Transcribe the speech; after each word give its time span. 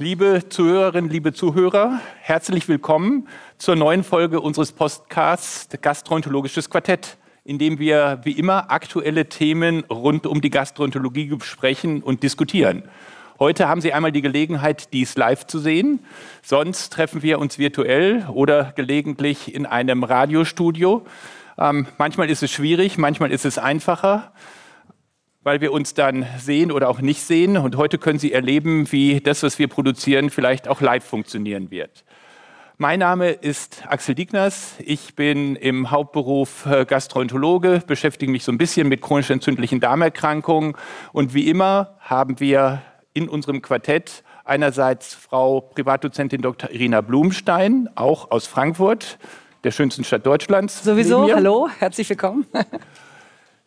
Liebe 0.00 0.48
Zuhörerinnen, 0.48 1.10
liebe 1.10 1.32
Zuhörer, 1.32 2.00
herzlich 2.20 2.68
willkommen 2.68 3.28
zur 3.58 3.76
neuen 3.76 4.02
Folge 4.02 4.40
unseres 4.40 4.72
Podcasts 4.72 5.68
Gastroenterologisches 5.80 6.68
Quartett, 6.68 7.16
in 7.44 7.58
dem 7.58 7.78
wir 7.78 8.20
wie 8.24 8.32
immer 8.32 8.70
aktuelle 8.70 9.28
Themen 9.28 9.84
rund 9.84 10.26
um 10.26 10.40
die 10.40 10.50
Gastroenterologie 10.50 11.26
besprechen 11.26 12.02
und 12.02 12.22
diskutieren. 12.22 12.82
Heute 13.38 13.68
haben 13.68 13.80
Sie 13.80 13.92
einmal 13.92 14.12
die 14.12 14.22
Gelegenheit, 14.22 14.92
dies 14.92 15.16
live 15.16 15.46
zu 15.46 15.58
sehen. 15.58 16.00
Sonst 16.42 16.92
treffen 16.92 17.22
wir 17.22 17.38
uns 17.38 17.58
virtuell 17.58 18.26
oder 18.32 18.72
gelegentlich 18.76 19.54
in 19.54 19.64
einem 19.64 20.04
Radiostudio. 20.04 21.06
Ähm, 21.58 21.86
manchmal 21.96 22.28
ist 22.28 22.42
es 22.42 22.50
schwierig, 22.50 22.98
manchmal 22.98 23.32
ist 23.32 23.44
es 23.44 23.58
einfacher 23.58 24.32
weil 25.42 25.60
wir 25.60 25.72
uns 25.72 25.94
dann 25.94 26.26
sehen 26.38 26.70
oder 26.70 26.88
auch 26.88 27.00
nicht 27.00 27.22
sehen. 27.22 27.56
Und 27.56 27.76
heute 27.76 27.98
können 27.98 28.18
Sie 28.18 28.32
erleben, 28.32 28.92
wie 28.92 29.20
das, 29.20 29.42
was 29.42 29.58
wir 29.58 29.68
produzieren, 29.68 30.30
vielleicht 30.30 30.68
auch 30.68 30.80
live 30.80 31.04
funktionieren 31.04 31.70
wird. 31.70 32.04
Mein 32.82 33.00
Name 33.00 33.32
ist 33.32 33.82
Axel 33.88 34.14
Digners. 34.14 34.76
Ich 34.78 35.14
bin 35.14 35.54
im 35.54 35.90
Hauptberuf 35.90 36.64
äh, 36.64 36.86
Gastroenterologe, 36.86 37.82
beschäftige 37.86 38.32
mich 38.32 38.42
so 38.42 38.52
ein 38.52 38.56
bisschen 38.56 38.88
mit 38.88 39.02
chronisch 39.02 39.28
entzündlichen 39.28 39.80
Darmerkrankungen. 39.80 40.74
Und 41.12 41.34
wie 41.34 41.50
immer 41.50 41.98
haben 42.00 42.40
wir 42.40 42.80
in 43.12 43.28
unserem 43.28 43.60
Quartett 43.60 44.24
einerseits 44.46 45.12
Frau 45.12 45.60
Privatdozentin 45.60 46.40
Dr. 46.40 46.70
Irina 46.70 47.02
Blumstein, 47.02 47.90
auch 47.96 48.30
aus 48.30 48.46
Frankfurt, 48.46 49.18
der 49.62 49.72
schönsten 49.72 50.02
Stadt 50.02 50.24
Deutschlands. 50.24 50.82
Sowieso, 50.82 51.30
hallo, 51.30 51.68
herzlich 51.80 52.08
willkommen. 52.08 52.46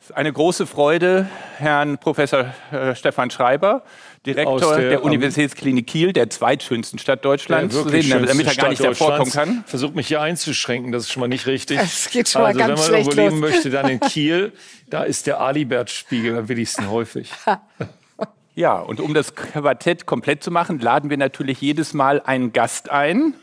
Es 0.03 0.09
ist 0.09 0.17
eine 0.17 0.33
große 0.33 0.67
Freude, 0.67 1.29
Herrn 1.59 1.97
Professor 1.97 2.53
äh, 2.73 2.93
Stefan 2.93 3.31
Schreiber, 3.31 3.83
Direktor 4.25 4.75
der, 4.75 4.89
der, 4.89 5.03
Universitätsklinik 5.05 5.87
Kiel, 5.87 6.11
der 6.11 6.29
zweitschönsten 6.29 6.99
Stadt 6.99 7.23
Deutschlands, 7.23 7.73
zu 7.73 7.87
sehen, 7.87 8.09
damit 8.09 8.45
er 8.45 8.53
gar 8.53 8.67
nicht 8.67 8.83
davor 8.83 9.15
kommen 9.15 9.31
kann. 9.31 9.63
Versucht 9.65 9.95
mich 9.95 10.09
hier 10.09 10.19
einzuschränken, 10.19 10.91
das 10.91 11.03
ist 11.03 11.13
schon 11.13 11.21
mal 11.21 11.29
nicht 11.29 11.47
richtig. 11.47 11.79
Es 11.79 12.09
geht 12.09 12.27
schon 12.27 12.41
also, 12.41 12.59
mal 12.59 12.67
ganz 12.67 12.81
wenn 12.81 12.91
man 12.91 12.99
irgendwo 12.99 13.21
leben 13.21 13.39
möchte, 13.39 13.69
dann 13.69 13.87
in 13.87 13.99
Kiel. 14.01 14.51
Da 14.89 15.03
ist 15.03 15.25
der 15.25 15.39
Alibert-Spiegel 15.39 16.37
am 16.37 16.49
willigsten 16.49 16.91
häufig. 16.91 17.31
Ja, 18.55 18.79
und 18.79 18.99
um 18.99 19.13
das 19.13 19.35
Quartett 19.35 20.05
komplett 20.05 20.43
zu 20.43 20.51
machen, 20.51 20.79
laden 20.79 21.11
wir 21.11 21.17
natürlich 21.17 21.61
jedes 21.61 21.93
Mal 21.93 22.21
einen 22.25 22.51
Gast 22.51 22.91
ein. 22.91 23.35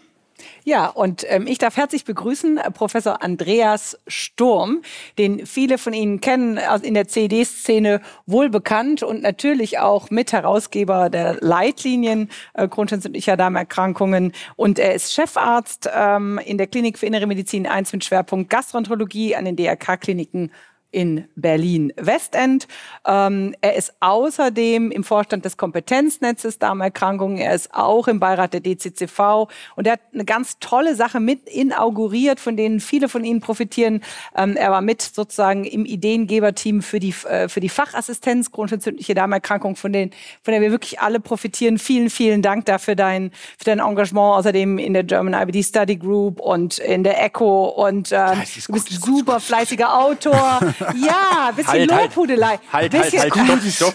Ja, 0.64 0.86
und 0.86 1.24
ähm, 1.28 1.46
ich 1.46 1.58
darf 1.58 1.76
herzlich 1.76 2.04
begrüßen 2.04 2.58
äh, 2.58 2.70
Professor 2.70 3.22
Andreas 3.22 3.98
Sturm, 4.06 4.82
den 5.18 5.46
viele 5.46 5.78
von 5.78 5.92
Ihnen 5.92 6.20
kennen, 6.20 6.58
aus, 6.58 6.82
in 6.82 6.94
der 6.94 7.08
CD-Szene 7.08 8.00
wohl 8.26 8.50
bekannt 8.50 9.02
und 9.02 9.22
natürlich 9.22 9.78
auch 9.78 10.10
Mitherausgeber 10.10 11.10
der 11.10 11.38
Leitlinien 11.40 12.28
äh, 12.54 12.68
grundsätzlicher 12.68 13.36
Darmerkrankungen. 13.36 14.32
Und 14.56 14.78
er 14.78 14.94
ist 14.94 15.12
Chefarzt 15.14 15.88
ähm, 15.94 16.40
in 16.44 16.58
der 16.58 16.66
Klinik 16.66 16.98
für 16.98 17.06
Innere 17.06 17.26
Medizin 17.26 17.66
1 17.66 17.92
mit 17.92 18.04
Schwerpunkt 18.04 18.50
Gastroenterologie 18.50 19.36
an 19.36 19.44
den 19.44 19.56
DRK-Kliniken 19.56 20.50
in 20.90 21.28
Berlin-Westend. 21.36 22.66
Ähm, 23.06 23.54
er 23.60 23.76
ist 23.76 23.94
außerdem 24.00 24.90
im 24.90 25.04
Vorstand 25.04 25.44
des 25.44 25.56
Kompetenznetzes 25.56 26.58
Darmerkrankungen. 26.58 27.38
Er 27.38 27.54
ist 27.54 27.72
auch 27.74 28.08
im 28.08 28.20
Beirat 28.20 28.52
der 28.52 28.60
DCCV 28.60 29.48
und 29.76 29.86
er 29.86 29.94
hat 29.94 30.00
eine 30.12 30.24
ganz 30.24 30.58
tolle 30.58 30.94
Sache 30.94 31.20
mit 31.20 31.48
inauguriert, 31.48 32.40
von 32.40 32.56
denen 32.56 32.80
viele 32.80 33.08
von 33.08 33.24
Ihnen 33.24 33.40
profitieren. 33.40 34.02
Ähm, 34.36 34.56
er 34.56 34.70
war 34.70 34.80
mit 34.80 35.02
sozusagen 35.02 35.64
im 35.64 35.84
Ideengeberteam 35.84 36.82
für 36.82 36.98
die, 36.98 37.14
äh, 37.28 37.48
für 37.48 37.60
die 37.60 37.68
Fachassistenz 37.68 38.50
grundentzündliche 38.50 39.14
Darmerkrankung, 39.14 39.76
von, 39.76 39.92
denen, 39.92 40.10
von 40.42 40.52
der 40.52 40.60
wir 40.60 40.70
wirklich 40.72 41.00
alle 41.00 41.20
profitieren. 41.20 41.78
Vielen, 41.78 42.10
vielen 42.10 42.42
Dank 42.42 42.66
dafür 42.66 42.96
dein, 42.96 43.30
für 43.58 43.64
dein 43.64 43.78
Engagement, 43.78 44.38
außerdem 44.38 44.78
in 44.78 44.94
der 44.94 45.04
German 45.04 45.34
IBD 45.34 45.62
Study 45.62 45.96
Group 45.96 46.40
und 46.40 46.78
in 46.78 47.04
der 47.04 47.22
ECHO 47.24 47.68
und 47.68 48.10
äh, 48.10 48.34
du 48.66 48.72
bist 48.72 48.90
ein 48.90 48.98
super 49.00 49.40
fleißiger 49.40 49.96
Autor. 49.96 50.60
Ja, 50.80 51.48
ein 51.48 51.54
bisschen 51.56 51.72
halt, 51.72 51.92
halt, 51.92 52.16
Lobhudelei. 52.16 52.58
Halt, 52.72 52.94
halt, 52.94 53.18
halt, 53.18 53.34
stopp, 53.34 53.60
stopp. 53.70 53.94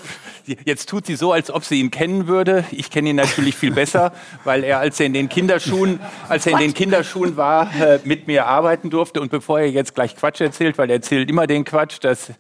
Jetzt 0.64 0.90
tut 0.90 1.08
sie 1.08 1.16
so, 1.16 1.32
als 1.32 1.50
ob 1.50 1.66
sie 1.66 1.80
ihn 1.80 1.90
kennen 1.90 2.28
würde. 2.28 2.66
Ich 2.72 2.92
kenne 2.92 3.10
ihn 3.10 3.16
natürlich 3.16 3.56
viel 3.56 3.72
besser, 3.72 4.14
weil 4.44 4.64
er, 4.64 4.80
als 4.80 5.00
er 5.00 5.08
in 5.08 5.14
den 5.14 5.28
Kinderschuhen, 5.28 6.00
als 6.30 6.46
er 6.46 6.54
in 6.54 6.60
den 6.60 6.74
Kinderschuhen 6.74 7.36
war, 7.36 7.74
äh, 7.76 8.00
mit 8.04 8.28
mir 8.28 8.46
arbeiten 8.46 8.92
durfte. 8.92 9.22
Und 9.22 9.32
bevor 9.32 9.60
er 9.60 9.70
jetzt 9.70 9.96
gleich 9.96 10.16
Quatsch 10.16 10.42
erzählt, 10.42 10.78
weil 10.78 10.90
er 10.90 10.98
erzählt 10.98 11.30
immer 11.30 11.48
den 11.48 11.66
Quatsch, 11.66 11.98
dass 12.02 12.32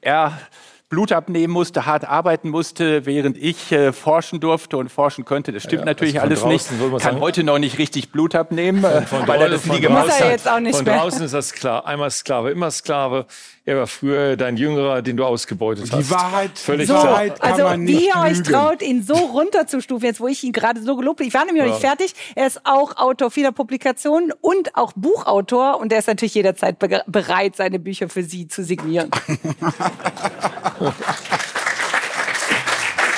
er 0.00 0.36
Blut 0.92 1.10
abnehmen 1.10 1.54
musste, 1.54 1.86
hart 1.86 2.04
arbeiten 2.04 2.50
musste, 2.50 3.06
während 3.06 3.38
ich 3.38 3.72
äh, 3.72 3.94
forschen 3.94 4.40
durfte 4.40 4.76
und 4.76 4.90
forschen 4.90 5.24
könnte. 5.24 5.50
Das 5.50 5.62
stimmt 5.62 5.80
ja, 5.80 5.86
natürlich 5.86 6.20
alles 6.20 6.44
nicht. 6.44 6.68
Kann 6.68 6.98
sagen, 6.98 7.20
heute 7.20 7.44
noch 7.44 7.58
nicht 7.58 7.78
richtig 7.78 8.12
Blut 8.12 8.34
abnehmen, 8.34 8.82
von, 8.82 9.06
von 9.06 9.26
weil 9.26 9.40
er 9.40 9.48
das 9.48 9.64
nie 9.64 9.80
gemacht 9.80 10.10
hat. 10.10 10.40
Von 10.42 10.84
draußen 10.84 11.24
ist 11.24 11.32
das 11.32 11.54
klar. 11.54 11.86
Einmal 11.86 12.10
Sklave, 12.10 12.50
immer 12.50 12.70
Sklave. 12.70 13.24
Er 13.64 13.76
war 13.76 13.86
früher 13.86 14.36
dein 14.36 14.56
Jüngerer, 14.56 15.02
den 15.02 15.16
du 15.16 15.24
ausgebeutet 15.24 15.92
hast. 15.92 15.96
Die 15.96 16.10
Wahrheit, 16.10 16.58
Völlig 16.58 16.88
so, 16.88 16.94
Wahrheit 16.94 17.40
kann 17.40 17.52
also 17.52 17.62
man 17.62 17.84
nicht 17.84 18.00
wie 18.00 18.08
ihr 18.08 18.16
euch 18.16 18.42
traut, 18.42 18.82
ihn 18.82 19.04
so 19.04 19.14
runterzustufen, 19.14 20.04
jetzt 20.04 20.20
wo 20.20 20.26
ich 20.26 20.42
ihn 20.42 20.50
gerade 20.50 20.82
so 20.82 20.96
gelobt 20.96 21.20
habe. 21.20 21.28
Ich 21.28 21.34
war 21.34 21.44
nämlich 21.44 21.62
ja. 21.62 21.68
noch 21.68 21.74
nicht 21.74 21.86
fertig. 21.86 22.12
Er 22.34 22.48
ist 22.48 22.62
auch 22.64 22.96
Autor 22.96 23.30
vieler 23.30 23.52
Publikationen 23.52 24.32
und 24.40 24.74
auch 24.74 24.92
Buchautor 24.96 25.78
und 25.78 25.92
er 25.92 26.00
ist 26.00 26.08
natürlich 26.08 26.34
jederzeit 26.34 26.76
bereit, 27.06 27.54
seine 27.54 27.78
Bücher 27.78 28.08
für 28.08 28.24
Sie 28.24 28.48
zu 28.48 28.64
signieren. 28.64 29.12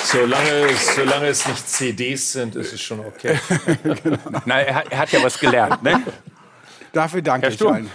Solange, 0.05 0.69
solange 0.95 1.27
es 1.27 1.49
nicht 1.49 1.69
CDs 1.69 2.33
sind, 2.33 2.55
ist 2.55 2.73
es 2.73 2.81
schon 2.81 3.01
okay. 3.01 3.37
Nein, 4.45 4.67
er 4.67 4.75
hat, 4.77 4.93
er 4.93 4.99
hat 4.99 5.11
ja 5.11 5.21
was 5.25 5.41
gelernt, 5.41 5.83
ne? 5.83 6.03
Dafür 6.93 7.21
danke 7.21 7.49
ich 7.49 7.61
allen. 7.67 7.91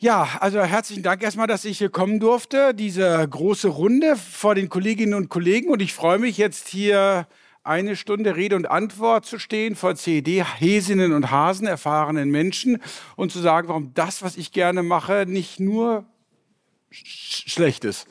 Ja, 0.00 0.38
also 0.38 0.62
herzlichen 0.62 1.02
Dank 1.02 1.24
erstmal, 1.24 1.48
dass 1.48 1.64
ich 1.64 1.78
hier 1.78 1.88
kommen 1.88 2.20
durfte. 2.20 2.72
Diese 2.72 3.26
große 3.28 3.66
Runde 3.66 4.14
vor 4.14 4.54
den 4.54 4.68
Kolleginnen 4.68 5.14
und 5.14 5.28
Kollegen. 5.28 5.70
Und 5.70 5.82
ich 5.82 5.92
freue 5.92 6.20
mich 6.20 6.38
jetzt 6.38 6.68
hier 6.68 7.26
eine 7.64 7.96
Stunde 7.96 8.36
Rede 8.36 8.54
und 8.54 8.70
Antwort 8.70 9.26
zu 9.26 9.40
stehen 9.40 9.74
vor 9.74 9.96
CED-Häsinnen 9.96 11.12
und 11.12 11.32
Hasen, 11.32 11.66
erfahrenen 11.66 12.30
Menschen 12.30 12.80
und 13.16 13.32
zu 13.32 13.40
sagen, 13.40 13.66
warum 13.66 13.92
das, 13.94 14.22
was 14.22 14.36
ich 14.36 14.52
gerne 14.52 14.84
mache, 14.84 15.24
nicht 15.26 15.58
nur 15.58 16.04
sch 16.92 17.50
schlecht 17.50 17.84
ist. 17.84 18.06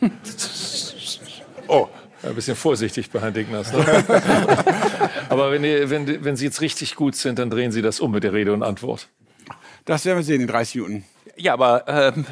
oh. 1.66 1.88
Ein 2.22 2.34
bisschen 2.34 2.56
vorsichtig 2.56 3.10
bei 3.10 3.20
Herrn 3.20 3.34
Digners. 3.34 3.72
Ne? 3.72 3.84
Aber 5.28 5.52
wenn, 5.52 5.62
die, 5.62 5.90
wenn, 5.90 6.24
wenn 6.24 6.34
Sie 6.34 6.44
jetzt 6.44 6.60
richtig 6.60 6.94
gut 6.94 7.14
sind, 7.14 7.38
dann 7.38 7.50
drehen 7.50 7.72
Sie 7.72 7.82
das 7.82 8.00
um 8.00 8.10
mit 8.10 8.24
der 8.24 8.32
Rede 8.32 8.52
und 8.52 8.62
Antwort. 8.62 9.08
Das 9.84 10.04
werden 10.04 10.18
wir 10.18 10.24
sehen 10.24 10.40
in 10.40 10.48
30 10.48 10.76
Minuten. 10.76 11.04
Ja, 11.38 11.52
aber 11.52 11.84
ähm, 11.86 12.24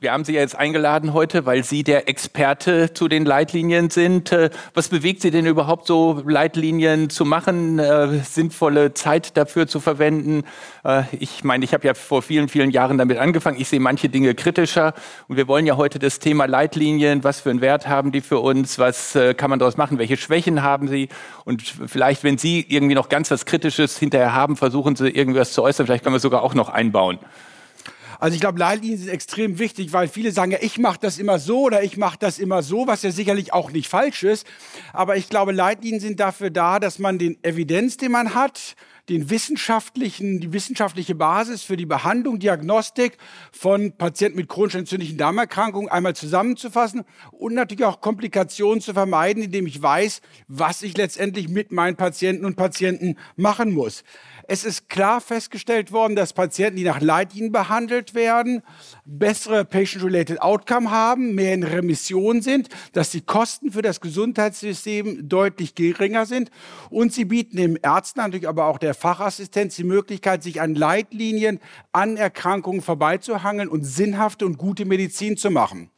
wir 0.00 0.12
haben 0.12 0.24
Sie 0.24 0.32
ja 0.32 0.40
jetzt 0.40 0.56
eingeladen 0.56 1.12
heute, 1.12 1.44
weil 1.44 1.62
Sie 1.62 1.84
der 1.84 2.08
Experte 2.08 2.94
zu 2.94 3.06
den 3.06 3.26
Leitlinien 3.26 3.90
sind. 3.90 4.32
Äh, 4.32 4.48
was 4.72 4.88
bewegt 4.88 5.20
Sie 5.20 5.30
denn 5.30 5.44
überhaupt 5.44 5.86
so, 5.86 6.22
Leitlinien 6.26 7.10
zu 7.10 7.26
machen, 7.26 7.78
äh, 7.78 8.20
sinnvolle 8.24 8.94
Zeit 8.94 9.36
dafür 9.36 9.66
zu 9.66 9.78
verwenden? 9.78 10.44
Äh, 10.84 11.02
ich 11.18 11.44
meine, 11.44 11.64
ich 11.64 11.74
habe 11.74 11.86
ja 11.86 11.92
vor 11.92 12.22
vielen, 12.22 12.48
vielen 12.48 12.70
Jahren 12.70 12.96
damit 12.96 13.18
angefangen. 13.18 13.60
Ich 13.60 13.68
sehe 13.68 13.80
manche 13.80 14.08
Dinge 14.08 14.34
kritischer. 14.34 14.94
Und 15.28 15.36
wir 15.36 15.48
wollen 15.48 15.66
ja 15.66 15.76
heute 15.76 15.98
das 15.98 16.18
Thema 16.18 16.46
Leitlinien, 16.46 17.24
was 17.24 17.40
für 17.40 17.50
einen 17.50 17.60
Wert 17.60 17.88
haben 17.88 18.10
die 18.10 18.22
für 18.22 18.40
uns, 18.40 18.78
was 18.78 19.14
äh, 19.16 19.34
kann 19.34 19.50
man 19.50 19.58
daraus 19.58 19.76
machen, 19.76 19.98
welche 19.98 20.16
Schwächen 20.16 20.62
haben 20.62 20.88
sie? 20.88 21.10
Und 21.44 21.62
vielleicht, 21.62 22.24
wenn 22.24 22.38
Sie 22.38 22.64
irgendwie 22.66 22.94
noch 22.94 23.10
ganz 23.10 23.30
was 23.30 23.44
Kritisches 23.44 23.98
hinterher 23.98 24.32
haben, 24.32 24.56
versuchen 24.56 24.96
Sie 24.96 25.10
irgendwas 25.10 25.52
zu 25.52 25.62
äußern. 25.62 25.86
Vielleicht 25.86 26.04
können 26.04 26.14
wir 26.14 26.20
sogar 26.20 26.42
auch 26.42 26.54
noch 26.54 26.70
einbauen. 26.70 27.18
Also 28.18 28.34
ich 28.34 28.40
glaube, 28.40 28.58
Leitlinien 28.58 28.98
sind 28.98 29.08
extrem 29.08 29.58
wichtig, 29.58 29.92
weil 29.92 30.08
viele 30.08 30.32
sagen 30.32 30.52
ja, 30.52 30.58
ich 30.60 30.78
mache 30.78 30.98
das 31.00 31.18
immer 31.18 31.38
so 31.38 31.62
oder 31.62 31.82
ich 31.82 31.96
mache 31.96 32.18
das 32.18 32.38
immer 32.38 32.62
so, 32.62 32.86
was 32.86 33.02
ja 33.02 33.10
sicherlich 33.10 33.52
auch 33.52 33.70
nicht 33.70 33.88
falsch 33.88 34.22
ist. 34.22 34.46
Aber 34.92 35.16
ich 35.16 35.28
glaube, 35.28 35.52
Leitlinien 35.52 36.00
sind 36.00 36.20
dafür 36.20 36.50
da, 36.50 36.80
dass 36.80 36.98
man 36.98 37.18
den 37.18 37.42
Evidenz, 37.42 37.96
den 37.96 38.12
man 38.12 38.34
hat, 38.34 38.76
den 39.08 39.30
wissenschaftlichen, 39.30 40.40
die 40.40 40.52
wissenschaftliche 40.52 41.14
Basis 41.14 41.62
für 41.62 41.76
die 41.76 41.86
Behandlung, 41.86 42.38
Diagnostik 42.38 43.18
von 43.52 43.92
Patienten 43.92 44.36
mit 44.36 44.48
chronisch 44.48 44.74
entzündlichen 44.74 45.16
Darmerkrankungen 45.16 45.88
einmal 45.88 46.16
zusammenzufassen 46.16 47.04
und 47.30 47.54
natürlich 47.54 47.84
auch 47.84 48.00
Komplikationen 48.00 48.80
zu 48.80 48.94
vermeiden, 48.94 49.44
indem 49.44 49.66
ich 49.66 49.80
weiß, 49.80 50.22
was 50.48 50.82
ich 50.82 50.96
letztendlich 50.96 51.48
mit 51.48 51.70
meinen 51.70 51.96
Patienten 51.96 52.44
und 52.44 52.56
Patienten 52.56 53.16
machen 53.36 53.72
muss. 53.72 54.02
Es 54.48 54.64
ist 54.64 54.88
klar 54.88 55.20
festgestellt 55.20 55.90
worden, 55.90 56.14
dass 56.14 56.32
Patienten, 56.32 56.76
die 56.76 56.84
nach 56.84 57.00
Leitlinien 57.00 57.52
behandelt 57.52 58.14
werden, 58.14 58.62
bessere 59.04 59.64
Patient-Related 59.64 60.40
Outcome 60.40 60.90
haben, 60.90 61.34
mehr 61.34 61.54
in 61.54 61.64
Remission 61.64 62.42
sind, 62.42 62.68
dass 62.92 63.10
die 63.10 63.22
Kosten 63.22 63.72
für 63.72 63.82
das 63.82 64.00
Gesundheitssystem 64.00 65.28
deutlich 65.28 65.74
geringer 65.74 66.26
sind 66.26 66.50
und 66.90 67.12
sie 67.12 67.24
bieten 67.24 67.56
dem 67.56 67.76
Ärzten, 67.82 68.20
natürlich 68.20 68.48
aber 68.48 68.66
auch 68.66 68.78
der 68.78 68.95
Fachassistenz 68.96 69.76
die 69.76 69.84
Möglichkeit, 69.84 70.42
sich 70.42 70.60
an 70.60 70.74
Leitlinien, 70.74 71.60
an 71.92 72.16
Erkrankungen 72.16 72.82
vorbeizuhangeln 72.82 73.68
und 73.68 73.84
sinnhafte 73.84 74.46
und 74.46 74.58
gute 74.58 74.84
Medizin 74.84 75.36
zu 75.36 75.50
machen. 75.50 75.90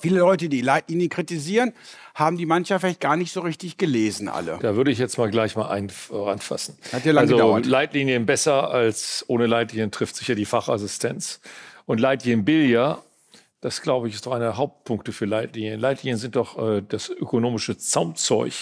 Viele 0.00 0.20
Leute, 0.20 0.48
die 0.48 0.60
Leitlinien 0.60 1.08
kritisieren, 1.08 1.72
haben 2.14 2.36
die 2.36 2.46
mancher 2.46 2.78
vielleicht 2.78 3.00
gar 3.00 3.16
nicht 3.16 3.32
so 3.32 3.40
richtig 3.40 3.78
gelesen, 3.78 4.28
alle. 4.28 4.58
Da 4.60 4.76
würde 4.76 4.92
ich 4.92 4.98
jetzt 4.98 5.18
mal 5.18 5.28
gleich 5.28 5.56
mal 5.56 5.68
ein, 5.68 5.90
anfassen. 6.12 6.78
Hat 6.92 7.04
ja 7.04 7.12
lange 7.12 7.24
also 7.24 7.36
gedauert. 7.36 7.66
Leitlinien 7.66 8.24
besser 8.24 8.70
als 8.70 9.24
ohne 9.28 9.46
Leitlinien 9.46 9.90
trifft 9.90 10.16
sicher 10.16 10.36
die 10.36 10.44
Fachassistenz. 10.44 11.40
Und 11.84 11.98
Leitlinien 11.98 12.44
billiger, 12.44 13.02
das 13.60 13.82
glaube 13.82 14.08
ich, 14.08 14.14
ist 14.14 14.26
doch 14.26 14.32
einer 14.32 14.46
der 14.46 14.56
Hauptpunkte 14.56 15.12
für 15.12 15.24
Leitlinien. 15.24 15.80
Leitlinien 15.80 16.18
sind 16.18 16.36
doch 16.36 16.58
äh, 16.58 16.82
das 16.86 17.08
ökonomische 17.08 17.76
Zaumzeug, 17.76 18.52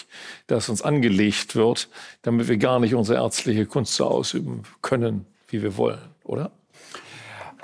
das 0.47 0.69
uns 0.69 0.83
angelegt 0.83 1.55
wird, 1.55 1.89
damit 2.23 2.49
wir 2.49 2.57
gar 2.57 2.81
nicht 2.81 2.95
unsere 2.95 3.23
ärztliche 3.23 3.67
Kunst 3.67 3.95
so 3.95 4.07
ausüben 4.07 4.63
können, 4.83 5.27
wie 5.49 5.63
wir 5.63 5.77
wollen, 5.77 6.01
oder? 6.25 6.51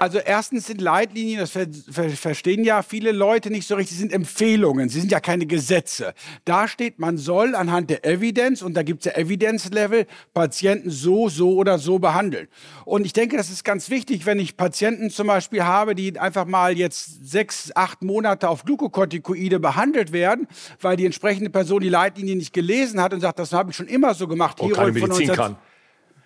Also 0.02 0.18
erstens 0.18 0.66
sind 0.66 0.80
Leitlinien, 0.80 1.38
das 1.38 1.52
ver 1.52 1.68
ver 1.88 2.10
verstehen 2.10 2.64
ja 2.64 2.82
viele 2.82 3.12
Leute 3.12 3.50
nicht 3.50 3.68
so 3.68 3.76
richtig, 3.76 3.98
sind 3.98 4.12
Empfehlungen, 4.12 4.88
sie 4.88 4.98
sind 4.98 5.12
ja 5.12 5.20
keine 5.20 5.46
Gesetze. 5.46 6.12
Da 6.44 6.66
steht, 6.66 6.98
man 6.98 7.18
soll 7.18 7.54
anhand 7.54 7.88
der 7.88 8.04
Evidenz, 8.04 8.62
und 8.62 8.74
da 8.74 8.82
gibt 8.82 9.06
es 9.06 9.12
ja 9.12 9.16
Evidenzlevel, 9.16 10.08
Patienten 10.34 10.90
so, 10.90 11.28
so 11.28 11.54
oder 11.54 11.78
so 11.78 12.00
behandeln. 12.00 12.48
Und 12.84 13.06
ich 13.06 13.12
denke, 13.12 13.36
das 13.36 13.48
ist 13.48 13.62
ganz 13.62 13.90
wichtig, 13.90 14.26
wenn 14.26 14.40
ich 14.40 14.56
Patienten 14.56 15.08
zum 15.08 15.28
Beispiel 15.28 15.62
habe, 15.62 15.94
die 15.94 16.18
einfach 16.18 16.46
mal 16.46 16.76
jetzt 16.76 17.30
sechs, 17.30 17.70
acht 17.76 18.02
Monate 18.02 18.48
auf 18.48 18.64
Glukokortikoide 18.64 19.60
behandelt 19.60 20.10
werden, 20.10 20.48
weil 20.80 20.96
die 20.96 21.06
entsprechende 21.06 21.48
Person 21.48 21.80
die 21.80 21.88
Leitlinie 21.88 22.34
nicht 22.34 22.52
gelesen 22.52 23.00
hat 23.00 23.14
und 23.14 23.20
sagt, 23.20 23.38
das 23.38 23.52
habe 23.52 23.70
ich 23.70 23.76
schon 23.76 23.86
immer 23.86 24.14
so 24.14 24.26
gemacht. 24.26 24.58
Und 24.58 24.72
keine 24.72 24.90
Medizin 24.90 25.28
kann. 25.28 25.56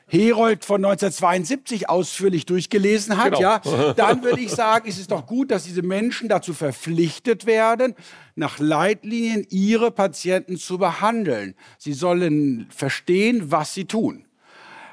Herold 0.09 0.65
von 0.65 0.85
1972 0.85 1.89
ausführlich 1.89 2.47
durchgelesen 2.47 3.17
hat, 3.17 3.35
Genau. 3.35 3.41
ja, 3.41 3.59
dann 3.97 4.23
würde 4.23 4.41
ich 4.41 4.51
sagen, 4.53 4.89
ist 4.89 5.01
es 5.01 5.09
doch 5.09 5.27
gut, 5.27 5.51
dass 5.51 5.65
diese 5.65 5.83
Menschen 5.83 6.29
dazu 6.29 6.55
verpflichtet 6.55 7.45
werden, 7.45 7.95
nach 8.37 8.59
Leitlinien 8.61 9.45
ihre 9.51 9.91
Patienten 9.91 10.59
zu 10.59 10.79
behandeln. 10.79 11.55
Sie 11.79 11.93
sollen 11.93 12.69
verstehen, 12.71 13.51
was 13.51 13.75
sie 13.75 13.87
tun. 13.87 14.25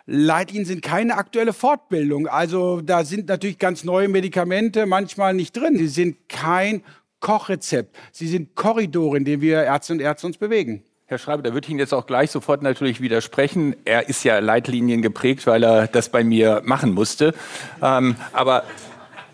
Leitlinien 0.05 0.65
sind 0.65 0.81
keine 0.81 1.15
aktuelle 1.15 1.53
Fortbildung. 1.53 2.27
Also 2.27 2.81
da 2.81 3.05
sind 3.05 3.29
natürlich 3.29 3.59
ganz 3.59 3.83
neue 3.83 4.09
Medikamente 4.09 4.85
manchmal 4.85 5.33
nicht 5.33 5.55
drin. 5.55 5.77
Sie 5.77 5.87
sind 5.87 6.27
kein 6.27 6.83
Kochrezept. 7.19 7.95
Sie 8.11 8.27
sind 8.27 8.55
Korridore, 8.55 9.15
in 9.17 9.25
denen 9.25 9.41
wir 9.41 9.63
Ärzte 9.63 9.93
und 9.93 10.01
Ärzte 10.01 10.27
uns 10.27 10.37
bewegen. 10.37 10.83
Herr 11.05 11.17
Schreiber, 11.17 11.43
da 11.43 11.53
würde 11.53 11.65
ich 11.65 11.69
Ihnen 11.69 11.79
jetzt 11.79 11.93
auch 11.93 12.05
gleich 12.05 12.31
sofort 12.31 12.61
natürlich 12.61 13.01
widersprechen. 13.01 13.75
Er 13.83 14.07
ist 14.07 14.23
ja 14.23 14.39
Leitlinien 14.39 15.01
geprägt, 15.01 15.45
weil 15.47 15.61
er 15.61 15.87
das 15.87 16.07
bei 16.07 16.23
mir 16.23 16.61
machen 16.63 16.93
musste. 16.93 17.33
Ähm, 17.81 18.15
aber 18.31 18.63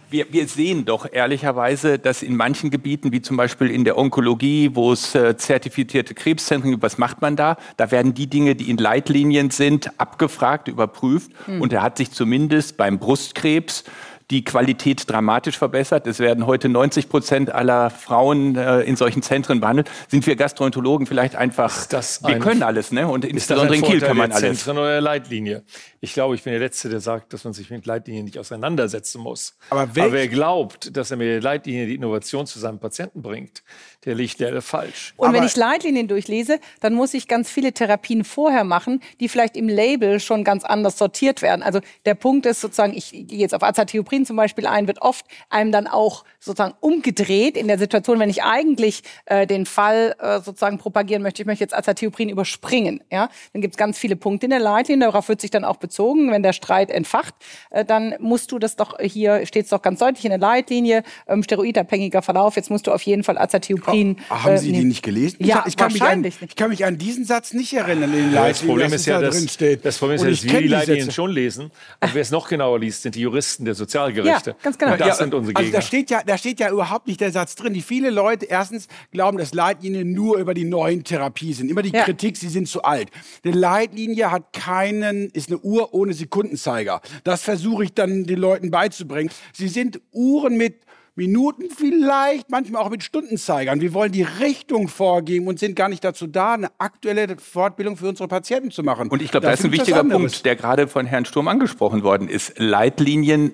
wir, 0.10 0.33
wir 0.33 0.48
sehen 0.48 0.86
doch 0.86 1.07
ehrlicherweise, 1.12 2.00
dass 2.00 2.24
in 2.24 2.36
manchen 2.36 2.71
Gebieten, 2.71 3.12
wie 3.12 3.21
zum 3.21 3.38
Beispiel 3.38 3.69
in 3.69 3.83
der 3.83 4.00
Onkologie, 4.00 4.71
wo 4.74 4.92
es 4.92 5.13
äh, 5.13 5.38
zertifizierte 5.38 6.16
Krebszentren 6.16 6.71
gibt, 6.71 6.81
was 6.81 6.98
macht 6.98 7.21
man 7.21 7.36
da? 7.36 7.56
Da 7.77 7.92
werden 7.92 8.15
die 8.15 8.25
Dinge, 8.25 8.56
die 8.56 8.72
in 8.72 8.77
Leitlinien 8.77 9.51
sind, 9.51 9.92
abgefragt, 10.00 10.68
überprüft. 10.69 11.31
Und 11.60 11.72
er 11.72 11.83
hat 11.83 11.98
sich 11.98 12.10
zumindest 12.10 12.77
beim 12.77 12.98
Brustkrebs 12.98 13.83
die 14.31 14.43
Qualität 14.43 15.09
dramatisch 15.09 15.57
verbessert. 15.57 16.05
Es 16.05 16.19
werden 16.19 16.45
heute 16.45 16.69
90 16.69 17.09
Prozent 17.09 17.51
aller 17.51 17.89
Frauen 17.89 18.55
äh, 18.55 18.81
in 18.81 18.95
solchen 18.95 19.23
Zentren 19.23 19.59
behandelt. 19.59 19.89
Sind 20.07 20.27
wir 20.27 20.35
Gastroenterologen 20.35 21.07
vielleicht 21.07 21.35
einfach, 21.35 21.75
Ist 21.75 21.93
das 21.93 22.21
wir 22.21 22.35
ein- 22.35 22.39
können 22.41 22.61
alles, 22.61 22.91
ne? 22.91 23.07
Und 23.07 23.25
insbesondere 23.25 23.75
in 23.75 23.81
Kiel 23.81 23.99
kann 23.99 24.17
man 24.17 24.31
alles. 24.31 24.59
Zentren 24.59 24.77
oder 24.77 24.91
der 24.91 25.01
Leitlinie? 25.01 25.63
Ich 25.99 26.13
glaube, 26.13 26.35
ich 26.35 26.43
bin 26.43 26.51
der 26.53 26.59
Letzte, 26.59 26.89
der 26.89 26.99
sagt, 26.99 27.33
dass 27.33 27.43
man 27.43 27.53
sich 27.53 27.71
mit 27.71 27.85
Leitlinien 27.87 28.25
nicht 28.25 28.37
auseinandersetzen 28.37 29.19
muss. 29.19 29.57
Aber 29.71 29.95
welch- 29.95 30.11
wer 30.11 30.27
glaubt, 30.27 30.95
dass 30.95 31.09
er 31.09 31.17
mit 31.17 31.27
der 31.27 31.41
Leitlinie 31.41 31.87
die 31.87 31.95
Innovation 31.95 32.45
zu 32.45 32.59
seinem 32.59 32.77
Patienten 32.79 33.23
bringt, 33.23 33.63
der 34.06 34.16
liegt 34.16 34.40
leider 34.40 34.62
falsch. 34.62 35.13
Und 35.18 35.34
wenn 35.34 35.40
Aber- 35.40 35.46
ich 35.46 35.56
Leitlinien 35.57 36.07
durchlese, 36.07 36.60
dann 36.80 36.94
muss 36.94 37.13
ich 37.13 37.28
ganz 37.28 37.50
viele 37.50 37.74
Therapien 37.74 38.24
vorher 38.24 38.63
machen, 38.63 39.01
die 39.19 39.28
vielleicht 39.28 39.57
im 39.57 39.68
Label 39.68 40.19
schon 40.22 40.44
ganz 40.46 40.63
anders 40.63 40.98
sortiert 40.98 41.42
werden. 41.42 41.62
Also 41.63 41.81
der 42.06 42.16
Punkt 42.16 42.46
ist 42.46 42.62
sozusagen, 42.62 42.94
ich 42.96 43.12
gehe 43.12 43.40
jetzt 43.40 43.54
auf 43.54 43.62
Azathioprin 43.62 44.25
zum 44.25 44.38
Beispiel 44.38 44.68
ein, 44.68 44.88
wird 44.88 45.01
oft 45.01 45.25
einem 45.50 45.74
dann 45.74 45.88
auch 45.88 46.24
sozusagen 46.40 46.75
umgedreht 46.80 47.57
in 47.57 47.68
der 47.68 47.78
Situation, 47.78 48.19
wenn 48.19 48.30
ich 48.30 48.44
eigentlich 48.44 49.04
äh, 49.25 49.46
den 49.46 49.66
Fall 49.66 50.16
äh, 50.19 50.40
sozusagen 50.40 50.78
propagieren 50.78 51.22
möchte, 51.22 51.42
ich 51.42 51.46
möchte 51.46 51.66
jetzt 51.66 51.75
Azathioprin 51.75 52.30
überspringen. 52.30 53.04
Ja? 53.12 53.30
Dann 53.51 53.62
gibt 53.62 53.74
es 53.74 53.78
ganz 53.78 53.98
viele 53.98 54.16
Punkte 54.16 54.46
in 54.46 54.51
der 54.51 54.60
Leitlinie, 54.60 55.07
darauf 55.07 55.28
wird 55.28 55.42
sich 55.42 55.51
dann 55.51 55.66
auch 55.66 55.78
bezogen, 55.78 56.31
wenn 56.31 56.42
der 56.42 56.54
Streit 56.54 56.90
entfacht, 56.90 57.36
äh, 57.69 57.84
dann 57.84 58.16
musst 58.19 58.54
du 58.54 58.60
das 58.60 58.78
doch, 58.78 58.98
hier 59.00 59.46
steht 59.46 59.66
es 59.66 59.72
doch 59.72 59.81
ganz 59.81 60.00
deutlich 60.00 60.24
in 60.24 60.30
der 60.30 60.40
Leitlinie, 60.40 61.04
ähm, 61.28 61.44
steroidabhängiger 61.44 62.22
Verlauf, 62.22 62.56
jetzt 62.56 62.72
musst 62.72 62.88
du 62.88 62.94
auf 62.94 63.01
jeden 63.01 63.24
Fall 63.24 63.38
Azathioprin 63.38 63.90
Ah, 64.30 64.44
haben 64.44 64.54
äh, 64.54 64.57
Sie 64.57 64.68
die 64.68 64.72
nehmen. 64.74 64.88
nicht 64.90 65.04
gelesen? 65.04 65.38
Ja, 65.44 65.63
ich, 65.68 65.75
kann 65.78 65.92
mich 65.92 66.01
an, 66.01 66.07
wahrscheinlich 66.07 66.42
nicht. 66.42 66.51
ich 66.51 66.56
kann 66.56 66.69
mich 66.69 66.86
an 66.86 66.98
diesen 66.98 67.25
Satz 67.25 67.54
nicht 67.54 67.74
erinnern. 67.74 68.13
In 68.13 68.24
den 68.25 68.34
Ja, 68.34 68.42
Leitlinien, 68.46 68.50
das 68.50 68.62
Problem 68.66 68.94
ist 68.94 69.06
ja, 69.06 69.19
da 69.19 69.25
dass, 69.28 69.38
drin 69.38 69.48
steht. 69.50 69.86
das 69.86 69.98
Problem 69.98 70.16
ist 70.16 70.22
Und 70.22 70.28
ja, 70.28 70.34
ich 70.34 70.42
dass 70.44 70.51
wir 70.54 70.62
die 70.62 70.68
Leitlinien 70.68 71.12
schon 71.12 71.31
lesen. 71.31 71.72
Aber 72.00 72.13
wer 72.13 72.22
es 72.22 72.31
noch 72.31 72.48
genauer 72.48 72.80
liest, 72.80 73.01
sind 73.04 73.16
die 73.16 73.22
Juristen 73.22 73.66
der 73.66 73.75
Sozialgerichte. 73.75 74.51
Ja, 74.51 74.56
ganz 74.62 74.78
genau. 74.78 74.92
Und 74.94 75.01
das 75.01 75.07
Ja, 75.07 75.16
sind 75.16 75.34
unsere 75.34 75.56
also 75.56 75.66
Gegner. 75.66 75.80
da 75.80 75.86
steht 75.86 76.10
ja, 76.10 76.22
da 76.25 76.38
steht 76.38 76.60
ja 76.60 76.69
überhaupt 76.72 77.07
nicht 77.07 77.22
der 77.22 77.31
Satz 77.31 77.56
drin. 77.56 77.74
Die 77.74 77.81
viele 77.81 78.10
Leute 78.10 78.46
erstens 78.46 78.88
glauben, 79.12 79.38
dass 79.38 79.54
Leitlinien 79.54 80.12
nur 80.13 80.38
über 80.38 80.54
die 80.54 80.66
neuen 80.66 81.04
Therapie 81.04 81.54
sind. 81.54 81.69
Immer 81.69 81.81
die 81.81 81.90
Ja. 81.92 82.04
Kritik, 82.04 82.38
sie 82.38 82.50
sind 82.50 82.68
zu 82.68 82.84
alt. 82.84 83.10
Eine 83.44 83.56
Leitlinie 83.56 84.31
hat 84.31 84.54
keinen, 84.54 85.30
ist 85.31 85.50
eine 85.50 85.60
Uhr 85.60 85.94
ohne 85.94 86.13
Sekundenzeiger. 86.13 87.01
Das 87.24 87.42
versuche 87.42 87.84
ich 87.84 87.94
dann 87.94 88.24
den 88.25 88.40
Leuten 88.40 88.72
beizubringen. 88.72 89.30
Sie 89.54 89.68
sind 89.68 90.00
Uhren 90.12 90.57
mit 90.57 90.75
Minuten 91.19 91.66
vielleicht, 91.69 92.50
manchmal 92.50 92.81
auch 92.81 92.89
mit 92.89 93.04
Stundenzeigern. 93.04 93.81
Wir 93.81 93.94
wollen 93.94 94.13
die 94.13 94.24
Richtung 94.24 94.88
vorgeben 94.88 95.48
und 95.48 95.60
sind 95.60 95.75
gar 95.75 95.89
nicht 95.89 96.01
dazu 96.01 96.27
da, 96.27 96.54
eine 96.54 96.69
aktuelle 96.77 97.36
Fortbildung 97.38 97.98
für 97.98 98.07
unsere 98.07 98.30
Patienten 98.30 98.71
zu 98.71 98.83
machen. 98.83 99.10
Und 99.10 99.21
ich 99.21 99.30
glaube, 99.30 99.45
das 99.45 99.60
ist 99.60 99.66
ein 99.66 99.71
wichtiger. 99.74 100.04
Punkt, 100.06 100.45
der 100.45 100.56
gerade 100.56 100.88
von 100.88 101.06
Herrn 101.06 101.25
Sturm 101.25 101.50
angesprochen 101.50 102.04
worden 102.04 102.30
ist. 102.30 102.58
Leitlinien 102.58 103.51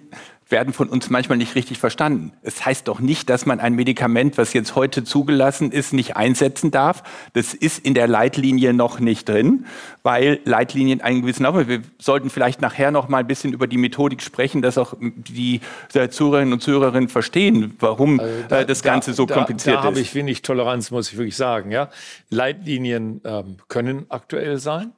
werden 0.49 0.73
von 0.73 0.89
uns 0.89 1.09
manchmal 1.09 1.37
nicht 1.37 1.55
richtig 1.55 1.79
verstanden. 1.79 2.31
Es 2.43 2.65
heißt 2.65 2.87
doch 2.87 2.99
nicht, 2.99 3.29
dass 3.29 3.45
man 3.45 3.59
ein 3.59 3.73
Medikament, 3.73 4.37
was 4.37 4.53
jetzt 4.53 4.75
heute 4.75 5.03
zugelassen 5.03 5.71
ist, 5.71 5.91
nicht 5.93 6.15
einsetzen 6.15 6.71
darf. 6.71 7.03
Das 7.33 7.53
ist 7.53 7.79
in 7.79 7.95
der 7.95 8.07
Leitlinie 8.07 8.73
noch 8.73 8.99
nicht 8.99 9.27
drin, 9.27 9.65
weil 10.03 10.39
Leitlinien 10.45 11.01
einen 11.01 11.21
gewissen 11.21 11.45
Aufwand. 11.45 11.67
Wir 11.67 11.81
sollten 11.99 12.29
vielleicht 12.29 12.61
nachher 12.61 12.91
noch 12.91 13.09
mal 13.09 13.19
ein 13.19 13.27
bisschen 13.27 13.53
über 13.53 13.65
die 13.65 13.77
Methodik 13.77 14.21
sprechen, 14.21 14.61
dass 14.61 14.77
auch 14.77 14.93
die 14.99 15.61
äh, 15.93 16.09
Zuhörerinnen 16.09 16.53
und 16.53 16.61
Zuhörerinnen 16.61 17.09
verstehen, 17.09 17.75
warum 17.79 18.19
äh, 18.19 18.65
das 18.65 18.83
Ganze 18.83 19.13
so 19.13 19.25
da, 19.25 19.33
kompliziert 19.33 19.77
da, 19.77 19.81
Da 19.81 19.87
habe 19.87 19.99
ist. 19.99 20.07
ich 20.07 20.15
wenig 20.15 20.43
Toleranz, 20.43 20.91
muss 20.91 21.11
ich 21.11 21.17
wirklich 21.17 21.35
sagen. 21.35 21.71
Ja? 21.71 21.89
Leitlinien 22.29 23.21
ähm, 23.23 23.57
können 23.67 24.05
aktuell 24.09 24.57
sein. 24.57 24.91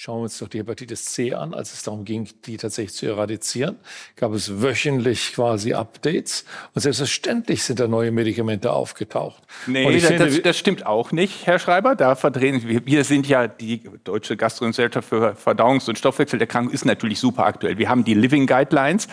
Schauen 0.00 0.18
wir 0.18 0.22
uns 0.22 0.38
doch 0.38 0.46
die 0.46 0.60
Hepatitis 0.60 1.06
C 1.06 1.34
an. 1.34 1.54
Als 1.54 1.72
es 1.72 1.82
darum 1.82 2.04
ging, 2.04 2.28
die 2.46 2.56
tatsächlich 2.56 2.94
zu 2.94 3.06
eradizieren, 3.06 3.78
gab 4.14 4.32
es 4.32 4.62
wöchentlich 4.62 5.32
quasi 5.32 5.74
Updates. 5.74 6.44
Und 6.72 6.82
selbstverständlich 6.82 7.64
sind 7.64 7.80
da 7.80 7.88
neue 7.88 8.12
Medikamente 8.12 8.72
aufgetaucht. 8.72 9.42
Nee, 9.66 9.92
das, 9.92 10.04
finde, 10.04 10.26
das, 10.26 10.40
das 10.40 10.56
stimmt 10.56 10.86
auch 10.86 11.10
nicht, 11.10 11.48
Herr 11.48 11.58
Schreiber. 11.58 11.96
Da 11.96 12.14
verdrehen 12.14 12.62
wir. 12.68 12.86
Wir 12.86 13.02
sind 13.02 13.26
ja 13.26 13.48
die 13.48 13.90
Deutsche 14.04 14.36
Gastrogesellschaft 14.36 15.08
für 15.08 15.34
Verdauungs- 15.34 15.88
und 15.88 15.98
Stoffwechselerkrankungen 15.98 16.72
ist 16.72 16.84
natürlich 16.84 17.18
super 17.18 17.44
aktuell. 17.46 17.76
Wir 17.78 17.88
haben 17.88 18.04
die 18.04 18.14
Living 18.14 18.46
Guidelines 18.46 19.08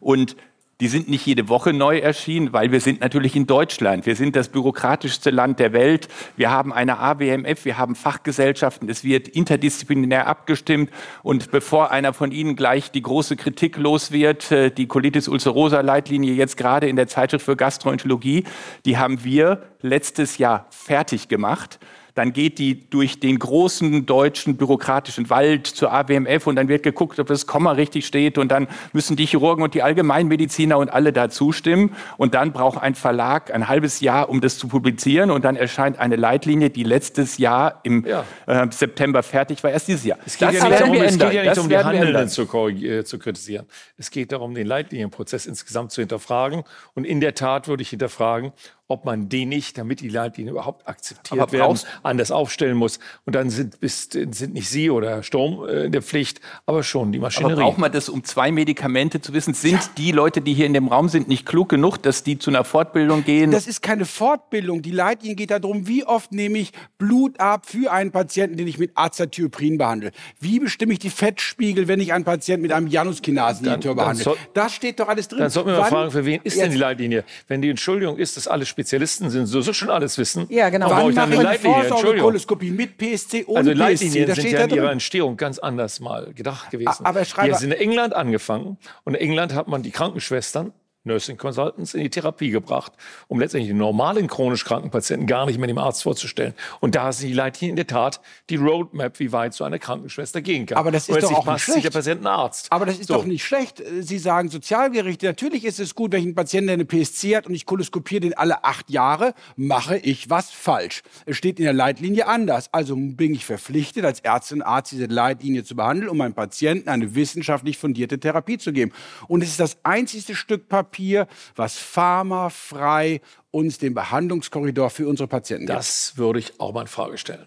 und 0.00 0.36
die 0.80 0.88
sind 0.88 1.08
nicht 1.08 1.26
jede 1.26 1.48
Woche 1.48 1.72
neu 1.72 1.98
erschienen, 1.98 2.52
weil 2.52 2.72
wir 2.72 2.80
sind 2.80 3.00
natürlich 3.00 3.36
in 3.36 3.46
Deutschland. 3.46 4.06
Wir 4.06 4.16
sind 4.16 4.34
das 4.34 4.48
bürokratischste 4.48 5.30
Land 5.30 5.58
der 5.58 5.72
Welt. 5.72 6.08
Wir 6.36 6.50
haben 6.50 6.72
eine 6.72 6.98
AWMF, 6.98 7.66
wir 7.66 7.76
haben 7.76 7.94
Fachgesellschaften. 7.94 8.88
Es 8.88 9.04
wird 9.04 9.28
interdisziplinär 9.28 10.26
abgestimmt. 10.26 10.90
Und 11.22 11.50
bevor 11.50 11.90
einer 11.90 12.14
von 12.14 12.32
Ihnen 12.32 12.56
gleich 12.56 12.90
die 12.90 13.02
große 13.02 13.36
Kritik 13.36 13.76
los 13.76 14.10
wird, 14.10 14.50
äh, 14.50 14.70
die 14.70 14.86
Colitis 14.86 15.28
ulcerosa 15.28 15.82
Leitlinie 15.82 16.32
jetzt 16.32 16.56
gerade 16.56 16.88
in 16.88 16.96
der 16.96 17.08
Zeitschrift 17.08 17.44
für 17.44 17.56
Gastroenterologie, 17.56 18.44
die 18.86 18.96
haben 18.96 19.22
wir 19.22 19.62
letztes 19.82 20.38
Jahr 20.38 20.66
fertig 20.70 21.28
gemacht. 21.28 21.78
Dann 22.20 22.34
geht 22.34 22.58
die 22.58 22.90
durch 22.90 23.18
den 23.18 23.38
großen 23.38 24.04
deutschen 24.04 24.58
bürokratischen 24.58 25.30
Wald 25.30 25.66
zur 25.66 25.90
AWMF 25.90 26.46
und 26.46 26.56
dann 26.56 26.68
wird 26.68 26.82
geguckt, 26.82 27.18
ob 27.18 27.28
das 27.28 27.46
Komma 27.46 27.72
richtig 27.72 28.06
steht 28.06 28.36
und 28.36 28.50
dann 28.50 28.68
müssen 28.92 29.16
die 29.16 29.24
Chirurgen 29.24 29.64
und 29.64 29.72
die 29.72 29.82
Allgemeinmediziner 29.82 30.76
und 30.76 30.92
alle 30.92 31.14
da 31.14 31.30
zustimmen 31.30 31.96
und 32.18 32.34
dann 32.34 32.52
braucht 32.52 32.82
ein 32.82 32.94
Verlag 32.94 33.54
ein 33.54 33.68
halbes 33.68 34.00
Jahr, 34.00 34.28
um 34.28 34.42
das 34.42 34.58
zu 34.58 34.68
publizieren 34.68 35.30
und 35.30 35.46
dann 35.46 35.56
erscheint 35.56 35.98
eine 35.98 36.16
Leitlinie, 36.16 36.68
die 36.68 36.82
letztes 36.82 37.38
Jahr 37.38 37.80
im 37.84 38.04
ja. 38.04 38.26
äh, 38.46 38.66
September 38.70 39.22
fertig 39.22 39.64
war, 39.64 39.70
erst 39.70 39.88
dieses 39.88 40.04
Jahr. 40.04 40.18
Es 40.26 40.36
geht 40.36 40.48
das 40.48 40.56
ja 40.56 40.68
nicht 40.68 40.80
darum, 40.82 40.94
es 40.96 41.18
geht 41.18 41.32
ja 41.32 41.42
nicht 41.42 41.58
um 41.58 41.68
die 41.70 41.78
Handelnden 41.78 42.28
zu, 42.28 42.42
äh, 42.42 43.02
zu 43.02 43.18
kritisieren. 43.18 43.64
Es 43.96 44.10
geht 44.10 44.30
darum, 44.30 44.54
den 44.54 44.66
Leitlinienprozess 44.66 45.46
insgesamt 45.46 45.90
zu 45.90 46.02
hinterfragen 46.02 46.64
und 46.92 47.04
in 47.04 47.22
der 47.22 47.34
Tat 47.34 47.66
würde 47.66 47.82
ich 47.82 47.88
hinterfragen, 47.88 48.52
ob 48.90 49.04
man 49.04 49.28
den 49.28 49.48
nicht, 49.48 49.78
damit 49.78 50.00
die 50.00 50.08
Leitlinien 50.08 50.52
überhaupt 50.52 50.88
akzeptiert 50.88 51.40
Aber 51.40 51.52
werden, 51.52 51.78
anders 52.02 52.30
aufstellen 52.30 52.76
muss. 52.76 52.98
Und 53.24 53.36
dann 53.36 53.48
sind, 53.48 53.80
bist, 53.80 54.12
sind 54.12 54.52
nicht 54.52 54.68
Sie 54.68 54.90
oder 54.90 55.10
Herr 55.10 55.22
Sturm 55.22 55.64
äh, 55.68 55.84
in 55.84 55.92
der 55.92 56.02
Pflicht, 56.02 56.40
aber 56.66 56.82
schon 56.82 57.12
die 57.12 57.20
Maschinerie. 57.20 57.52
Aber 57.52 57.62
braucht 57.62 57.78
man 57.78 57.92
das, 57.92 58.08
um 58.08 58.24
zwei 58.24 58.50
Medikamente 58.50 59.20
zu 59.20 59.32
wissen? 59.32 59.54
Sind 59.54 59.74
ja. 59.74 59.90
die 59.96 60.10
Leute, 60.10 60.40
die 60.40 60.54
hier 60.54 60.66
in 60.66 60.74
dem 60.74 60.88
Raum 60.88 61.08
sind, 61.08 61.28
nicht 61.28 61.46
klug 61.46 61.68
genug, 61.68 61.98
dass 61.98 62.24
die 62.24 62.38
zu 62.38 62.50
einer 62.50 62.64
Fortbildung 62.64 63.24
gehen? 63.24 63.52
Das 63.52 63.68
ist 63.68 63.80
keine 63.80 64.04
Fortbildung. 64.04 64.82
Die 64.82 64.90
Leitlinie 64.90 65.36
geht 65.36 65.52
darum, 65.52 65.86
wie 65.86 66.04
oft 66.04 66.32
nehme 66.32 66.58
ich 66.58 66.72
Blut 66.98 67.38
ab 67.38 67.66
für 67.66 67.92
einen 67.92 68.10
Patienten, 68.10 68.56
den 68.56 68.66
ich 68.66 68.78
mit 68.78 68.90
Azathioprин 68.96 69.78
behandle? 69.78 70.10
Wie 70.40 70.58
bestimme 70.58 70.94
ich 70.94 70.98
die 70.98 71.10
Fettspiegel, 71.10 71.86
wenn 71.86 72.00
ich 72.00 72.12
einen 72.12 72.24
Patienten 72.24 72.62
mit 72.62 72.72
einem 72.72 72.88
Januskinase-Inhibitor 72.88 73.94
behandle? 73.94 74.24
Soll, 74.24 74.36
das 74.52 74.72
steht 74.72 74.98
doch 74.98 75.08
alles 75.08 75.28
drin. 75.28 75.38
Dann 75.38 75.50
sollten 75.50 75.70
wir 75.70 75.78
mal 75.78 75.84
fragen, 75.84 76.10
für 76.10 76.24
wen 76.24 76.40
ist 76.42 76.60
denn 76.60 76.72
die 76.72 76.76
Leitlinie? 76.76 77.24
Wenn 77.46 77.62
die 77.62 77.70
Entschuldigung 77.70 78.18
ist, 78.18 78.36
dass 78.36 78.48
alle 78.48 78.66
Spezialisten 78.80 79.28
sind, 79.28 79.44
so, 79.44 79.60
so 79.60 79.74
schon 79.74 79.90
alles 79.90 80.16
wissen. 80.16 80.46
Ja, 80.48 80.70
genau. 80.70 80.88
Wann 80.88 81.12
mache 81.12 81.34
ich 81.34 81.38
eine 81.38 81.58
Vorsorgekoloskopie 81.58 82.70
mit 82.70 82.96
PSC, 82.96 83.44
ohne 83.46 83.58
Also 83.58 83.72
Leitlinien 83.72 84.26
PSC, 84.26 84.40
sind 84.40 84.52
ja 84.52 84.64
in 84.64 84.70
ihrer 84.70 84.90
Entstehung 84.90 85.36
ganz 85.36 85.58
anders 85.58 86.00
mal 86.00 86.32
gedacht 86.32 86.70
gewesen. 86.70 87.04
Aber 87.04 87.24
Schreiber, 87.26 87.52
Die 87.52 87.60
sind 87.60 87.72
in 87.72 87.78
England 87.78 88.14
angefangen 88.14 88.78
und 89.04 89.14
in 89.14 89.20
England 89.20 89.54
hat 89.54 89.68
man 89.68 89.82
die 89.82 89.90
Krankenschwestern 89.90 90.72
Nursing 91.04 91.38
Consultants 91.38 91.94
in 91.94 92.02
die 92.02 92.10
Therapie 92.10 92.50
gebracht, 92.50 92.92
um 93.26 93.40
letztendlich 93.40 93.70
den 93.70 93.78
normalen 93.78 94.26
chronisch 94.26 94.64
kranken 94.64 94.90
Patienten 94.90 95.26
gar 95.26 95.46
nicht 95.46 95.58
mehr 95.58 95.66
dem 95.66 95.78
Arzt 95.78 96.02
vorzustellen. 96.02 96.52
Und 96.80 96.94
da 96.94 97.10
sind 97.12 97.28
die 97.28 97.34
Leitlinien 97.34 97.72
in 97.72 97.76
der 97.76 97.86
Tat 97.86 98.20
die 98.50 98.56
Roadmap, 98.56 99.18
wie 99.18 99.32
weit 99.32 99.54
so 99.54 99.64
eine 99.64 99.78
Krankenschwester 99.78 100.42
gehen 100.42 100.66
kann. 100.66 100.76
Aber 100.76 100.90
das 100.90 101.08
ist 101.08 101.22
doch 101.22 101.32
auch 101.32 101.52
nicht 101.52 101.62
schlecht. 101.62 101.84
der 101.84 101.90
Patient 101.90 102.26
Arzt. 102.26 102.70
Aber 102.70 102.84
das 102.84 102.98
ist 102.98 103.08
so. 103.08 103.14
doch 103.14 103.24
nicht 103.24 103.44
schlecht. 103.44 103.82
Sie 104.00 104.18
sagen 104.18 104.50
Sozialgerichte, 104.50 105.26
natürlich 105.26 105.64
ist 105.64 105.80
es 105.80 105.94
gut, 105.94 106.12
wenn 106.12 106.20
ich 106.20 106.26
einen 106.26 106.34
Patienten, 106.34 106.66
der 106.66 106.74
eine 106.74 106.84
PSC 106.84 107.36
hat 107.36 107.46
und 107.46 107.54
ich 107.54 107.64
koloskopiere 107.64 108.20
den 108.20 108.34
alle 108.34 108.64
acht 108.64 108.90
Jahre, 108.90 109.34
mache 109.56 109.96
ich 109.96 110.28
was 110.28 110.50
falsch. 110.50 111.02
Es 111.24 111.36
steht 111.36 111.58
in 111.58 111.64
der 111.64 111.72
Leitlinie 111.72 112.26
anders. 112.26 112.68
Also 112.72 112.94
bin 112.94 113.32
ich 113.32 113.46
verpflichtet, 113.46 114.04
als 114.04 114.20
Ärztin 114.20 114.58
und 114.58 114.66
Arzt 114.66 114.92
diese 114.92 115.06
Leitlinie 115.06 115.64
zu 115.64 115.76
behandeln, 115.76 116.10
um 116.10 116.18
meinem 116.18 116.34
Patienten 116.34 116.90
eine 116.90 117.14
wissenschaftlich 117.14 117.78
fundierte 117.78 118.20
Therapie 118.20 118.58
zu 118.58 118.72
geben. 118.72 118.92
Und 119.28 119.42
es 119.42 119.48
ist 119.48 119.60
das 119.60 119.78
einzige 119.82 120.34
Stück 120.34 120.68
Papier, 120.68 120.90
Papier, 121.00 121.26
was 121.56 121.78
pharmafrei 121.78 123.22
uns 123.50 123.78
den 123.78 123.94
Behandlungskorridor 123.94 124.90
für 124.90 125.08
unsere 125.08 125.28
Patienten 125.28 125.66
gibt. 125.66 125.78
Das 125.78 126.16
würde 126.16 126.38
ich 126.38 126.60
auch 126.60 126.72
mal 126.74 126.82
in 126.82 126.86
Frage 126.86 127.16
stellen. 127.16 127.46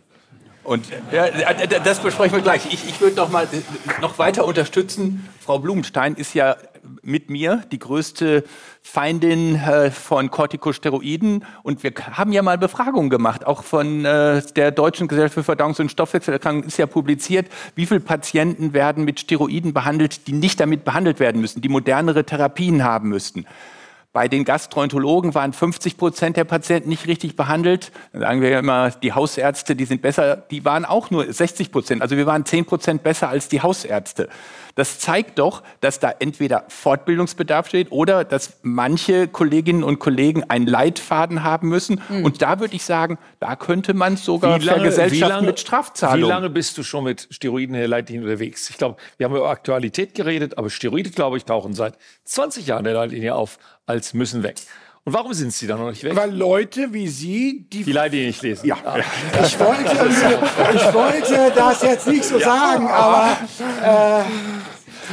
Und 0.64 0.88
ja, 1.12 1.28
das 1.84 2.00
besprechen 2.00 2.38
wir 2.38 2.44
gleich. 2.44 2.66
Ich, 2.72 2.88
ich 2.88 3.02
würde 3.02 3.16
noch 3.18 3.30
mal 3.30 3.48
noch 4.02 4.18
weiter 4.18 4.46
unterstützen. 4.46 5.28
Frau 5.42 5.60
Blumenstein 5.60 6.16
ist 6.16 6.34
ja 6.34 6.56
mit 7.02 7.30
mir 7.30 7.64
die 7.72 7.80
größte 7.80 8.44
Feindin 8.82 9.56
äh, 9.56 9.92
von 9.92 10.30
Corticosteroiden. 10.32 11.46
Und 11.64 11.84
wir 11.84 11.94
haben 12.12 12.32
ja 12.32 12.42
mal 12.42 12.58
Befragungen 12.58 13.10
gemacht, 13.10 13.46
auch 13.46 13.64
von 13.64 14.06
äh, 14.06 14.42
der 14.56 14.72
Deutschen 14.72 15.08
Gesellschaft 15.08 15.34
für 15.46 15.54
Verdauungs- 15.54 15.80
und 15.80 15.90
Stoffwechselerkrankungen 15.90 16.68
ist 16.68 16.78
ja 16.78 16.86
publiziert, 16.86 17.48
wie 17.76 17.86
viele 17.86 18.02
Patienten 18.02 18.74
werden 18.74 19.06
mit 19.06 19.20
Steroiden 19.20 19.74
behandelt, 19.74 20.28
die 20.28 20.34
nicht 20.34 20.60
damit 20.60 20.84
behandelt 20.84 21.20
werden 21.20 21.40
müssen, 21.42 21.62
die 21.62 21.70
modernere 21.70 22.26
Therapien 22.26 22.84
haben 22.84 23.10
müssten. 23.10 23.46
Bei 24.14 24.28
den 24.28 24.46
Gastroenterologen 24.46 25.34
waren 25.34 25.54
50 25.54 25.98
Prozent 25.98 26.38
der 26.38 26.44
Patienten 26.44 26.90
nicht 26.90 27.08
richtig 27.08 27.36
behandelt. 27.36 27.92
Sagen 28.14 28.42
wir 28.42 28.50
ja 28.50 28.60
immer, 28.60 28.92
die 28.92 29.12
Hausärzte, 29.14 29.76
die 29.76 29.86
sind 29.86 30.04
besser. 30.04 30.38
Die 30.52 30.64
waren 30.64 30.86
auch 30.86 31.10
nur 31.10 31.34
60 31.34 31.72
Prozent. 31.72 32.04
Also 32.04 32.16
wir 32.16 32.28
waren 32.28 32.46
10 32.46 32.66
Prozent 32.66 33.02
besser 33.02 33.30
als 33.30 33.48
die 33.48 33.62
Hausärzte. 33.62 34.30
Das 34.76 35.00
zeigt 35.00 35.40
doch, 35.40 35.62
dass 35.82 36.00
da 36.00 36.12
entweder 36.20 36.66
Fortbildungsbedarf 36.68 37.68
steht 37.68 37.92
oder 37.92 38.24
dass 38.24 38.60
manche 38.64 39.28
Kolleginnen 39.28 39.84
und 39.84 40.00
Kollegen 40.00 40.44
einen 40.50 40.66
Leitfaden 40.66 41.44
haben 41.44 41.70
müssen. 41.70 42.02
Mhm. 42.10 42.26
Und 42.26 42.42
da 42.42 42.60
würde 42.60 42.76
ich 42.76 42.84
sagen, 42.84 43.20
da 43.40 43.56
könnte 43.56 43.94
man 43.94 44.18
sogar 44.18 44.60
wie 44.60 44.66
lange, 44.66 44.80
vergesellschaften 44.80 45.30
lange, 45.30 45.48
mit 45.48 45.60
Strafzahlungen. 45.60 46.26
Wie 46.26 46.30
lange 46.30 46.50
bist 46.50 46.78
du 46.78 46.84
schon 46.84 47.04
mit 47.04 47.28
Steroiden 47.30 47.76
in 47.76 47.82
der 47.82 47.88
Leitlinie 47.88 48.24
unterwegs? 48.24 48.70
Ich 48.70 48.78
glaube, 48.78 48.98
wir 49.18 49.26
haben 49.26 49.36
über 49.36 49.50
Aktualität 49.50 50.16
geredet, 50.16 50.58
aber 50.58 50.70
Steroide, 50.70 51.12
glaube 51.12 51.38
ich, 51.38 51.46
tauchen 51.46 51.74
seit 51.74 51.98
20 52.26 52.66
Jahren 52.66 52.80
in 52.80 52.86
der 52.86 52.94
Leitlinie 52.96 53.36
auf 53.36 53.60
als 53.86 54.14
müssen 54.14 54.44
weg. 54.44 54.56
Und 55.06 55.14
warum 55.14 55.34
sind 55.34 55.52
sie 55.52 55.68
dann 55.68 55.80
noch 55.80 55.90
nicht 55.90 56.02
weg? 56.04 56.16
Weil 56.16 56.34
Leute 56.34 56.94
wie 56.94 57.10
Sie 57.10 57.66
die, 57.70 57.84
die 57.84 57.92
Leitlinie 57.92 58.28
nicht 58.28 58.42
lesen. 58.42 58.66
Ja. 58.66 58.78
Ah. 58.86 59.00
Ich, 59.44 59.60
wollte, 59.60 59.92
ich 60.76 60.94
wollte 60.94 61.52
das 61.54 61.82
jetzt 61.82 62.08
nicht 62.08 62.24
so 62.24 62.40
ja. 62.40 62.46
sagen, 62.46 62.88
aber 62.88 63.38
äh, 63.84 64.24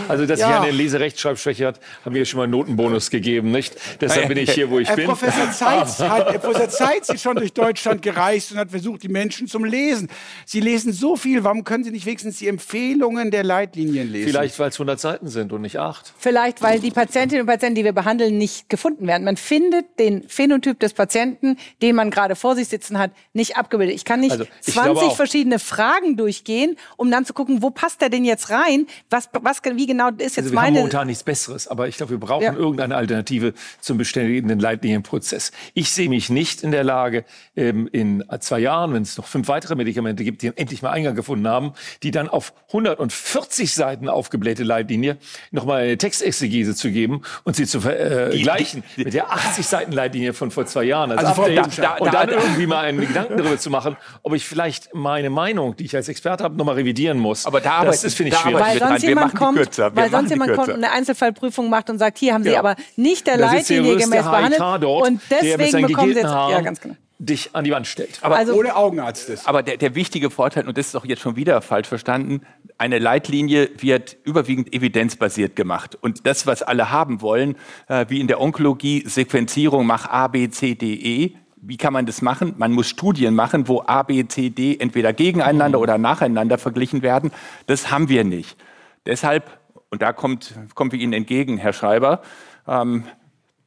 also, 0.09 0.27
dass 0.27 0.41
ja. 0.41 0.51
ich 0.51 0.57
eine 0.63 0.71
Leserechtschreibschwäche 0.71 1.67
hat, 1.67 1.81
haben 2.05 2.13
mir 2.13 2.25
schon 2.25 2.39
mal 2.39 2.45
einen 2.45 2.53
Notenbonus 2.53 3.11
gegeben, 3.11 3.51
nicht? 3.51 3.77
Deshalb 4.01 4.29
bin 4.29 4.39
ich 4.39 4.51
hier, 4.53 4.71
wo 4.71 4.79
ich 4.79 4.89
Herr 4.89 4.97
bin. 4.97 5.07
Professor 5.07 5.51
Zeitz 5.53 5.99
hat, 6.01 6.33
Herr 6.33 6.39
Professor 6.39 6.69
Zeitz 6.69 7.09
ist 7.09 7.23
schon 7.23 7.37
durch 7.37 7.53
Deutschland 7.53 8.03
gereist 8.03 8.53
und 8.53 8.59
hat 8.59 8.71
versucht, 8.71 9.03
die 9.03 9.09
Menschen 9.09 9.47
zum 9.47 9.65
Lesen. 9.65 10.09
Sie 10.47 10.61
lesen 10.61 10.93
so 10.93 11.17
viel, 11.17 11.45
warum 11.45 11.65
können 11.65 11.85
Sie 11.85 11.91
nicht 11.91 12.07
wenigstens 12.07 12.39
die 12.39 12.49
Empfehlungen 12.49 13.31
der 13.31 13.45
Leitlinien 13.45 14.11
lesen? 14.11 14.29
Vielleicht, 14.29 14.59
weil 14.59 14.69
es 14.69 14.77
100 14.77 15.01
Seiten 15.01 15.29
sind 15.29 15.53
und 15.53 15.63
nicht 15.63 15.79
8. 15.79 16.13
Vielleicht, 16.19 16.63
weil 16.63 16.81
die 16.81 16.91
Patientinnen 16.91 17.43
und 17.43 17.47
Patienten, 17.47 17.77
die 17.77 17.85
wir 17.85 17.93
behandeln, 17.93 18.39
nicht 18.39 18.69
gefunden 18.69 19.07
werden. 19.07 19.25
Man 19.25 19.37
findet 19.37 19.99
den 19.99 20.29
Phänotyp 20.29 20.79
des 20.81 20.93
Patienten, 20.95 21.57
den 21.83 21.97
man 21.97 22.11
gerade 22.11 22.37
vor 22.37 22.55
sich 22.57 22.69
sitzen 22.69 22.99
hat, 22.99 23.11
nicht 23.33 23.57
abgebildet. 23.57 23.97
Ich 23.97 24.05
kann 24.05 24.21
nicht 24.21 24.33
also, 24.33 24.45
ich 24.65 24.75
20 24.75 25.13
verschiedene 25.13 25.59
Fragen 25.59 26.17
durchgehen, 26.17 26.77
um 26.97 27.11
dann 27.11 27.25
zu 27.25 27.33
gucken, 27.33 27.63
wo 27.63 27.71
passt 27.71 28.01
der 28.01 28.09
denn 28.09 28.25
jetzt 28.25 28.51
rein? 28.51 28.87
Was, 29.09 29.29
was, 29.33 29.63
wie 29.81 29.87
genau 29.87 30.11
ist 30.11 30.37
jetzt 30.37 30.39
also 30.39 30.51
wir 30.51 30.57
meine... 30.57 30.67
haben 30.67 30.75
momentan 30.75 31.07
nichts 31.07 31.23
Besseres, 31.23 31.67
aber 31.67 31.89
ich 31.89 31.97
glaube, 31.97 32.11
wir 32.11 32.21
brauchen 32.21 32.43
ja. 32.43 32.53
irgendeine 32.53 32.97
Alternative 32.97 33.55
zum 33.81 33.97
beständigen 33.97 34.59
Leitlinienprozess. 34.59 35.53
Ich 35.73 35.91
sehe 35.91 36.11
mich 36.11 36.29
nicht 36.29 36.63
in 36.63 36.71
der 36.71 36.85
Lage, 36.85 37.25
ähm, 37.57 37.89
in 37.91 38.23
zwei 38.41 38.59
Jahren, 38.59 38.93
wenn 38.93 39.03
es 39.03 39.17
noch 39.17 39.27
fünf 39.27 39.49
weitere 39.49 39.77
Medikamente 39.77 40.23
gibt, 40.23 40.43
die 40.43 40.49
endlich 40.55 40.83
mal 40.83 40.91
Eingang 40.91 41.15
gefunden 41.15 41.49
haben, 41.49 41.73
die 42.03 42.11
dann 42.11 42.29
auf 42.29 42.53
140 42.69 43.73
Seiten 43.73 44.11
aufgeblähte 44.11 44.65
Leitlinie 44.65 45.17
nochmal 45.51 45.83
eine 45.83 45.97
Textexegese 45.97 46.75
zu 46.75 46.91
geben 46.91 47.23
und 47.45 47.57
sie 47.57 47.67
zu 47.67 47.81
vergleichen 47.81 48.83
äh, 48.99 49.05
mit 49.05 49.15
der 49.15 49.33
80 49.33 49.67
Seiten 49.67 49.93
Leitlinie 49.93 50.35
von 50.35 50.51
vor 50.51 50.67
zwei 50.67 50.85
Jahren. 50.85 51.11
Also, 51.13 51.43
also 51.43 51.55
da, 51.55 51.63
da, 51.63 51.95
und 51.97 52.13
dann 52.13 52.29
irgendwie 52.29 52.67
mal 52.67 52.85
einen 52.85 53.01
Gedanken 53.01 53.39
darüber 53.39 53.57
zu 53.57 53.71
machen, 53.71 53.97
ob 54.23 54.35
ich 54.35 54.45
vielleicht 54.45 54.95
meine 54.95 55.31
Meinung, 55.31 55.75
die 55.77 55.85
ich 55.85 55.97
als 55.97 56.09
Experte 56.11 56.45
habe, 56.45 56.57
nochmal 56.57 56.75
revidieren 56.75 57.19
muss. 57.19 57.47
Aber 57.47 57.63
da 57.63 57.83
das 57.85 58.05
ist, 58.05 58.15
finde 58.15 58.33
ich, 58.33 58.39
schwierig. 58.39 58.61
Weil 58.61 58.79
sonst 58.79 59.03
jemand 59.03 59.35
kommt, 59.35 59.70
kürzer. 59.71 59.97
weil 59.97 60.11
sonst 60.11 60.31
jemand 60.31 60.55
kommt 60.55 60.69
und 60.69 60.75
eine 60.75 60.93
Einzelfallprüfung 60.93 61.71
macht 61.71 61.91
und 61.91 61.99
sagt, 61.99 62.19
hier 62.19 62.35
haben 62.35 62.45
Sie 62.45 62.51
ja. 62.51 62.59
aber 62.59 62.77
nicht 62.97 63.27
der 63.27 63.39
Leitlinie 63.39 63.97
gemäß 63.97 64.25
behandelt. 64.25 64.61
Dort, 64.83 65.09
und 65.09 65.21
deswegen 65.31 65.87
bekommen 65.87 66.13
Sie 66.13 66.21
jetzt... 66.21 66.31
Ja, 66.31 66.61
ganz 66.61 66.81
genau 66.81 66.97
dich 67.21 67.51
an 67.53 67.65
die 67.65 67.71
Wand 67.71 67.87
stellt. 67.87 68.19
Aber 68.23 68.37
also, 68.37 68.55
ohne 68.55 68.75
Augenarzt 68.75 69.29
ist. 69.29 69.47
Aber 69.47 69.63
der, 69.63 69.77
der 69.77 69.95
wichtige 69.95 70.31
Vorteil, 70.31 70.67
und 70.67 70.79
das 70.79 70.89
ist 70.89 70.97
auch 70.97 71.05
jetzt 71.05 71.21
schon 71.21 71.37
wieder 71.37 71.61
falsch 71.61 71.87
verstanden, 71.87 72.41
eine 72.79 72.99
Leitlinie 72.99 73.71
wird 73.77 74.17
überwiegend 74.25 74.73
evidenzbasiert 74.73 75.55
gemacht. 75.55 75.99
Und 76.01 76.27
das, 76.27 76.47
was 76.47 76.63
alle 76.63 76.91
haben 76.91 77.21
wollen, 77.21 77.57
äh, 77.89 78.07
wie 78.09 78.21
in 78.21 78.27
der 78.27 78.41
Onkologie, 78.41 79.05
Sequenzierung, 79.07 79.87
mach 79.87 80.09
A, 80.09 80.29
B, 80.29 80.49
C, 80.49 80.75
D, 80.75 80.95
E, 80.95 81.37
wie 81.63 81.77
kann 81.77 81.93
man 81.93 82.07
das 82.07 82.23
machen? 82.23 82.55
Man 82.57 82.73
muss 82.73 82.89
Studien 82.89 83.35
machen, 83.35 83.69
wo 83.69 83.83
A, 83.87 84.03
B, 84.03 84.27
C, 84.27 84.49
D 84.49 84.79
entweder 84.79 85.13
gegeneinander 85.13 85.77
mhm. 85.77 85.83
oder 85.83 85.99
nacheinander 85.99 86.57
verglichen 86.57 87.03
werden. 87.03 87.33
Das 87.67 87.91
haben 87.91 88.09
wir 88.09 88.25
nicht. 88.25 88.57
Deshalb 89.05 89.60
und 89.91 90.03
da 90.03 90.13
kommt, 90.13 90.55
kommen 90.75 90.93
wir 90.93 90.99
Ihnen 90.99 91.13
entgegen, 91.13 91.59
Herr 91.59 91.73
Schreiber, 91.73 92.23
ähm, 92.67 93.05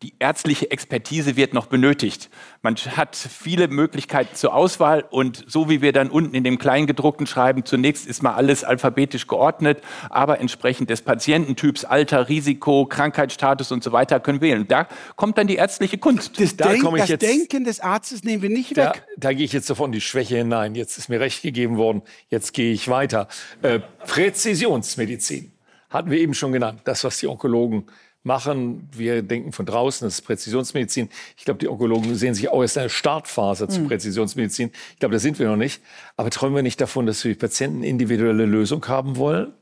die 0.03 0.13
ärztliche 0.19 0.69
Expertise 0.69 1.37
wird 1.37 1.53
noch 1.53 1.67
benötigt. 1.67 2.29
Man 2.61 2.75
hat 2.75 3.15
viele 3.15 3.69
Möglichkeiten 3.69 4.35
zur 4.35 4.53
Auswahl 4.53 5.05
und 5.09 5.45
so 5.47 5.69
wie 5.69 5.81
wir 5.81 5.93
dann 5.93 6.09
unten 6.09 6.35
in 6.35 6.43
dem 6.43 6.57
Kleingedruckten 6.57 7.25
schreiben, 7.25 7.63
zunächst 7.63 8.05
ist 8.05 8.21
mal 8.21 8.33
alles 8.33 8.65
alphabetisch 8.65 9.27
geordnet, 9.27 9.81
aber 10.09 10.41
entsprechend 10.41 10.89
des 10.89 11.03
Patiententyps, 11.03 11.85
Alter, 11.85 12.27
Risiko, 12.27 12.85
Krankheitsstatus 12.85 13.71
und 13.71 13.81
so 13.81 13.93
weiter 13.93 14.19
können 14.19 14.41
wählen. 14.41 14.67
Da 14.67 14.89
kommt 15.15 15.37
dann 15.37 15.47
die 15.47 15.55
ärztliche 15.55 15.97
Kunst. 15.97 16.37
Das, 16.37 16.57
da 16.57 16.73
Denk, 16.73 16.97
das 16.97 17.19
Denken 17.19 17.63
des 17.63 17.79
Arztes 17.79 18.25
nehmen 18.25 18.41
wir 18.41 18.49
nicht 18.49 18.77
da, 18.77 18.89
weg. 18.89 19.03
Da 19.15 19.31
gehe 19.31 19.45
ich 19.45 19.53
jetzt 19.53 19.67
sofort 19.67 19.87
in 19.87 19.93
die 19.93 20.01
Schwäche 20.01 20.35
hinein. 20.35 20.75
Jetzt 20.75 20.97
ist 20.97 21.07
mir 21.07 21.21
recht 21.21 21.41
gegeben 21.43 21.77
worden. 21.77 22.01
Jetzt 22.27 22.53
gehe 22.53 22.73
ich 22.73 22.89
weiter. 22.89 23.29
Äh, 23.61 23.79
Präzisionsmedizin 24.05 25.52
hatten 25.93 26.11
wir 26.11 26.19
eben 26.19 26.33
schon 26.33 26.51
genannt, 26.51 26.81
das, 26.85 27.03
was 27.03 27.19
die 27.19 27.27
Onkologen 27.27 27.85
machen. 28.23 28.89
Wir 28.91 29.21
denken 29.21 29.51
von 29.51 29.65
draußen, 29.65 30.05
das 30.05 30.15
ist 30.15 30.21
Präzisionsmedizin. 30.21 31.09
Ich 31.37 31.45
glaube, 31.45 31.59
die 31.59 31.67
Onkologen 31.67 32.15
sehen 32.15 32.33
sich 32.33 32.49
auch 32.49 32.61
erst 32.61 32.77
in 32.77 32.83
der 32.83 32.89
Startphase 32.89 33.67
zu 33.67 33.81
mhm. 33.81 33.87
Präzisionsmedizin. 33.89 34.71
Ich 34.93 34.99
glaube, 34.99 35.13
da 35.13 35.19
sind 35.19 35.39
wir 35.39 35.47
noch 35.47 35.57
nicht. 35.57 35.81
Aber 36.17 36.29
träumen 36.29 36.55
wir 36.55 36.63
nicht 36.63 36.81
davon, 36.81 37.05
dass 37.05 37.23
wir 37.23 37.37
Patienten 37.37 37.83
individuelle 37.83 38.45
Lösung 38.45 38.85
haben 38.87 39.17
wollen? 39.17 39.53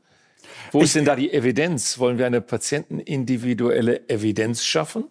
Wo 0.70 0.78
ich, 0.78 0.84
ist 0.84 0.94
denn 0.94 1.04
da 1.04 1.16
die 1.16 1.32
Evidenz? 1.32 1.98
Wollen 1.98 2.18
wir 2.18 2.26
eine 2.26 2.40
patientenindividuelle 2.40 4.08
Evidenz 4.08 4.64
schaffen? 4.64 5.04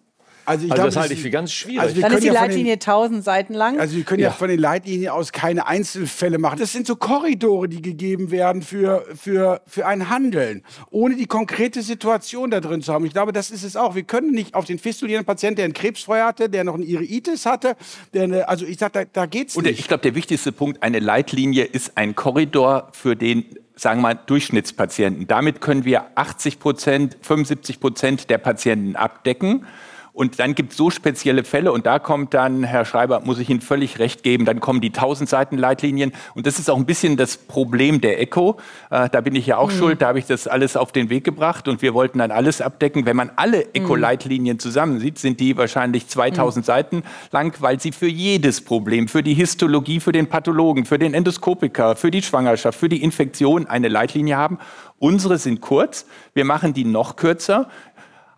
Also, 0.44 0.68
also 0.70 0.84
das 0.84 0.96
halte 0.96 1.14
ich 1.14 1.20
für 1.20 1.30
ganz 1.30 1.52
schwierig. 1.52 1.80
Also 1.80 2.00
Dann 2.00 2.12
ist 2.12 2.22
die 2.22 2.26
ja 2.26 2.32
Leitlinie 2.32 2.78
tausend 2.78 3.24
Seiten 3.24 3.54
lang. 3.54 3.78
Also 3.78 3.96
wir 3.96 4.04
können 4.04 4.20
ja. 4.20 4.28
ja. 4.28 4.34
von 4.34 4.48
den 4.48 4.58
Leitlinien 4.58 5.10
aus 5.10 5.32
keine 5.32 5.66
Einzelfälle 5.66 6.38
machen. 6.38 6.58
Das 6.58 6.72
sind 6.72 6.86
so 6.86 6.96
Korridore, 6.96 7.68
die 7.68 7.82
gegeben 7.82 8.30
werden 8.30 8.62
für, 8.62 9.04
für, 9.14 9.62
für 9.66 9.86
ein 9.86 10.08
Handeln, 10.08 10.62
ohne 10.90 11.16
die 11.16 11.26
konkrete 11.26 11.82
Situation 11.82 12.50
da 12.50 12.60
drin 12.60 12.82
zu 12.82 12.92
haben. 12.92 13.04
Ich 13.06 13.12
glaube, 13.12 13.32
das 13.32 13.50
ist 13.50 13.62
es 13.62 13.76
auch. 13.76 13.94
Wir 13.94 14.02
können 14.02 14.32
nicht 14.32 14.54
auf 14.54 14.64
den 14.64 14.78
fistulierenden 14.78 15.26
Patienten, 15.26 15.56
der 15.56 15.66
einen 15.66 15.74
Krebs 15.74 16.02
vorher 16.02 16.26
hatte, 16.26 16.48
der 16.48 16.64
noch 16.64 16.74
einen 16.74 16.84
Iriitis 16.84 17.46
hatte, 17.46 17.76
der 18.12 18.24
eine, 18.24 18.48
also 18.48 18.66
ich 18.66 18.78
sage, 18.78 18.92
da, 18.92 19.04
da 19.04 19.26
geht's 19.26 19.56
Und 19.56 19.64
nicht. 19.64 19.78
ich 19.78 19.88
glaube, 19.88 20.02
der 20.02 20.14
wichtigste 20.14 20.50
Punkt, 20.52 20.82
eine 20.82 20.98
Leitlinie 20.98 21.64
ist 21.64 21.96
ein 21.96 22.14
Korridor 22.14 22.88
für 22.92 23.16
den 23.16 23.44
sagen 23.74 24.00
wir 24.00 24.14
mal, 24.14 24.20
Durchschnittspatienten. 24.26 25.26
Damit 25.26 25.60
können 25.60 25.84
wir 25.84 26.06
80 26.14 26.58
Prozent, 26.58 27.16
75 27.22 27.80
Prozent 27.80 28.30
der 28.30 28.38
Patienten 28.38 28.96
abdecken. 28.96 29.66
Und 30.14 30.38
dann 30.40 30.54
gibt 30.54 30.72
es 30.72 30.76
so 30.76 30.90
spezielle 30.90 31.42
Fälle 31.42 31.72
und 31.72 31.86
da 31.86 31.98
kommt 31.98 32.34
dann, 32.34 32.64
Herr 32.64 32.84
Schreiber, 32.84 33.20
muss 33.20 33.38
ich 33.38 33.48
Ihnen 33.48 33.62
völlig 33.62 33.98
recht 33.98 34.22
geben, 34.22 34.44
dann 34.44 34.60
kommen 34.60 34.82
die 34.82 34.88
1000 34.88 35.26
Seiten 35.26 35.56
Leitlinien 35.56 36.12
und 36.34 36.46
das 36.46 36.58
ist 36.58 36.68
auch 36.68 36.76
ein 36.76 36.84
bisschen 36.84 37.16
das 37.16 37.38
Problem 37.38 38.02
der 38.02 38.20
ECHO. 38.20 38.58
Äh, 38.90 39.08
da 39.08 39.22
bin 39.22 39.34
ich 39.34 39.46
ja 39.46 39.56
auch 39.56 39.70
mhm. 39.70 39.76
schuld, 39.76 40.02
da 40.02 40.08
habe 40.08 40.18
ich 40.18 40.26
das 40.26 40.46
alles 40.46 40.76
auf 40.76 40.92
den 40.92 41.08
Weg 41.08 41.24
gebracht 41.24 41.66
und 41.66 41.80
wir 41.80 41.94
wollten 41.94 42.18
dann 42.18 42.30
alles 42.30 42.60
abdecken. 42.60 43.06
Wenn 43.06 43.16
man 43.16 43.30
alle 43.36 43.58
mhm. 43.60 43.64
ECHO-Leitlinien 43.72 44.58
zusammensieht, 44.58 45.18
sind 45.18 45.40
die 45.40 45.56
wahrscheinlich 45.56 46.08
2000 46.08 46.62
mhm. 46.62 46.66
Seiten 46.66 47.02
lang, 47.30 47.56
weil 47.60 47.80
sie 47.80 47.92
für 47.92 48.08
jedes 48.08 48.60
Problem, 48.60 49.08
für 49.08 49.22
die 49.22 49.34
Histologie, 49.34 49.98
für 49.98 50.12
den 50.12 50.28
Pathologen, 50.28 50.84
für 50.84 50.98
den 50.98 51.14
Endoskopiker, 51.14 51.96
für 51.96 52.10
die 52.10 52.20
Schwangerschaft, 52.20 52.78
für 52.78 52.90
die 52.90 53.02
Infektion 53.02 53.66
eine 53.66 53.88
Leitlinie 53.88 54.36
haben. 54.36 54.58
Unsere 54.98 55.38
sind 55.38 55.62
kurz, 55.62 56.06
wir 56.34 56.44
machen 56.44 56.74
die 56.74 56.84
noch 56.84 57.16
kürzer, 57.16 57.70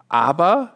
aber 0.08 0.74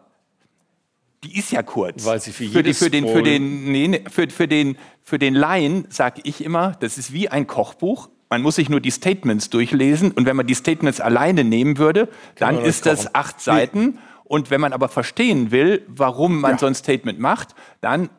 die 1.25 1.39
ist 1.39 1.51
ja 1.51 1.63
kurz. 1.63 2.05
Weil 2.05 2.21
sie 2.21 2.33
für, 2.33 2.49
für, 2.49 2.63
die, 2.63 2.75
für 2.75 2.91
den 2.91 3.09
für 3.09 3.23
den 3.23 3.65
nee, 3.73 4.05
für, 4.11 4.29
für 4.31 4.49
den 4.49 4.77
für 5.03 5.19
den 5.19 5.35
Laien 5.35 5.87
sage 5.91 6.21
ich 6.25 6.45
immer, 6.45 6.73
das 6.81 6.99
ist 6.99 7.13
wie 7.13 7.29
ein 7.29 7.47
Kochbuch. 7.47 8.09
Man 8.31 8.43
muss 8.43 8.57
sich 8.57 8.69
nur 8.69 8.81
die 8.81 8.91
Statements 8.91 9.49
durchlesen 9.49 10.13
und 10.13 10.27
wenn 10.27 10.37
man 10.37 10.47
die 10.47 10.55
Statements 10.55 11.01
alleine 11.01 11.45
nehmen 11.45 11.79
würde, 11.79 12.09
Kann 12.35 12.57
dann 12.57 12.65
ist 12.65 12.85
das 12.85 13.15
acht 13.15 13.41
Seiten. 13.41 13.87
Nee. 13.87 13.99
Und 14.25 14.51
wenn 14.51 14.61
man 14.61 14.75
aber 14.75 14.91
verstehen 14.91 15.51
will, 15.51 15.83
warum 15.89 16.43
man 16.43 16.53
ja. 16.53 16.59
so 16.59 16.67
ein 16.67 16.75
Statement 16.75 17.19
macht, 17.19 17.55
dann 17.81 18.11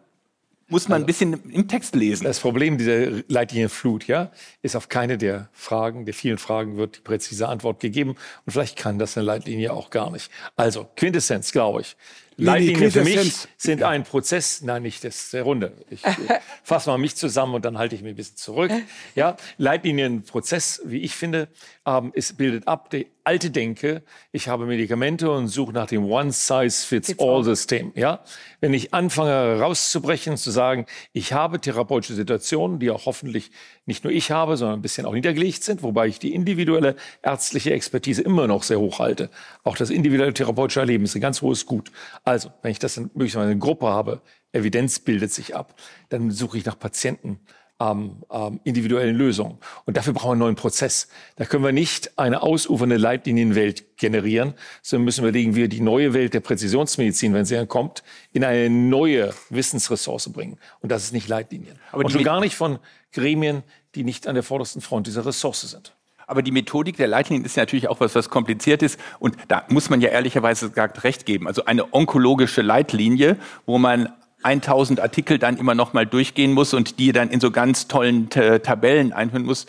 muss 0.69 0.87
man 0.87 0.97
also, 0.97 1.03
ein 1.03 1.07
bisschen 1.07 1.51
im 1.51 1.67
Text 1.67 1.95
lesen. 1.95 2.25
Das 2.25 2.39
Problem 2.39 2.77
dieser 2.77 3.23
Leitlinienflut, 3.27 4.07
ja, 4.07 4.31
ist 4.61 4.75
auf 4.75 4.89
keine 4.89 5.17
der 5.17 5.49
Fragen, 5.51 6.05
der 6.05 6.13
vielen 6.13 6.37
Fragen 6.37 6.77
wird 6.77 6.97
die 6.97 7.01
präzise 7.01 7.47
Antwort 7.47 7.79
gegeben. 7.79 8.11
Und 8.45 8.51
vielleicht 8.51 8.77
kann 8.77 8.99
das 8.99 9.17
eine 9.17 9.25
Leitlinie 9.25 9.73
auch 9.73 9.89
gar 9.89 10.11
nicht. 10.11 10.31
Also, 10.55 10.87
Quintessenz, 10.95 11.51
glaube 11.51 11.81
ich. 11.81 11.97
Leitlinien 12.39 12.91
für 12.91 13.03
mich 13.03 13.47
sind 13.57 13.83
ein 13.83 14.03
Prozess, 14.03 14.61
nein, 14.61 14.83
nicht 14.83 15.03
das 15.03 15.31
der 15.31 15.43
Runde. 15.43 15.73
Ich 15.89 16.01
fasse 16.63 16.89
mal 16.89 16.97
mich 16.97 17.15
zusammen 17.15 17.55
und 17.55 17.65
dann 17.65 17.77
halte 17.77 17.95
ich 17.95 18.01
mich 18.01 18.13
ein 18.13 18.15
bisschen 18.15 18.37
zurück. 18.37 18.71
Ja, 19.15 19.35
Leitlinienprozess, 19.57 20.81
wie 20.85 20.99
ich 20.99 21.15
finde, 21.15 21.49
ähm, 21.85 22.11
es 22.15 22.33
bildet 22.33 22.67
ab 22.67 22.89
die 22.89 23.07
alte 23.23 23.51
Denke. 23.51 24.01
Ich 24.31 24.47
habe 24.47 24.65
Medikamente 24.65 25.29
und 25.29 25.49
suche 25.49 25.71
nach 25.71 25.87
dem 25.87 26.05
One-Size-Fits-All-System. 26.05 27.91
Ja, 27.95 28.23
wenn 28.59 28.73
ich 28.73 28.93
anfange 28.93 29.59
rauszubrechen, 29.59 30.35
zu 30.35 30.49
sagen, 30.49 30.87
ich 31.13 31.33
habe 31.33 31.61
therapeutische 31.61 32.15
Situationen, 32.15 32.79
die 32.79 32.89
auch 32.89 33.05
hoffentlich 33.05 33.51
nicht 33.85 34.03
nur 34.03 34.11
ich 34.11 34.31
habe, 34.31 34.57
sondern 34.57 34.79
ein 34.79 34.81
bisschen 34.81 35.05
auch 35.05 35.13
niedergelegt 35.13 35.63
sind, 35.63 35.83
wobei 35.83 36.07
ich 36.07 36.19
die 36.19 36.33
individuelle 36.33 36.95
ärztliche 37.21 37.71
Expertise 37.71 38.21
immer 38.21 38.47
noch 38.47 38.63
sehr 38.63 38.79
hoch 38.79 38.99
halte. 38.99 39.29
Auch 39.63 39.77
das 39.77 39.91
individuelle 39.91 40.33
therapeutische 40.33 40.79
Erleben 40.79 41.03
ist 41.03 41.15
ein 41.15 41.21
ganz 41.21 41.41
hohes 41.41 41.65
Gut. 41.65 41.91
Also, 42.29 42.51
wenn 42.61 42.69
ich 42.69 42.77
das 42.77 42.95
in, 42.95 43.09
möglicherweise 43.15 43.49
eine 43.49 43.57
Gruppe 43.57 43.87
habe, 43.87 44.21
Evidenz 44.51 44.99
bildet 44.99 45.31
sich 45.31 45.55
ab, 45.55 45.73
dann 46.09 46.29
suche 46.29 46.59
ich 46.59 46.65
nach 46.65 46.77
Patienten 46.77 47.39
ähm, 47.79 48.23
ähm, 48.31 48.59
individuellen 48.65 49.15
Lösungen. 49.15 49.57
Und 49.85 49.97
dafür 49.97 50.13
brauchen 50.13 50.27
wir 50.27 50.31
einen 50.33 50.39
neuen 50.41 50.55
Prozess. 50.55 51.07
Da 51.37 51.45
können 51.45 51.63
wir 51.63 51.71
nicht 51.71 52.19
eine 52.19 52.43
ausufernde 52.43 52.97
Leitlinienwelt 52.97 53.97
generieren, 53.97 54.53
sondern 54.83 55.05
müssen 55.05 55.25
wir 55.25 55.31
legen 55.31 55.55
wir 55.55 55.69
die 55.69 55.81
neue 55.81 56.13
Welt 56.13 56.35
der 56.35 56.41
Präzisionsmedizin, 56.41 57.33
wenn 57.33 57.45
sie 57.45 57.55
dann 57.55 57.67
kommt, 57.67 58.03
in 58.31 58.43
eine 58.43 58.69
neue 58.69 59.33
Wissensressource 59.49 60.31
bringen. 60.31 60.59
Und 60.81 60.91
das 60.91 61.05
ist 61.05 61.13
nicht 61.13 61.27
Leitlinien. 61.29 61.79
Aber 61.91 62.05
Und 62.05 62.11
schon 62.11 62.23
gar 62.23 62.41
nicht 62.41 62.55
von 62.55 62.77
Gremien, 63.11 63.63
die 63.95 64.03
nicht 64.03 64.27
an 64.27 64.35
der 64.35 64.43
vordersten 64.43 64.83
Front 64.83 65.07
dieser 65.07 65.25
Ressource 65.25 65.61
sind. 65.61 65.95
Aber 66.29 66.43
die 66.43 66.51
Methodik 66.51 66.95
der 66.95 67.07
Leitlinien 67.07 67.43
ist 67.43 67.57
natürlich 67.57 67.87
auch 67.87 67.99
was, 68.01 68.13
was 68.13 68.29
kompliziert 68.29 68.83
ist. 68.83 68.99
Und 69.17 69.35
da 69.47 69.63
muss 69.69 69.89
man 69.89 69.99
ja 69.99 70.09
ehrlicherweise 70.09 70.69
gesagt 70.69 71.03
recht 71.03 71.25
geben. 71.25 71.47
Also 71.47 71.65
eine 71.65 71.91
onkologische 71.91 72.61
Leitlinie, 72.61 73.37
wo 73.65 73.79
man 73.79 74.09
1000 74.43 74.99
Artikel 74.99 75.39
dann 75.39 75.57
immer 75.57 75.73
noch 75.73 75.93
mal 75.93 76.05
durchgehen 76.05 76.53
muss 76.53 76.75
und 76.75 76.99
die 76.99 77.13
dann 77.13 77.31
in 77.31 77.39
so 77.39 77.49
ganz 77.49 77.87
tollen 77.87 78.29
äh, 78.33 78.59
Tabellen 78.59 79.11
einführen 79.11 79.43
muss, 79.43 79.65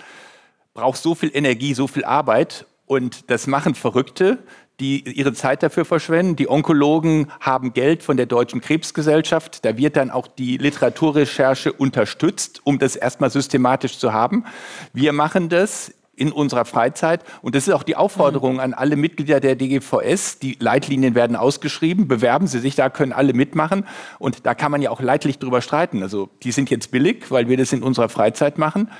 braucht 0.74 0.98
so 1.00 1.14
viel 1.14 1.30
Energie, 1.32 1.72
so 1.72 1.86
viel 1.86 2.04
Arbeit. 2.04 2.66
Und 2.84 3.30
das 3.30 3.46
machen 3.46 3.74
Verrückte, 3.74 4.38
die 4.80 5.00
ihre 5.08 5.32
Zeit 5.32 5.62
dafür 5.62 5.86
verschwenden. 5.86 6.36
Die 6.36 6.50
Onkologen 6.50 7.32
haben 7.40 7.72
Geld 7.72 8.02
von 8.02 8.18
der 8.18 8.26
Deutschen 8.26 8.60
Krebsgesellschaft. 8.60 9.64
Da 9.64 9.78
wird 9.78 9.96
dann 9.96 10.10
auch 10.10 10.26
die 10.26 10.58
Literaturrecherche 10.58 11.72
unterstützt, 11.72 12.60
um 12.64 12.78
das 12.78 12.96
erstmal 12.96 13.30
systematisch 13.30 13.98
zu 13.98 14.12
haben. 14.12 14.44
Wir 14.92 15.14
machen 15.14 15.48
das 15.48 15.94
in 16.20 16.32
unserer 16.32 16.66
Freizeit. 16.66 17.24
Und 17.40 17.54
das 17.54 17.66
ist 17.66 17.72
auch 17.72 17.82
die 17.82 17.96
Aufforderung 17.96 18.54
mhm. 18.54 18.60
an 18.60 18.74
alle 18.74 18.96
Mitglieder 18.96 19.40
der 19.40 19.56
DGVS. 19.56 20.38
Die 20.38 20.56
Leitlinien 20.60 21.14
werden 21.14 21.34
ausgeschrieben. 21.34 22.08
Bewerben 22.08 22.46
Sie 22.46 22.58
sich, 22.58 22.74
da 22.74 22.90
können 22.90 23.12
alle 23.14 23.32
mitmachen. 23.32 23.86
Und 24.18 24.44
da 24.44 24.54
kann 24.54 24.70
man 24.70 24.82
ja 24.82 24.90
auch 24.90 25.00
leidlich 25.00 25.38
drüber 25.38 25.62
streiten. 25.62 26.02
Also 26.02 26.28
die 26.42 26.52
sind 26.52 26.68
jetzt 26.68 26.90
billig, 26.90 27.30
weil 27.30 27.48
wir 27.48 27.56
das 27.56 27.72
in 27.72 27.82
unserer 27.82 28.10
Freizeit 28.10 28.58
machen. 28.58 28.90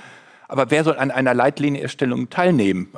Aber 0.48 0.70
wer 0.70 0.82
soll 0.82 0.96
an 0.96 1.10
einer 1.10 1.34
Leitlinienerstellung 1.34 2.30
teilnehmen? 2.30 2.88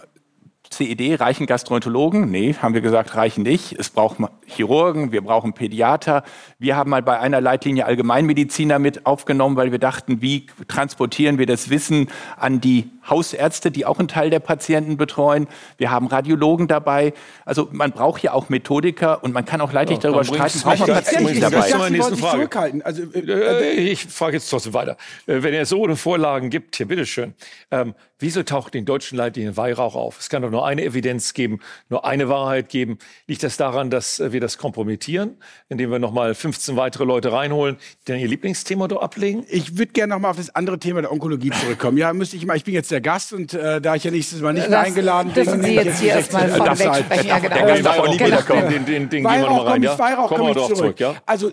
CED, 0.73 1.21
reichen 1.21 1.47
Gastroenterologen? 1.47 2.31
Nee, 2.31 2.55
haben 2.55 2.75
wir 2.75 2.81
gesagt, 2.81 3.15
reichen 3.15 3.43
nicht. 3.43 3.79
Es 3.79 3.91
braucht 3.91 4.17
Chirurgen, 4.47 5.13
wir 5.13 5.23
brauchen 5.23 5.53
Pädiater. 5.53 6.25
Wir 6.59 6.77
haben 6.77 6.91
mal 6.91 7.03
bei 7.03 7.21
einer 7.21 7.41
Leitlinie 7.41 7.87
Allgemeinmediziner 7.87 8.79
mit 8.79 9.07
aufgenommen, 9.07 9.57
weil 9.57 9.71
wir 9.71 9.79
dachten, 9.79 10.23
wie 10.23 10.47
transportieren 10.69 11.39
wir 11.39 11.47
das 11.47 11.71
Wissen 11.71 12.09
an 12.37 12.61
die 12.61 12.91
Hausärzte, 13.09 13.71
die 13.71 13.87
auch 13.87 13.99
einen 13.99 14.09
Teil 14.09 14.31
der 14.31 14.41
Patienten 14.41 14.97
betreuen. 14.97 15.49
Wir 15.79 15.91
haben 15.91 16.07
Radiologen 16.07 16.69
dabei. 16.69 17.13
Also 17.45 17.69
man 17.73 17.93
braucht 17.93 18.23
ja 18.23 18.33
auch 18.33 18.49
Methodiker 18.49 19.23
und 19.23 19.33
man 19.33 19.45
kann 19.45 19.61
auch 19.61 19.73
leidlich 19.73 19.99
ja, 19.99 20.03
darüber 20.03 20.25
streiten, 20.25 20.61
braucht 20.61 20.81
man 20.81 20.89
Patienten 20.89 21.41
dabei. 21.41 21.69
Ich, 21.69 22.85
also, 22.85 23.03
äh, 23.13 23.21
äh, 23.21 23.73
ich 23.73 24.07
frage 24.07 24.35
jetzt 24.35 24.49
trotzdem 24.49 24.75
weiter. 24.75 24.97
Äh, 25.27 25.43
wenn 25.43 25.55
es 25.55 25.69
so 25.69 25.85
eine 25.85 25.97
Vorlagen 25.97 26.51
gibt, 26.51 26.77
hier 26.77 26.87
bitteschön, 26.87 27.35
ähm, 27.71 27.95
wieso 28.19 28.43
taucht 28.43 28.75
in 28.75 28.85
deutschen 28.85 29.19
Leitlinien 29.19 29.57
Weihrauch 29.57 29.95
auf? 29.95 30.21
Es 30.21 30.29
kann 30.29 30.43
doch 30.43 30.51
nur 30.51 30.65
eine 30.65 30.85
Evidenz 30.85 31.35
geben, 31.35 31.61
nur 31.89 32.05
eine 32.05 32.29
Wahrheit 32.29 32.69
geben. 32.69 32.99
Liegt 33.27 33.43
das 33.43 33.57
daran, 33.57 33.91
dass 33.91 34.21
wir 34.21 34.41
das 34.41 34.59
kompromittieren, 34.59 35.37
indem 35.69 35.91
wir 35.91 35.99
nochmal 35.99 36.35
15 36.35 36.77
weitere 36.77 37.05
Leute 37.05 37.33
reinholen, 37.33 37.77
die 38.03 38.13
dann 38.13 38.21
ihr 38.21 38.29
Lieblingsthema 38.29 38.89
dort 38.89 39.03
ablegen? 39.03 39.45
Ich 39.49 39.77
würde 39.77 39.93
gerne 39.93 40.15
nochmal 40.15 40.31
auf 40.31 40.37
das 40.37 40.55
andere 40.55 40.79
Thema 40.79 41.03
der 41.03 41.13
Onkologie 41.13 41.51
zurückkommen. 41.51 41.99
Ja, 41.99 42.13
müsste 42.13 42.37
ich 42.37 42.47
mal, 42.47 42.57
ich 42.57 42.65
bin 42.65 42.75
jetzt 42.75 42.92
der 42.93 43.01
Gast 43.01 43.33
und 43.33 43.55
äh, 43.55 43.81
da 43.81 43.95
ich 43.95 44.05
ja 44.05 44.11
nächstes 44.11 44.41
Mal 44.41 44.53
nicht 44.53 44.65
das, 44.65 44.71
mehr 44.71 44.81
eingeladen 44.81 45.33
bin. 45.33 45.45
Dürfen 45.45 45.63
Sie 45.63 45.75
jetzt 45.75 46.01
hier 46.01 46.11
erstmal 46.11 46.49
von 46.49 46.67
wegsprechen. 46.67 47.27
Ja, 47.27 47.39
genau. 47.39 47.67
Den, 48.07 48.69
den, 48.69 48.85
den, 48.85 49.09
den 49.09 49.25
gehen 49.25 49.25
wir 49.25 49.41
nochmal 49.41 49.67
rein. 49.67 49.83
Ja? 49.83 49.99
Weihrauch 49.99 50.29
komme 50.29 50.51
ich 50.51 50.57
zurück. 50.57 50.77
zurück 50.77 51.01
ja? 51.01 51.15
Also 51.27 51.53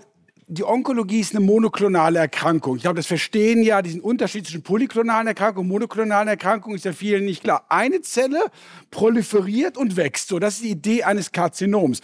die 0.51 0.63
Onkologie 0.63 1.19
ist 1.19 1.35
eine 1.35 1.45
monoklonale 1.45 2.17
Erkrankung. 2.17 2.77
Ich 2.77 2.81
glaube, 2.81 2.95
das 2.95 3.05
verstehen 3.05 3.61
ja 3.61 3.83
diesen 3.83 4.01
Unterschied 4.01 4.45
zwischen 4.45 4.63
polyklonalen 4.63 5.27
Erkrankungen 5.27 5.67
und 5.67 5.73
monoklonalen 5.73 6.27
Erkrankungen 6.27 6.75
ist 6.75 6.85
ja 6.85 6.93
vielen 6.93 7.25
nicht 7.25 7.43
klar. 7.43 7.65
Eine 7.69 8.01
Zelle 8.01 8.39
proliferiert 8.89 9.77
und 9.77 9.95
wächst. 9.95 10.27
So, 10.27 10.39
das 10.39 10.55
ist 10.55 10.63
die 10.63 10.71
Idee 10.71 11.03
eines 11.03 11.31
Karzinoms. 11.31 12.01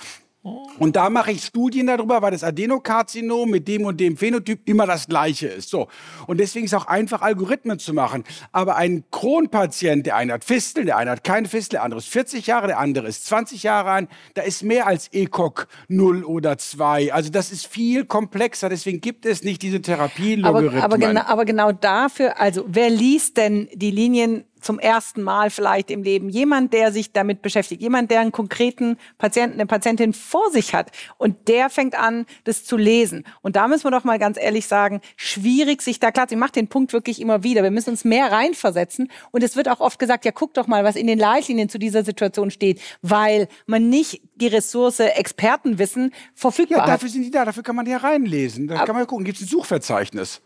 Und 0.77 0.95
da 0.95 1.10
mache 1.10 1.31
ich 1.31 1.43
Studien 1.43 1.88
darüber, 1.88 2.21
weil 2.21 2.29
das 2.29 2.43
Adenokarzinom 2.43 3.49
mit 3.49 3.67
dem 3.67 3.84
und 3.86 3.99
dem 3.99 4.15
Phänotyp 4.15 4.69
immer 4.69 4.86
das 4.86 5.08
gleiche 5.08 5.47
ist. 5.47 5.71
So. 5.71 5.88
Und 6.27 6.39
deswegen 6.39 6.65
ist 6.65 6.73
es 6.73 6.79
auch 6.79 6.86
einfach, 6.86 7.23
Algorithmen 7.23 7.79
zu 7.79 7.95
machen. 7.95 8.23
Aber 8.51 8.75
ein 8.75 9.05
Kronpatient, 9.10 10.05
der 10.05 10.17
eine 10.17 10.34
hat 10.34 10.43
Fistel, 10.43 10.86
der 10.86 10.97
eine 10.97 11.10
hat 11.10 11.23
keine 11.23 11.47
Fistel, 11.47 11.77
der 11.77 11.84
andere 11.84 11.99
ist 11.99 12.10
40 12.10 12.45
Jahre, 12.45 12.67
der 12.67 12.77
andere 12.77 13.08
ist 13.08 13.25
20 13.25 13.63
Jahre 13.63 13.89
alt, 13.89 14.10
da 14.36 14.43
ist 14.43 14.62
mehr 14.62 14.86
als 14.86 15.08
ECOG 15.12 15.67
0 15.88 16.23
oder 16.23 16.60
2. 16.60 17.12
Also 17.12 17.31
das 17.31 17.51
ist 17.51 17.65
viel 17.65 18.05
komplexer. 18.05 18.69
Deswegen 18.69 19.01
gibt 19.01 19.25
es 19.25 19.43
nicht 19.43 19.63
diese 19.63 19.81
Therapielogarithmen. 19.81 20.77
Aber, 20.77 20.93
aber, 20.93 20.97
gena 20.99 21.27
aber 21.27 21.45
genau 21.45 21.71
dafür, 21.71 22.39
also 22.39 22.65
wer 22.67 22.91
liest 22.91 23.38
denn 23.38 23.67
die 23.73 23.89
Linien 23.89 24.43
zum 24.65 24.80
ersten 24.80 25.21
Mal 25.21 25.51
vielleicht 25.51 25.91
im 25.91 26.01
Leben, 26.01 26.28
jemand, 26.28 26.73
der 26.73 26.91
sich 26.91 27.13
damit 27.13 27.41
beschäftigt, 27.43 27.82
jemand, 27.82 28.10
der 28.10 28.19
einen 28.19 28.32
konkreten 28.32 28.97
Patienten, 29.17 29.54
eine 29.54 29.67
Patientin 29.67 30.12
vor 30.12 30.49
sich 30.51 30.73
hat 30.73 30.91
und 31.17 31.47
der 31.47 31.69
fängt 31.69 31.97
an, 31.97 32.25
das 32.45 32.65
zu 32.65 32.75
lesen. 32.75 33.25
Und 33.41 33.56
da 33.56 33.67
müssen 33.67 33.84
wir 33.84 33.91
doch 33.91 34.04
mal 34.04 34.17
ganz 34.17 34.38
ehrlich 34.38 34.65
sagen, 34.65 35.01
schwierig 35.17 35.84
sich 35.84 35.99
da 35.99 36.12
klar, 36.12 36.25
sie 36.28 36.36
macht 36.36 36.56
den 36.56 36.67
Punkt 36.67 36.93
wirklich 36.93 37.21
immer 37.21 37.43
wieder. 37.43 37.62
Wir 37.62 37.69
müssen 37.69 37.91
uns 37.91 38.04
mehr 38.04 38.32
reinversetzen 38.32 39.12
und 39.32 39.43
es 39.43 39.56
wird 39.56 39.69
auch 39.69 39.80
oft 39.80 39.99
gesagt, 39.99 40.25
ja, 40.25 40.32
guck 40.32 40.56
doch 40.56 40.65
mal, 40.65 40.84
was 40.84 40.95
in 40.95 41.06
den 41.06 41.19
Leitlinien 41.19 41.69
zu 41.69 41.78
dieser 41.78 42.04
Situation 42.04 42.49
steht, 42.49 42.82
weil 43.04 43.47
man 43.67 43.89
nicht 43.89 44.21
die 44.36 44.47
Ressource 44.47 44.99
Expertenwissen 44.99 46.12
verfügbar 46.34 46.80
ja, 46.80 46.84
hat. 46.86 46.93
dafür 46.95 47.10
sind 47.10 47.21
die 47.21 47.32
da, 47.32 47.45
dafür 47.45 47.63
kann 47.63 47.75
man 47.75 47.86
ja 47.86 47.97
reinlesen. 47.97 48.67
Da 48.67 48.78
kann 48.84 48.95
man 48.95 49.04
ja 49.04 49.06
gucken, 49.06 49.25
gibt 49.25 49.38
es 49.38 49.43
ein 49.43 49.47
Suchverzeichnis. 49.47 50.41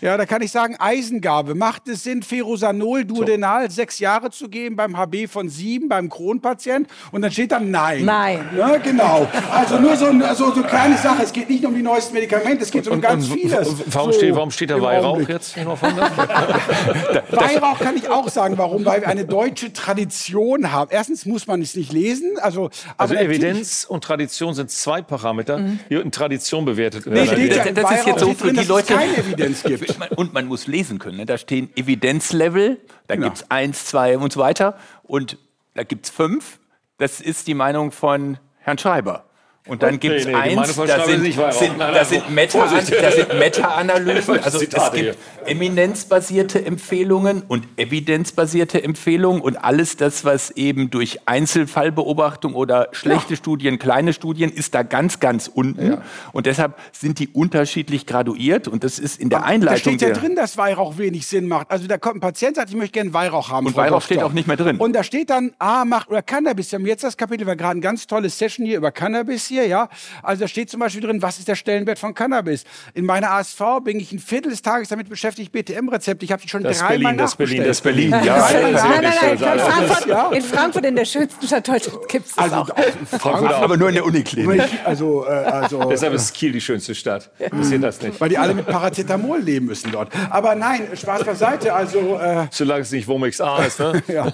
Ja, 0.00 0.16
da 0.16 0.24
kann 0.24 0.40
ich 0.40 0.50
sagen, 0.50 0.76
Eisengabe. 0.78 1.54
Macht 1.54 1.86
es 1.88 2.04
Sinn, 2.04 2.22
Ferosanol 2.22 3.04
duodenal 3.04 3.68
so. 3.68 3.76
sechs 3.76 3.98
Jahre 3.98 4.30
zu 4.30 4.48
geben 4.48 4.74
beim 4.74 4.96
HB 4.96 5.28
von 5.28 5.50
sieben, 5.50 5.90
beim 5.90 6.08
Kronpatient? 6.08 6.88
Und 7.12 7.20
dann 7.20 7.30
steht 7.30 7.52
dann 7.52 7.70
Nein. 7.70 8.06
Nein. 8.06 8.48
Ja, 8.56 8.78
genau. 8.78 9.28
Also 9.52 9.78
nur 9.78 9.96
so, 9.96 10.06
so, 10.34 10.52
so 10.52 10.54
eine 10.54 10.62
kleine 10.62 10.96
Sache. 10.96 11.22
Es 11.22 11.32
geht 11.32 11.50
nicht 11.50 11.66
um 11.66 11.74
die 11.74 11.82
neuesten 11.82 12.14
Medikamente, 12.14 12.62
es 12.64 12.70
geht 12.70 12.86
und, 12.86 12.94
um 12.94 13.00
ganz 13.02 13.28
und, 13.28 13.34
vieles. 13.34 13.68
Warum, 13.86 14.12
so 14.12 14.18
steht, 14.18 14.34
warum 14.34 14.50
steht 14.50 14.70
da 14.70 14.80
Weihrauch 14.80 15.16
Augenblick. 15.16 15.28
jetzt? 15.28 15.54
Weihrauch 17.30 17.78
kann 17.78 17.96
ich 17.96 18.08
auch 18.08 18.28
sagen, 18.28 18.56
warum. 18.56 18.86
Weil 18.86 19.02
wir 19.02 19.08
eine 19.08 19.26
deutsche 19.26 19.72
Tradition 19.72 20.72
haben. 20.72 20.90
Erstens 20.90 21.26
muss 21.26 21.46
man 21.46 21.60
es 21.60 21.74
nicht 21.74 21.92
lesen. 21.92 22.38
Also, 22.40 22.70
also 22.96 23.14
Evidenz 23.14 23.84
und 23.84 24.02
Tradition 24.02 24.54
sind 24.54 24.70
zwei 24.70 25.02
Parameter, 25.02 25.58
mhm. 25.58 25.80
die 25.90 25.96
in 25.96 26.10
Tradition 26.10 26.64
bewertet 26.64 27.04
werden. 27.04 27.36
Nee, 27.36 27.48
das, 27.48 27.74
das 27.74 27.90
ist 27.98 28.06
jetzt 28.06 28.20
so 28.20 28.32
für 28.32 28.52
die 28.52 28.64
Leute, 28.64 28.94
keine 28.94 29.16
Evidenz 29.18 29.62
gibt 29.62 29.89
und 30.16 30.32
man 30.32 30.46
muss 30.46 30.66
lesen 30.66 30.98
können. 30.98 31.18
Ne? 31.18 31.26
Da 31.26 31.38
stehen 31.38 31.70
Evidenzlevel, 31.76 32.80
da 33.06 33.14
genau. 33.14 33.28
gibt 33.28 33.38
es 33.38 33.50
eins, 33.50 33.86
zwei 33.86 34.18
und 34.18 34.32
so 34.32 34.40
weiter. 34.40 34.78
Und 35.02 35.38
da 35.74 35.82
gibt 35.82 36.06
es 36.06 36.10
fünf. 36.10 36.58
Das 36.98 37.20
ist 37.20 37.46
die 37.46 37.54
Meinung 37.54 37.92
von 37.92 38.38
Herrn 38.58 38.78
Schreiber. 38.78 39.24
Und 39.70 39.84
dann 39.84 40.00
gibt 40.00 40.16
es 40.16 40.24
nee, 40.26 40.32
nee, 40.32 40.36
eins, 40.36 40.74
da 40.74 41.04
sind, 41.04 41.22
sind, 41.22 41.80
da 41.80 42.04
sind 42.04 43.38
Meta-Analysen, 43.38 44.40
also 44.42 44.60
es 44.60 44.68
gibt 44.68 45.16
eminenzbasierte 45.46 46.64
Empfehlungen 46.64 47.42
und 47.46 47.68
evidenzbasierte 47.76 48.82
Empfehlungen 48.82 49.40
und 49.40 49.56
alles 49.56 49.96
das, 49.96 50.24
was 50.24 50.50
eben 50.50 50.90
durch 50.90 51.20
Einzelfallbeobachtung 51.26 52.54
oder 52.54 52.88
schlechte 52.90 53.34
ja. 53.34 53.36
Studien, 53.36 53.78
kleine 53.78 54.12
Studien, 54.12 54.50
ist 54.50 54.74
da 54.74 54.82
ganz, 54.82 55.20
ganz 55.20 55.46
unten. 55.46 55.86
Ja. 55.86 56.02
Und 56.32 56.46
deshalb 56.46 56.74
sind 56.90 57.20
die 57.20 57.28
unterschiedlich 57.28 58.06
graduiert 58.06 58.66
und 58.66 58.82
das 58.82 58.98
ist 58.98 59.20
in 59.20 59.30
der 59.30 59.44
Einleitung. 59.44 59.96
Da 59.96 60.06
steht 60.06 60.16
ja 60.16 60.20
drin, 60.20 60.34
dass 60.34 60.56
Weihrauch 60.56 60.98
wenig 60.98 61.28
Sinn 61.28 61.46
macht. 61.46 61.70
Also 61.70 61.86
da 61.86 61.96
kommt 61.96 62.16
ein 62.16 62.20
Patient, 62.20 62.56
sagt, 62.56 62.70
ich 62.70 62.76
möchte 62.76 62.94
gerne 62.94 63.14
Weihrauch 63.14 63.50
haben. 63.50 63.66
Und 63.66 63.76
Weihrauch 63.76 64.00
Doktor. 64.00 64.06
steht 64.16 64.22
auch 64.24 64.32
nicht 64.32 64.48
mehr 64.48 64.56
drin. 64.56 64.78
Und 64.78 64.94
da 64.94 65.04
steht 65.04 65.30
dann, 65.30 65.52
ah, 65.60 65.84
macht 65.84 66.10
oder 66.10 66.22
Cannabis. 66.22 66.72
Wir 66.72 66.80
haben 66.80 66.86
jetzt 66.86 67.04
das 67.04 67.16
Kapitel, 67.16 67.46
war 67.46 67.54
gerade 67.54 67.72
eine 67.72 67.80
ganz 67.80 68.08
tolle 68.08 68.28
Session 68.28 68.66
hier 68.66 68.78
über 68.78 68.90
Cannabis 68.90 69.46
hier, 69.46 69.59
ja. 69.66 69.88
Also 70.22 70.42
da 70.42 70.48
steht 70.48 70.70
zum 70.70 70.80
Beispiel 70.80 71.02
drin, 71.02 71.22
was 71.22 71.38
ist 71.38 71.48
der 71.48 71.54
Stellenwert 71.54 71.98
von 71.98 72.14
Cannabis? 72.14 72.64
In 72.94 73.04
meiner 73.04 73.30
ASV 73.32 73.60
bin 73.84 74.00
ich 74.00 74.12
ein 74.12 74.18
Viertel 74.18 74.50
des 74.50 74.62
Tages 74.62 74.88
damit 74.88 75.08
beschäftigt, 75.08 75.52
BTM-Rezepte. 75.52 76.24
Ich 76.24 76.32
habe 76.32 76.42
die 76.42 76.48
schon 76.48 76.62
das 76.62 76.78
dreimal 76.78 77.16
Das 77.16 77.36
Berlin, 77.36 77.64
das 77.64 77.80
Berlin, 77.80 78.10
das 78.10 78.20
Berlin. 78.20 78.26
Ja, 78.26 78.38
nein, 78.38 78.72
nein, 78.72 79.02
nein, 79.02 79.12
nein, 79.12 79.30
in 79.32 79.38
Frankfurt, 79.38 80.36
in 80.36 80.42
Frankfurt, 80.42 80.84
in 80.86 80.96
der 80.96 81.04
schönsten 81.04 81.46
Stadt 81.46 81.68
Deutschlands, 81.68 82.08
gibt 82.08 82.26
es 82.26 82.34
das 82.34 82.44
also, 82.44 82.56
auch. 82.56 82.68
Frankfurt 83.18 83.52
auch. 83.52 83.62
Aber 83.62 83.76
nur 83.76 83.88
in 83.88 83.94
der 83.94 84.04
Uniklinik. 84.04 84.62
Also, 84.84 85.26
äh, 85.26 85.30
also, 85.30 85.84
Deshalb 85.84 86.14
ist 86.14 86.32
Kiel 86.34 86.52
die 86.52 86.60
schönste 86.60 86.94
Stadt. 86.94 87.30
Passiert 87.50 87.82
das 87.82 88.00
nicht. 88.00 88.20
Weil 88.20 88.28
die 88.28 88.38
alle 88.38 88.54
mit 88.54 88.66
Paracetamol 88.66 89.40
leben 89.40 89.66
müssen 89.66 89.92
dort. 89.92 90.10
Aber 90.30 90.54
nein, 90.54 90.88
Spaß 90.94 91.24
beiseite. 91.24 91.72
Also, 91.72 92.18
äh, 92.18 92.46
Solange 92.50 92.82
es 92.82 92.90
nicht 92.90 93.08
Womex 93.08 93.40
A 93.40 93.64
ist, 93.64 93.78
ne? 93.78 94.02
ja. 94.08 94.32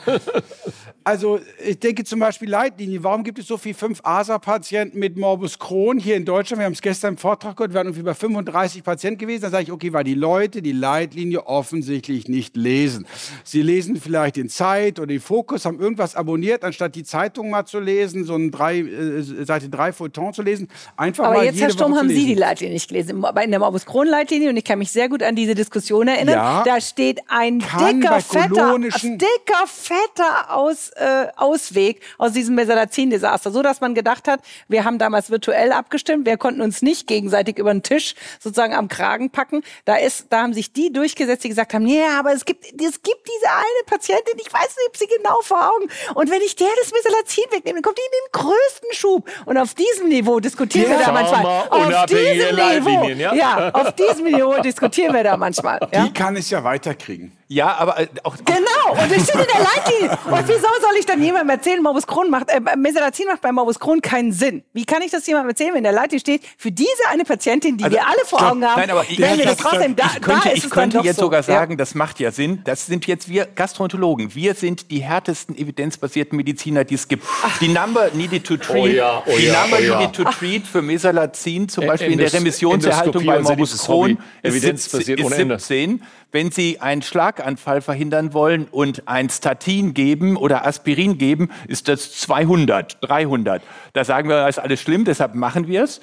Also 1.07 1.39
ich 1.65 1.79
denke 1.79 2.03
zum 2.03 2.19
Beispiel 2.19 2.51
Leitlinie. 2.51 3.05
Warum 3.05 3.23
gibt 3.23 3.39
es 3.39 3.47
so 3.47 3.57
viele 3.57 3.77
5-ASA-Patienten 3.77 4.99
mit 4.99 5.17
Morbus 5.17 5.57
Crohn 5.57 6.01
hier 6.01 6.17
in 6.17 6.25
Deutschland? 6.25 6.59
Wir 6.59 6.65
haben 6.65 6.73
es 6.73 6.83
gestern 6.83 7.15
im 7.15 7.17
Vortrag 7.17 7.57
gehört, 7.57 7.71
wir 7.71 7.77
waren 7.77 7.87
irgendwie 7.87 8.03
bei 8.03 8.13
35 8.13 8.83
Patienten 8.83 9.19
gewesen. 9.19 9.43
Da 9.43 9.51
sage 9.51 9.63
ich, 9.63 9.71
okay, 9.71 9.93
weil 9.93 10.03
die 10.03 10.15
Leute 10.15 10.63
die 10.63 10.73
Leitlinie 10.73 11.47
offensichtlich 11.47 12.27
nicht 12.27 12.57
lesen. 12.57 13.07
Sie 13.45 13.63
lesen 13.63 14.01
vielleicht 14.01 14.35
den 14.35 14.49
Zeit 14.49 14.99
oder 14.99 15.07
die 15.07 15.21
Fokus, 15.21 15.65
haben 15.65 15.79
irgendwas 15.79 16.17
abonniert, 16.17 16.65
anstatt 16.65 16.97
die 16.97 17.05
Zeitung 17.05 17.51
mal 17.51 17.67
zu 17.67 17.79
lesen, 17.79 18.25
so 18.25 18.35
ein 18.35 18.51
drei, 18.51 18.81
äh, 18.81 19.23
Seite 19.23 19.69
3 19.69 19.93
Feuilleton 19.93 20.35
zu 20.35 20.43
lesen. 20.43 20.67
Einfach 20.97 21.27
Aber 21.27 21.37
mal 21.37 21.45
jetzt, 21.45 21.61
Herr 21.61 21.71
Sturm, 21.71 21.95
haben 21.95 22.09
Sie 22.09 22.27
die 22.27 22.35
Leitlinie 22.35 22.75
nicht 22.75 22.89
gelesen. 22.89 23.25
In 23.45 23.51
der 23.53 23.61
Morbus 23.61 23.87
Crohn-Leitlinie, 23.87 24.51
und 24.51 24.57
ich 24.57 24.65
kann 24.65 24.81
mich 24.81 24.91
sehr 24.91 25.09
gut 25.09 25.23
an 25.23 25.37
diese 25.37 25.55
Diskussion 25.55 26.09
erinnern, 26.09 26.35
ja, 26.35 26.65
da 26.65 26.81
steht 26.81 27.21
ein 27.29 27.61
dicker, 27.61 28.21
fetter, 28.21 28.77
dicker, 28.81 29.67
fetter 29.69 30.53
aus 30.53 30.91
äh, 30.97 31.29
Ausweg 31.37 32.01
aus 32.19 32.33
diesem 32.33 32.55
Mesalazin-Desaster, 32.55 33.51
so 33.51 33.63
dass 33.63 33.81
man 33.81 33.95
gedacht 33.95 34.29
hat, 34.29 34.41
wir 34.69 34.85
haben 34.85 34.99
damals 34.99 35.31
virtuell 35.31 35.73
abgestimmt, 35.73 36.27
wir 36.27 36.37
konnten 36.37 36.61
uns 36.61 36.83
nicht 36.83 37.07
gegenseitig 37.07 37.59
über 37.59 37.73
den 37.73 37.83
Tisch 37.83 38.15
sozusagen 38.41 38.75
am 38.75 38.89
Kragen 38.89 39.31
packen. 39.31 39.63
Da 39.85 39.97
ist, 39.97 40.27
da 40.31 40.43
haben 40.43 40.55
sich 40.55 40.73
die 40.73 40.93
durchgesetzt, 40.93 41.45
die 41.45 41.49
gesagt 41.49 41.75
haben, 41.75 41.87
ja, 41.87 41.97
yeah, 41.97 42.19
aber 42.19 42.33
es 42.33 42.45
gibt, 42.45 42.65
es 42.65 43.03
gibt 43.03 43.29
diese 43.29 43.51
eine 43.51 43.85
Patientin, 43.87 44.35
ich 44.39 44.53
weiß 44.53 44.63
nicht, 44.63 44.89
ob 44.89 44.97
sie 44.97 45.07
genau 45.07 45.39
vor 45.43 45.71
Augen. 45.71 45.89
Und 46.15 46.31
wenn 46.31 46.43
ich 46.43 46.57
der 46.57 46.69
das 46.81 46.93
Mesalazin 46.93 47.45
wegnehme, 47.51 47.77
dann 47.77 47.83
kommt 47.83 47.99
die 47.99 48.03
in 48.03 48.13
den 48.13 48.43
größten 48.43 48.93
Schub. 48.93 49.29
Und 49.45 49.59
auf 49.59 49.75
diesem 49.75 50.09
Niveau 50.09 50.41
diskutieren 50.41 50.91
ja, 50.91 50.99
wir 50.99 51.07
da 51.07 51.13
manchmal. 51.13 51.69
Auf 51.69 52.07
diesem 52.07 52.57
Niveau, 52.57 53.09
ja? 53.09 53.35
ja, 53.35 53.71
auf 53.71 53.95
diesem 53.95 54.25
Niveau 54.25 54.61
diskutieren 54.63 55.15
wir 55.15 55.25
da 55.25 55.37
manchmal. 55.37 55.81
Ja? 55.93 56.05
Die 56.05 56.13
kann 56.13 56.37
es 56.37 56.51
ja 56.51 56.63
weiterkriegen. 56.65 57.36
Ja, 57.49 57.77
aber 57.77 58.01
äh, 58.01 58.09
auch. 58.25 58.37
Genau, 58.45 59.03
und 59.03 59.13
das 59.13 59.23
steht 59.23 59.35
in 59.35 59.47
der 59.47 59.63
Leitlinie. 59.63 60.19
Und 60.27 60.49
wieso 60.49 60.67
soll 60.81 60.97
ich 60.99 61.07
dann 61.07 61.23
jemandem 61.23 61.51
erzählen, 61.51 61.81
Morbus 61.83 62.07
Crohn 62.07 62.29
macht, 62.29 62.49
äh, 62.51 62.61
Mesalazin 62.77 63.27
macht 63.29 63.41
bei 63.41 63.53
Morbus 63.53 63.79
Crohn 63.79 64.03
keinen 64.03 64.33
Sinn? 64.33 64.65
Wie 64.73 64.85
kann 64.85 65.01
ich 65.03 65.13
das 65.13 65.27
jemandem 65.27 65.51
erzählen, 65.51 65.71
wenn 65.71 65.79
in 65.79 65.85
der 65.85 65.93
Leitlinie 65.93 66.21
steht, 66.21 66.43
für 66.59 66.73
diese 66.73 66.89
eine 67.09 67.25
Patientin, 67.25 67.77
die 67.77 67.85
also, 67.85 67.97
wir 67.97 68.07
alle 68.07 68.25
vor. 68.25 68.43
Augen 68.43 68.65
haben, 68.65 68.81
Nein, 68.81 68.91
aber 68.91 69.05
ich, 69.09 69.21
wenn 69.21 69.39
wir 69.39 69.45
das 69.45 69.59
trotzdem, 69.59 69.95
da, 69.95 70.07
ich 70.15 70.21
könnte, 70.21 70.49
da 70.49 70.51
ist 70.51 70.65
ich 70.65 70.71
könnte 70.71 70.99
jetzt 70.99 71.17
so. 71.17 71.23
sogar 71.23 71.43
sagen, 71.45 71.73
ja. 71.73 71.77
das 71.77 71.95
macht 71.95 72.19
ja 72.19 72.33
Sinn. 72.33 72.63
Das 72.65 72.87
sind 72.87 73.07
jetzt 73.07 73.29
wir 73.29 73.47
Gastroenterologen. 73.47 74.35
Wir 74.35 74.55
sind 74.55 74.91
die 74.91 75.03
härtesten 75.03 75.57
evidenzbasierten 75.57 76.37
Mediziner, 76.37 76.85
die 76.85 76.97
es 76.97 77.07
gibt. 77.07 77.25
Ach. 77.45 77.59
Die 77.59 77.69
Number 77.69 78.11
needed 78.13 78.45
to 78.45 78.57
treat, 78.57 78.77
oh 78.77 78.87
ja, 78.87 79.23
oh 79.25 79.37
die 79.37 79.49
Number 79.49 79.79
oh 79.79 79.99
needed 80.01 80.17
to 80.17 80.25
treat 80.25 80.67
für 80.67 80.83
Mesalazin, 80.83 81.69
zum 81.69 81.87
Beispiel 81.87 82.13
in 82.13 82.19
der 82.19 82.33
Remissionserhaltung 82.33 83.25
bei 83.25 83.41
Morbus 83.41 83.85
Crohn, 83.85 84.19
ist 84.43 84.61
17 84.63 86.01
wenn 86.33 86.51
Sie 86.51 86.81
einen 86.81 87.03
Schlaganfall 87.03 87.81
verhindern 87.81 88.35
wollen 88.35 88.67
und 88.71 89.07
ein 89.07 89.31
Statin 89.31 89.95
geben 89.95 90.37
oder 90.37 90.67
Aspirin 90.67 91.19
geben, 91.19 91.51
ist 91.69 91.89
das 91.89 92.13
200, 92.19 92.99
300. 93.01 93.63
Da 93.93 94.05
sagen 94.05 94.29
wir, 94.29 94.45
das 94.45 94.57
ist 94.57 94.63
alles 94.63 94.81
schlimm, 94.81 95.05
deshalb 95.05 95.35
machen 95.35 95.67
wir 95.67 95.85
es. 95.85 96.01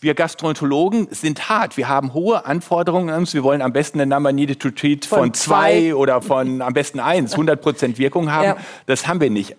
Wir 0.00 0.14
Gastroenterologen 0.14 1.08
sind 1.12 1.48
hart. 1.48 1.76
Wir 1.76 1.88
haben 1.88 2.12
hohe 2.12 2.44
Anforderungen 2.44 3.10
an 3.10 3.20
uns. 3.20 3.34
Wir 3.34 3.44
wollen 3.44 3.62
am 3.62 3.72
besten 3.72 4.00
eine 4.00 4.12
Number 4.12 4.32
needed 4.32 4.58
to 4.58 4.70
treat 4.70 5.04
von, 5.04 5.18
von 5.18 5.34
zwei 5.34 5.94
oder 5.94 6.20
von 6.20 6.60
am 6.60 6.72
besten 6.72 6.98
eins, 6.98 7.32
100 7.32 7.62
Prozent 7.62 7.98
Wirkung 7.98 8.32
haben. 8.32 8.44
Ja. 8.44 8.56
Das 8.86 9.06
haben 9.06 9.20
wir 9.20 9.30
nicht. 9.30 9.54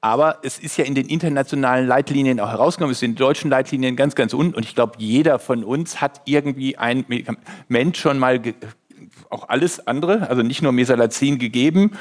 Aber 0.00 0.38
es 0.42 0.58
ist 0.58 0.76
ja 0.78 0.84
in 0.84 0.94
den 0.94 1.06
internationalen 1.06 1.86
Leitlinien 1.86 2.38
auch 2.40 2.50
herausgenommen, 2.50 2.92
es 2.92 2.98
ist 2.98 3.02
in 3.02 3.12
den 3.12 3.18
deutschen 3.18 3.50
Leitlinien 3.50 3.94
ganz, 3.94 4.14
ganz 4.14 4.32
unten. 4.32 4.54
Und 4.54 4.64
ich 4.64 4.74
glaube, 4.74 4.94
jeder 4.98 5.38
von 5.38 5.64
uns 5.64 6.00
hat 6.00 6.22
irgendwie 6.24 6.76
ein 6.76 7.04
Medikament 7.08 7.96
schon 7.96 8.18
mal 8.18 8.40
auch 9.30 9.48
alles 9.48 9.86
andere, 9.86 10.28
also 10.28 10.42
nicht 10.42 10.62
nur 10.62 10.72
Mesalazin 10.72 11.38
gegeben. 11.38 11.92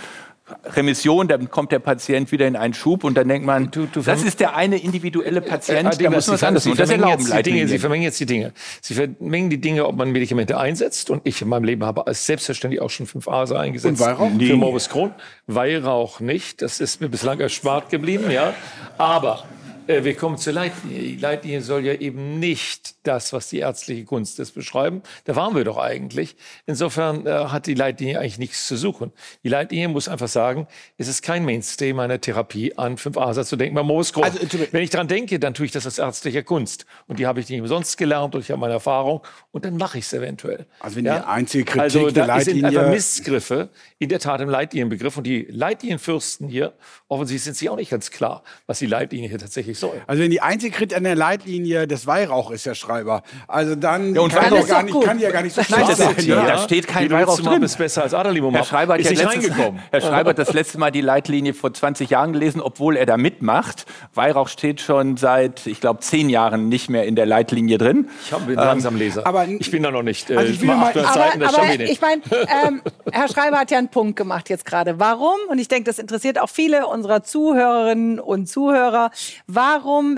Remission, 0.75 1.27
dann 1.27 1.51
kommt 1.51 1.73
der 1.73 1.79
Patient 1.79 2.31
wieder 2.31 2.47
in 2.47 2.55
einen 2.55 2.73
Schub 2.73 3.03
und 3.03 3.15
dann 3.15 3.27
denkt 3.27 3.45
man, 3.45 3.69
du, 3.69 3.85
du 3.85 4.01
das 4.01 4.23
ist 4.23 4.39
der 4.39 4.55
eine 4.55 4.77
individuelle 4.77 5.41
Patient, 5.41 5.93
äh, 5.93 5.99
äh, 5.99 6.03
da 6.03 6.09
muss 6.09 6.29
was 6.29 6.41
anderes. 6.43 6.65
Und 6.65 6.79
das 6.79 6.89
erlauben 6.89 7.25
die 7.25 7.43
Dinge, 7.43 7.67
Sie 7.67 7.79
vermengen 7.79 8.03
jetzt 8.03 8.19
die 8.19 8.25
Dinge. 8.25 8.53
Sie 8.81 8.93
vermengen 8.93 9.49
die 9.49 9.59
Dinge, 9.59 9.85
ob 9.85 9.97
man 9.97 10.11
Medikamente 10.11 10.57
einsetzt. 10.57 11.09
Und 11.09 11.21
ich 11.25 11.41
in 11.41 11.49
meinem 11.49 11.65
Leben 11.65 11.83
habe 11.83 12.07
als 12.07 12.25
selbstverständlich 12.25 12.81
auch 12.81 12.89
schon 12.89 13.07
5-ASA 13.07 13.59
eingesetzt. 13.59 13.99
Und 13.99 14.07
Weihrauch? 14.07 14.31
Für 14.39 14.55
Morbus 14.55 14.89
Crohn. 14.89 15.11
Weihrauch 15.47 16.21
nicht. 16.21 16.61
Das 16.61 16.79
ist 16.79 17.01
mir 17.01 17.09
bislang 17.09 17.39
erspart 17.39 17.89
geblieben, 17.89 18.31
ja. 18.31 18.53
Aber 18.97 19.43
äh, 19.43 19.56
wir 19.87 20.15
kommen 20.15 20.37
zur 20.37 20.53
Leitlinie. 20.53 20.99
Die 20.99 21.17
Leitlinie 21.17 21.61
soll 21.61 21.85
ja 21.85 21.93
eben 21.93 22.39
nicht 22.39 22.95
das, 23.03 23.33
was 23.33 23.49
die 23.49 23.59
ärztliche 23.59 24.05
Kunst 24.05 24.39
ist, 24.39 24.51
beschreiben. 24.51 25.01
Da 25.25 25.35
waren 25.35 25.55
wir 25.55 25.63
doch 25.63 25.77
eigentlich. 25.77 26.35
Insofern 26.65 27.25
äh, 27.25 27.31
hat 27.31 27.67
die 27.67 27.73
Leitlinie 27.73 28.19
eigentlich 28.19 28.37
nichts 28.37 28.67
zu 28.67 28.75
suchen. 28.75 29.11
Die 29.43 29.49
Leitlinie 29.49 29.87
muss 29.87 30.09
einfach 30.09 30.27
sagen, 30.27 30.67
es 30.97 31.07
ist 31.07 31.21
kein 31.21 31.45
Mainstay 31.45 31.93
meiner 31.93 32.19
Therapie, 32.19 32.77
an 32.77 32.97
5-ASA 32.97 33.45
zu 33.45 33.55
denken 33.55 33.75
bei 33.75 33.83
Moos 33.83 34.13
also, 34.17 34.39
Wenn 34.71 34.83
ich 34.83 34.89
daran 34.89 35.07
denke, 35.07 35.39
dann 35.39 35.53
tue 35.53 35.65
ich 35.65 35.71
das 35.71 35.85
als 35.85 35.99
ärztliche 35.99 36.43
Kunst. 36.43 36.85
Und 37.07 37.19
die 37.19 37.27
habe 37.27 37.39
ich 37.39 37.49
nicht 37.49 37.61
umsonst 37.61 37.97
gelernt 37.97 38.35
und 38.35 38.41
ich 38.41 38.51
habe 38.51 38.59
meine 38.59 38.73
Erfahrung. 38.73 39.21
Und 39.51 39.65
dann 39.65 39.77
mache 39.77 39.97
ich 39.97 40.05
es 40.05 40.13
eventuell. 40.13 40.65
Also 40.79 40.97
wenn 40.97 41.05
ja? 41.05 41.19
die 41.19 41.25
einzige 41.25 41.65
Kritik 41.65 41.81
also, 41.81 42.11
der 42.11 42.27
Leitlinie... 42.27 42.61
sind 42.61 42.77
einfach 42.77 42.91
Missgriffe 42.91 43.69
in 43.99 44.09
der 44.09 44.19
Tat 44.19 44.41
im 44.41 44.49
Leitlinienbegriff. 44.49 45.17
Und 45.17 45.23
die 45.23 45.47
Leitlinienfürsten 45.49 46.47
hier, 46.47 46.73
offensichtlich 47.07 47.43
sind 47.43 47.55
sie 47.55 47.69
auch 47.69 47.77
nicht 47.77 47.91
ganz 47.91 48.11
klar, 48.11 48.43
was 48.65 48.79
die 48.79 48.85
Leitlinie 48.85 49.29
hier 49.29 49.39
tatsächlich 49.39 49.76
nicht 49.83 49.91
soll. 49.91 50.01
Also 50.07 50.23
wenn 50.23 50.31
die 50.31 50.41
einzige 50.41 50.75
Kritik 50.75 50.97
an 50.97 51.03
der 51.03 51.15
Leitlinie 51.15 51.87
des 51.87 52.07
Weihrauch 52.07 52.51
ist, 52.51 52.65
Herr 52.65 52.75
Schreiber, 52.75 53.23
also 53.47 53.75
dann 53.75 54.15
Ja, 54.15 54.21
und 54.21 54.33
kann, 54.33 54.51
Weihrauch 54.51 54.67
gar 54.67 54.79
ist 54.85 54.93
nicht, 54.93 55.05
kann 55.05 55.17
die 55.17 55.23
ja 55.23 55.31
gar 55.31 55.41
nicht 55.43 55.55
so 55.55 55.63
schlecht 55.63 55.95
sein. 55.95 56.15
ist, 56.17 56.25
ja. 56.27 56.45
da 56.45 56.57
steht 56.59 56.87
kein 56.87 57.09
Weihrauch 57.11 57.39
drin. 57.39 57.59
bist 57.61 57.77
besser 57.77 58.03
als 58.03 58.13
Adalimo 58.13 58.51
Herr 58.51 58.63
Schreiber, 58.63 58.93
hat 58.93 58.99
ist 59.01 59.05
ja 59.05 59.11
nicht 59.11 59.23
letztes, 59.23 59.51
reingekommen. 59.51 59.81
Herr 59.91 60.01
Schreiber 60.01 60.29
hat 60.31 60.39
das 60.39 60.53
letzte 60.53 60.77
Mal 60.79 60.91
die 60.91 61.01
Leitlinie 61.01 61.53
vor 61.53 61.73
20 61.73 62.09
Jahren 62.09 62.33
gelesen, 62.33 62.61
obwohl 62.61 62.97
er 62.97 63.05
da 63.05 63.17
mitmacht. 63.17 63.85
Weihrauch 64.13 64.47
steht 64.47 64.81
schon 64.81 65.17
seit, 65.17 65.65
ich 65.67 65.79
glaube, 65.81 65.99
zehn 66.01 66.29
Jahren 66.29 66.69
nicht 66.69 66.89
mehr 66.89 67.05
in 67.05 67.15
der 67.15 67.25
Leitlinie 67.25 67.77
drin. 67.77 68.09
Ich 68.25 68.31
hab- 68.33 68.45
bin 68.47 68.55
langsam 68.55 68.95
Leser. 68.95 69.25
aber- 69.25 69.45
ich 69.47 69.71
bin 69.71 69.83
da 69.83 69.91
noch 69.91 70.03
nicht. 70.03 70.29
Äh, 70.29 70.37
Also 70.37 70.53
ich 70.53 70.61
will 70.61 70.67
mal 70.67 70.77
mal- 70.77 70.87
800 70.89 71.05
Aber, 71.11 71.13
Seiten, 71.23 71.39
das 71.39 71.49
aber 71.53 71.57
schaffe 71.63 71.73
ich 71.73 71.79
nicht. 71.79 71.91
ich 71.93 72.01
meine, 72.01 72.21
ähm, 72.67 72.81
Herr 73.11 73.27
Schreiber 73.27 73.57
hat 73.59 73.71
ja 73.71 73.77
einen 73.77 73.89
Punkt 73.89 74.15
gemacht 74.15 74.49
jetzt 74.49 74.65
gerade. 74.65 74.99
Warum? 74.99 75.37
Und 75.49 75.59
ich 75.59 75.67
denke, 75.67 75.85
das 75.85 75.99
interessiert 75.99 76.39
auch 76.39 76.49
viele 76.49 76.87
unserer 76.87 77.23
Zuhörerinnen 77.23 78.19
und 78.19 78.47
Zuhörer. 78.47 79.11
Warum 79.47 79.66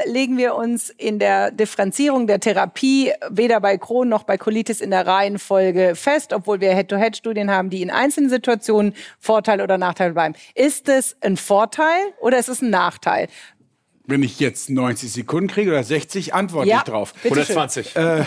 legen 0.05 0.37
wir 0.37 0.55
uns 0.55 0.89
in 0.89 1.19
der 1.19 1.51
Differenzierung 1.51 2.27
der 2.27 2.39
Therapie 2.39 3.11
weder 3.29 3.59
bei 3.59 3.77
Crohn 3.77 4.07
noch 4.09 4.23
bei 4.23 4.37
Colitis 4.37 4.81
in 4.81 4.91
der 4.91 5.07
Reihenfolge 5.07 5.93
fest, 5.95 6.33
obwohl 6.33 6.61
wir 6.61 6.73
Head-to-Head-Studien 6.73 7.49
haben, 7.49 7.69
die 7.69 7.81
in 7.81 7.89
einzelnen 7.89 8.29
Situationen 8.29 8.93
Vorteil 9.19 9.61
oder 9.61 9.77
Nachteil 9.77 10.13
bleiben? 10.13 10.35
Ist 10.55 10.89
es 10.89 11.15
ein 11.21 11.37
Vorteil 11.37 11.99
oder 12.21 12.37
ist 12.39 12.49
es 12.49 12.61
ein 12.61 12.69
Nachteil? 12.69 13.27
Wenn 14.05 14.23
ich 14.23 14.39
jetzt 14.39 14.69
90 14.69 15.11
Sekunden 15.11 15.47
kriege 15.47 15.69
oder 15.69 15.83
60, 15.83 16.33
antworte 16.33 16.67
Ja, 16.69 16.77
ich 16.77 16.83
drauf. 16.83 17.13
bitte 17.21 17.45
schön. 17.45 17.57
120. 17.57 17.95
Eine 17.97 18.25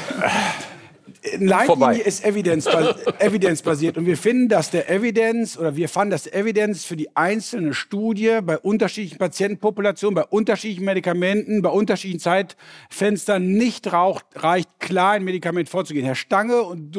Leitlinie 1.24 1.66
Vorbei. 1.66 1.96
ist 1.98 2.24
evidenzbas 2.24 2.96
evidenzbasiert 3.20 3.96
und 3.96 4.06
wir 4.06 4.16
finden, 4.16 4.48
dass 4.48 4.70
der 4.70 4.90
Evidenz 4.90 5.56
oder 5.56 5.76
wir 5.76 5.88
fanden, 5.88 6.10
dass 6.10 6.24
der 6.24 6.34
Evidenz 6.34 6.84
für 6.84 6.96
die 6.96 7.14
einzelne 7.16 7.74
Studie 7.74 8.40
bei 8.42 8.58
unterschiedlichen 8.58 9.18
Patientenpopulationen, 9.18 10.16
bei 10.16 10.24
unterschiedlichen 10.24 10.84
Medikamenten, 10.84 11.62
bei 11.62 11.70
unterschiedlichen 11.70 12.20
Zeitfenstern 12.20 13.52
nicht 13.52 13.92
raucht, 13.92 14.26
reicht, 14.34 14.68
klar 14.80 15.12
ein 15.12 15.22
Medikament 15.22 15.68
vorzugehen. 15.68 16.04
Herr 16.04 16.16
Stange 16.16 16.60
und 16.62 16.96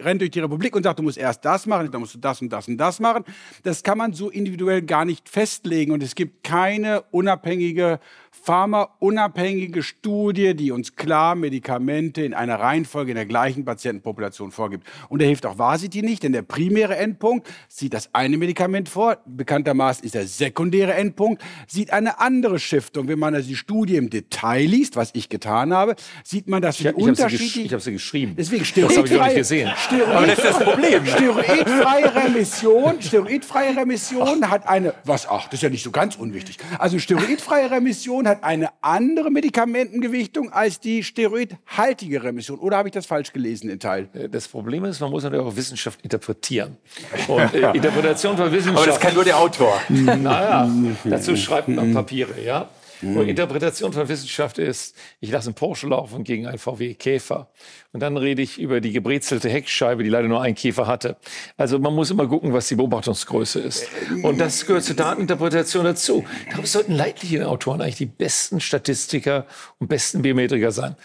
rennt 0.00 0.20
durch 0.20 0.32
die 0.32 0.40
Republik 0.40 0.76
und 0.76 0.82
sagt, 0.82 0.98
du 0.98 1.02
musst 1.02 1.16
erst 1.16 1.42
das 1.44 1.64
machen, 1.64 1.90
dann 1.90 2.02
musst 2.02 2.14
du 2.14 2.18
das 2.18 2.42
und 2.42 2.50
das 2.50 2.68
und 2.68 2.76
das 2.76 3.00
machen. 3.00 3.24
Das 3.62 3.82
kann 3.82 3.96
man 3.96 4.12
so 4.12 4.28
individuell 4.28 4.82
gar 4.82 5.06
nicht 5.06 5.30
festlegen 5.30 5.92
und 5.92 6.02
es 6.02 6.14
gibt 6.14 6.44
keine 6.44 7.02
unabhängige 7.10 8.00
pharmaunabhängige 8.42 9.82
Studie, 9.82 10.54
die 10.54 10.70
uns 10.70 10.94
klar 10.96 11.34
Medikamente 11.34 12.22
in 12.22 12.34
einer 12.34 12.60
Reihenfolge 12.60 13.10
in 13.12 13.16
der 13.16 13.26
gleichen 13.26 13.64
Patientenpopulation 13.64 14.52
vorgibt. 14.52 14.86
Und 15.08 15.20
da 15.20 15.26
hilft 15.26 15.46
auch 15.46 15.58
Vasiti 15.58 16.02
nicht, 16.02 16.22
denn 16.22 16.32
der 16.32 16.42
primäre 16.42 16.96
Endpunkt 16.96 17.48
sieht 17.68 17.94
das 17.94 18.10
eine 18.12 18.36
Medikament 18.36 18.88
vor, 18.88 19.18
bekanntermaßen 19.26 20.04
ist 20.04 20.14
der 20.14 20.26
sekundäre 20.26 20.94
Endpunkt, 20.94 21.42
sieht 21.66 21.92
eine 21.92 22.20
andere 22.20 22.58
Schiftung. 22.58 23.08
Wenn 23.08 23.18
man 23.18 23.34
also 23.34 23.48
die 23.48 23.56
Studie 23.56 23.96
im 23.96 24.10
Detail 24.10 24.64
liest, 24.66 24.96
was 24.96 25.10
ich 25.14 25.28
getan 25.28 25.72
habe, 25.72 25.96
sieht 26.22 26.48
man, 26.48 26.62
dass 26.62 26.78
Ich 26.78 26.86
habe 26.86 26.96
hab 26.96 27.02
gesch 27.02 27.08
unterschiedlich... 27.08 27.66
ich 27.66 27.72
hab 27.72 27.80
sie 27.80 27.92
geschrieben. 27.92 28.34
Deswegen 28.36 28.64
das 28.64 28.96
habe 28.96 29.06
ich 29.08 29.14
noch 29.14 29.24
nicht 29.24 29.36
gesehen. 29.36 29.72
Steroid, 29.76 30.14
Aber 30.14 30.26
das 30.26 30.38
ist 30.38 30.44
das 30.44 30.58
Problem. 30.58 31.06
Steroidfreie 31.06 32.14
Remission, 32.14 33.02
steroidfreie 33.02 33.76
Remission 33.76 34.50
hat 34.50 34.68
eine, 34.68 34.94
was, 35.04 35.26
ach, 35.28 35.44
das 35.46 35.54
ist 35.54 35.62
ja 35.62 35.70
nicht 35.70 35.82
so 35.82 35.90
ganz 35.90 36.16
unwichtig. 36.16 36.58
Also 36.78 36.98
steroidfreie 36.98 37.70
Remission 37.70 38.25
hat 38.26 38.44
eine 38.44 38.70
andere 38.80 39.30
Medikamentengewichtung 39.30 40.52
als 40.52 40.80
die 40.80 41.02
steroidhaltige 41.02 42.22
Remission. 42.22 42.58
Oder 42.58 42.76
habe 42.76 42.88
ich 42.88 42.94
das 42.94 43.06
falsch 43.06 43.32
gelesen 43.32 43.70
in 43.70 43.80
Teil? 43.80 44.08
Das 44.30 44.48
Problem 44.48 44.84
ist, 44.84 45.00
man 45.00 45.10
muss 45.10 45.24
natürlich 45.24 45.44
auch 45.44 45.56
Wissenschaft 45.56 46.02
interpretieren. 46.02 46.76
Und 47.28 47.54
äh, 47.54 47.72
Interpretation 47.72 48.36
von 48.36 48.50
Wissenschaft. 48.52 48.78
Aber 48.78 48.86
das 48.86 49.00
kann 49.00 49.14
nur 49.14 49.24
der 49.24 49.38
Autor. 49.38 49.80
Naja, 49.88 50.68
dazu 51.04 51.36
schreibt 51.36 51.68
man 51.68 51.92
Papiere, 51.92 52.42
ja. 52.44 52.68
Und 53.02 53.28
Interpretation 53.28 53.92
von 53.92 54.08
Wissenschaft 54.08 54.58
ist, 54.58 54.96
ich 55.20 55.30
lasse 55.30 55.48
einen 55.48 55.54
Porsche 55.54 55.86
laufen 55.86 56.24
gegen 56.24 56.46
einen 56.46 56.58
VW 56.58 56.94
Käfer. 56.94 57.48
Und 57.92 58.00
dann 58.00 58.16
rede 58.16 58.42
ich 58.42 58.58
über 58.58 58.80
die 58.80 58.92
gebrezelte 58.92 59.48
Heckscheibe, 59.48 60.02
die 60.02 60.08
leider 60.10 60.28
nur 60.28 60.42
einen 60.42 60.54
Käfer 60.54 60.86
hatte. 60.86 61.16
Also 61.56 61.78
man 61.78 61.94
muss 61.94 62.10
immer 62.10 62.26
gucken, 62.26 62.52
was 62.52 62.68
die 62.68 62.74
Beobachtungsgröße 62.74 63.60
ist. 63.60 63.88
Und 64.22 64.38
das 64.38 64.66
gehört 64.66 64.84
zur 64.84 64.96
Dateninterpretation 64.96 65.84
dazu. 65.84 66.24
Darum 66.50 66.66
sollten 66.66 66.92
Leitlinienautoren 66.92 67.80
eigentlich 67.80 67.96
die 67.96 68.06
besten 68.06 68.60
Statistiker 68.60 69.46
und 69.78 69.88
besten 69.88 70.22
Biometriker 70.22 70.72
sein. 70.72 70.96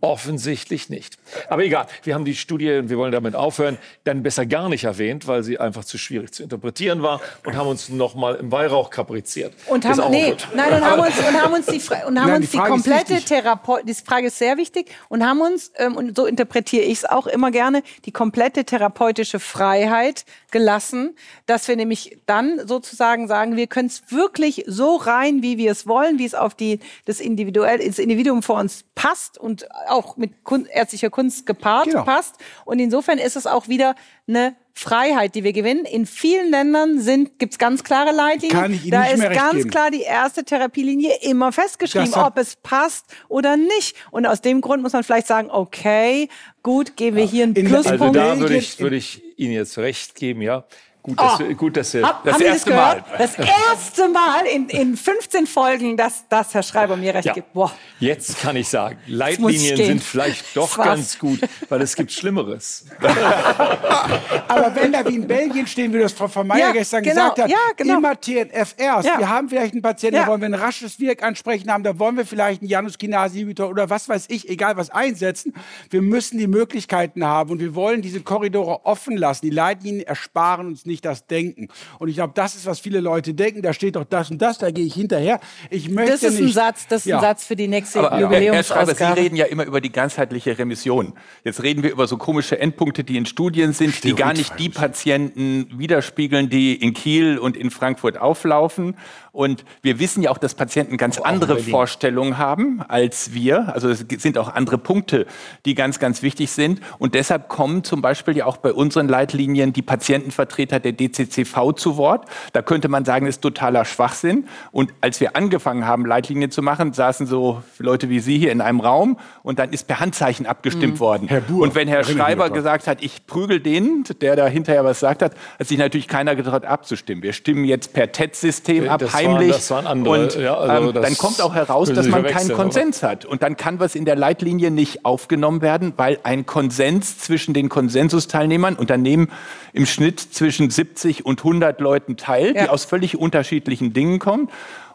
Offensichtlich 0.00 0.90
nicht. 0.90 1.18
Aber 1.48 1.64
egal, 1.64 1.86
wir 2.04 2.14
haben 2.14 2.24
die 2.24 2.36
Studie 2.36 2.74
und 2.74 2.88
wir 2.88 2.98
wollen 2.98 3.10
damit 3.10 3.34
aufhören, 3.34 3.78
dann 4.04 4.22
besser 4.22 4.46
gar 4.46 4.68
nicht 4.68 4.84
erwähnt, 4.84 5.26
weil 5.26 5.42
sie 5.42 5.58
einfach 5.58 5.84
zu 5.84 5.98
schwierig 5.98 6.32
zu 6.32 6.44
interpretieren 6.44 7.02
war 7.02 7.20
und 7.44 7.56
haben 7.56 7.66
uns 7.66 7.88
nochmal 7.88 8.36
im 8.36 8.52
Weihrauch 8.52 8.90
kapriziert. 8.90 9.54
Und 9.66 9.84
haben, 9.84 10.10
nee, 10.10 10.36
nein, 10.54 10.72
und 10.72 10.84
haben 10.84 11.00
uns, 11.00 11.18
und 11.18 11.42
haben 11.42 11.52
uns 11.54 11.66
die, 11.66 11.80
und 12.06 12.20
haben 12.20 12.28
Nein, 12.28 12.36
uns 12.36 12.50
die 12.50 12.58
die, 12.58 12.62
komplette 12.62 13.14
wichtig. 13.14 13.24
Therapeut, 13.26 13.88
die 13.88 13.94
Frage 13.94 14.28
ist 14.28 14.38
sehr 14.38 14.56
wichtig, 14.56 14.90
und 15.08 15.26
haben 15.26 15.40
uns, 15.40 15.72
ähm, 15.76 15.96
und 15.96 16.16
so 16.16 16.26
interpretiere 16.26 16.84
ich 16.84 16.98
es 16.98 17.04
auch 17.04 17.26
immer 17.26 17.50
gerne, 17.50 17.82
die 18.04 18.12
komplette 18.12 18.64
therapeutische 18.64 19.40
Freiheit 19.40 20.24
gelassen, 20.50 21.16
dass 21.46 21.66
wir 21.66 21.76
nämlich 21.76 22.18
dann 22.26 22.66
sozusagen 22.66 23.26
sagen, 23.26 23.56
wir 23.56 23.66
können 23.66 23.88
es 23.88 24.02
wirklich 24.10 24.64
so 24.66 24.96
rein, 24.96 25.42
wie 25.42 25.58
wir 25.58 25.72
es 25.72 25.86
wollen, 25.86 26.18
wie 26.18 26.24
es 26.24 26.34
auf 26.34 26.54
die, 26.54 26.80
das 27.04 27.20
individuell, 27.20 27.78
das 27.78 27.98
Individuum 27.98 28.42
vor 28.42 28.60
uns 28.60 28.84
passt 28.94 29.38
und 29.38 29.66
auch 29.90 30.16
mit 30.16 30.44
Kun 30.44 30.66
ärztlicher 30.66 31.10
Kunst 31.10 31.46
gepaart 31.46 31.86
Genau. 31.86 32.04
passt. 32.04 32.36
Und 32.64 32.78
insofern 32.78 33.18
ist 33.18 33.36
es 33.36 33.46
auch 33.46 33.68
wieder 33.68 33.94
eine 34.26 34.54
Freiheit, 34.74 35.34
die 35.34 35.42
wir 35.42 35.52
gewinnen. 35.52 35.84
In 35.84 36.06
vielen 36.06 36.50
Ländern 36.50 37.02
gibt 37.38 37.54
es 37.54 37.58
ganz 37.58 37.82
klare 37.82 38.12
Leitlinien. 38.12 38.60
Kann 38.60 38.72
ich 38.72 38.82
Ihnen 38.82 38.92
da 38.92 39.02
nicht 39.02 39.14
ist 39.14 39.32
ganz 39.32 39.54
geben. 39.56 39.70
klar 39.70 39.90
die 39.90 40.02
erste 40.02 40.44
Therapielinie 40.44 41.14
immer 41.22 41.50
festgeschrieben, 41.50 42.14
ob 42.14 42.38
es 42.38 42.54
passt 42.56 43.06
oder 43.28 43.56
nicht. 43.56 43.96
Und 44.12 44.26
aus 44.26 44.40
dem 44.40 44.60
Grund 44.60 44.82
muss 44.84 44.92
man 44.92 45.02
vielleicht 45.02 45.26
sagen, 45.26 45.50
okay, 45.50 46.28
gut, 46.62 46.96
geben 46.96 47.16
wir 47.16 47.24
hier 47.24 47.42
einen 47.44 47.54
In- 47.56 47.66
Pluspunkt. 47.66 48.00
Also 48.02 48.12
da 48.12 48.38
würde 48.38 48.56
ich, 48.56 48.78
würde 48.78 48.96
ich 48.96 49.22
Ihnen 49.36 49.52
jetzt 49.52 49.76
recht 49.78 50.14
geben, 50.14 50.42
ja. 50.42 50.64
Gut, 51.02 51.18
dass, 51.18 51.38
wir, 51.38 51.54
gut, 51.54 51.76
dass 51.76 51.94
wir, 51.94 52.02
Hab, 52.06 52.24
Das 52.24 52.40
erste 52.40 52.70
das 52.70 52.76
Mal. 52.78 52.94
gehört? 53.02 53.20
Das 53.20 53.38
erste 53.38 54.08
Mal 54.10 54.44
in, 54.52 54.68
in 54.68 54.96
15 54.96 55.46
Folgen, 55.46 55.96
dass, 55.96 56.28
dass 56.28 56.52
Herr 56.52 56.62
Schreiber 56.62 56.96
mir 56.96 57.14
recht 57.14 57.24
Ja. 57.24 57.32
gibt. 57.32 57.52
Boah. 57.54 57.72
Jetzt 57.98 58.40
kann 58.40 58.56
ich 58.56 58.68
sagen, 58.68 58.98
Leitlinien 59.06 59.76
sind 59.76 60.02
vielleicht 60.02 60.54
doch 60.56 60.76
war's. 60.76 60.86
ganz 60.88 61.18
gut, 61.18 61.40
weil 61.68 61.80
es 61.82 61.96
gibt 61.96 62.12
Schlimmeres. 62.12 62.84
Aber 64.48 64.74
wenn 64.74 64.92
da 64.92 65.06
wie 65.06 65.16
in 65.16 65.26
Belgien 65.26 65.66
stehen, 65.66 65.92
wie 65.92 65.98
das 65.98 66.12
Frau 66.12 66.28
von 66.28 66.46
Meyer 66.46 66.58
Ja, 66.58 66.72
gestern 66.72 67.02
genau, 67.02 67.30
gesagt 67.30 67.38
hat, 67.42 67.50
ja, 67.50 67.56
genau. 67.76 67.98
immer 67.98 68.20
TNF-Rs. 68.20 68.76
Ja. 69.06 69.18
Wir 69.18 69.28
haben 69.28 69.48
vielleicht 69.48 69.72
einen 69.74 69.82
Patienten, 69.82 70.16
Ja. 70.16 70.22
da 70.22 70.28
wollen 70.28 70.40
wir 70.40 70.48
ein 70.48 70.54
rasches 70.54 70.98
Wirkansprechen 71.00 71.70
haben, 71.72 71.84
da 71.84 71.98
wollen 71.98 72.16
wir 72.16 72.26
vielleicht 72.26 72.60
einen 72.62 72.70
Janus-Kinase-Inhibitor 72.70 73.68
oder 73.68 73.88
was 73.90 74.08
weiß 74.08 74.26
ich, 74.28 74.48
egal 74.48 74.76
was 74.76 74.90
einsetzen. 74.90 75.54
Wir 75.90 76.02
müssen 76.02 76.38
die 76.38 76.46
Möglichkeiten 76.46 77.24
haben 77.24 77.50
und 77.50 77.60
wir 77.60 77.74
wollen 77.74 78.02
diese 78.02 78.20
Korridore 78.20 78.84
offen 78.84 79.16
lassen. 79.16 79.46
Die 79.46 79.50
Leitlinien 79.50 80.06
ersparen 80.06 80.66
uns 80.66 80.86
nicht 80.88 81.04
das 81.04 81.26
Denken. 81.26 81.68
Und 82.00 82.08
ich 82.08 82.16
glaube, 82.16 82.32
das 82.34 82.56
ist, 82.56 82.66
was 82.66 82.80
viele 82.80 82.98
Leute 83.00 83.34
denken. 83.34 83.62
Da 83.62 83.72
steht 83.72 83.94
doch 83.94 84.04
das 84.04 84.30
und 84.32 84.42
das, 84.42 84.58
da 84.58 84.70
gehe 84.72 84.84
ich 84.84 84.94
hinterher. 84.94 85.38
Ich 85.70 85.88
möchte 85.88 86.12
Das 86.12 86.22
ist 86.24 86.40
nicht. 86.40 86.48
ein 86.48 86.52
Satz, 86.52 86.86
das 86.88 87.02
ist 87.02 87.06
Ja. 87.06 87.18
ein 87.18 87.22
Satz 87.22 87.44
für 87.46 87.54
die 87.54 87.68
nächste 87.68 88.00
Aber 88.00 88.10
Herr 88.10 88.18
Schreiber, 88.18 88.30
Sie 88.30 88.44
Jubiläumsausgabe. 88.46 89.20
reden 89.20 89.36
ja 89.36 89.44
immer 89.46 89.64
über 89.64 89.80
die 89.80 89.92
ganzheitliche 89.92 90.58
Remission. 90.58 91.14
Jetzt 91.44 91.62
reden 91.62 91.82
wir 91.84 91.90
über 91.92 92.06
so 92.08 92.16
komische 92.16 92.58
Endpunkte, 92.58 93.04
die 93.04 93.16
in 93.16 93.26
Studien 93.26 93.72
sind, 93.72 94.02
die 94.02 94.14
gar 94.14 94.32
nicht 94.32 94.58
die 94.58 94.68
Patienten 94.70 95.66
widerspiegeln, 95.78 96.48
die 96.48 96.74
in 96.74 96.94
Kiel 96.94 97.38
und 97.38 97.56
in 97.56 97.70
Frankfurt 97.70 98.18
auflaufen. 98.18 98.96
Und 99.38 99.64
wir 99.82 100.00
wissen 100.00 100.20
ja 100.24 100.32
auch, 100.32 100.38
dass 100.38 100.56
Patienten 100.56 100.96
ganz 100.96 101.20
andere. 101.20 101.60
Vorstellungen 101.60 102.38
haben 102.38 102.82
als 102.88 103.34
wir. 103.34 103.72
Also 103.72 103.88
es 103.88 104.04
sind 104.08 104.36
auch 104.36 104.52
andere 104.52 104.78
Punkte, 104.78 105.26
die 105.64 105.76
ganz, 105.76 106.00
ganz 106.00 106.22
wichtig 106.22 106.50
sind. 106.50 106.80
Und 106.98 107.14
deshalb 107.14 107.48
kommen 107.48 107.84
zum 107.84 108.02
Beispiel 108.02 108.36
ja 108.36 108.46
auch 108.46 108.56
bei 108.56 108.72
unseren 108.72 109.06
Leitlinien 109.06 109.72
die 109.72 109.82
Patientenvertreter 109.82 110.80
der 110.80 110.90
DCCV 110.90 111.72
zu 111.76 111.96
Wort. 111.96 112.28
Da 112.52 112.62
könnte 112.62 112.88
man 112.88 113.04
sagen, 113.04 113.26
ist 113.26 113.40
totaler 113.40 113.84
Schwachsinn. 113.84 114.48
Und 114.72 114.92
als 115.02 115.20
wir 115.20 115.36
angefangen 115.36 115.86
haben, 115.86 116.04
Leitlinien 116.04 116.50
zu 116.50 116.60
machen, 116.60 116.92
saßen 116.92 117.28
so 117.28 117.62
Leute 117.78 118.10
wie 118.10 118.18
Sie 118.18 118.38
hier 118.38 118.50
in 118.50 118.60
einem 118.60 118.80
Raum 118.80 119.20
und 119.44 119.60
dann 119.60 119.70
ist 119.70 119.86
per 119.86 120.00
Handzeichen 120.00 120.46
abgestimmt 120.46 120.98
worden. 120.98 121.28
Herr 121.28 121.42
Buhr, 121.42 121.62
und 121.62 121.76
wenn 121.76 121.86
Herr 121.86 122.02
Schreiber 122.02 122.50
gesagt 122.50 122.88
hat, 122.88 123.04
ich 123.04 123.24
prügel 123.28 123.60
den, 123.60 124.02
der 124.20 124.34
da 124.34 124.48
hinterher 124.48 124.84
was 124.84 124.98
sagt 124.98 125.22
hat, 125.22 125.36
hat 125.60 125.68
sich 125.68 125.78
natürlich 125.78 126.08
keiner 126.08 126.34
getraut 126.34 126.64
abzustimmen. 126.64 127.22
Wir 127.22 127.32
stimmen 127.32 127.64
jetzt 127.64 127.92
per 127.92 128.10
TED-System 128.10 128.88
ab, 128.88 128.98
Das 128.98 129.14
waren- 129.28 129.38
heimlich. 129.38 129.56
das 129.56 129.70
waren 129.70 129.86
andere, 129.86 130.20
Und 130.24 130.34
ja, 130.36 130.56
also 130.56 130.88
ähm, 130.88 130.94
das 130.94 131.04
dann 131.04 131.16
kommt 131.18 131.40
auch 131.40 131.54
heraus, 131.54 131.88
dass 131.92 132.06
man 132.08 132.22
keinen 132.22 132.30
verwechseln, 132.30 132.50
aber- 132.52 132.62
Konsens 132.64 133.02
hat. 133.02 133.24
Und 133.24 133.42
dann 133.42 133.56
kann 133.56 133.78
was 133.80 133.94
in 133.94 134.04
der 134.04 134.16
Leitlinie 134.16 134.70
nicht 134.70 135.04
aufgenommen 135.04 135.62
werden, 135.62 135.92
weil 135.96 136.18
ein 136.22 136.46
Konsens 136.46 137.18
zwischen 137.18 137.54
den 137.54 137.68
Konsensusteilnehmern, 137.68 138.74
Unternehmen 138.76 139.30
im 139.72 139.86
Schnitt 139.86 140.20
zwischen 140.20 140.70
70 140.70 141.24
und 141.26 141.42
100 141.44 141.80
Leuten 141.80 142.16
teilt, 142.16 142.56
Ja. 142.56 142.64
die 142.64 142.68
aus 142.70 142.84
völlig 142.84 143.16
unterschiedlichen 143.18 143.92
Dingen 143.92 144.18
kommen. 144.18 144.48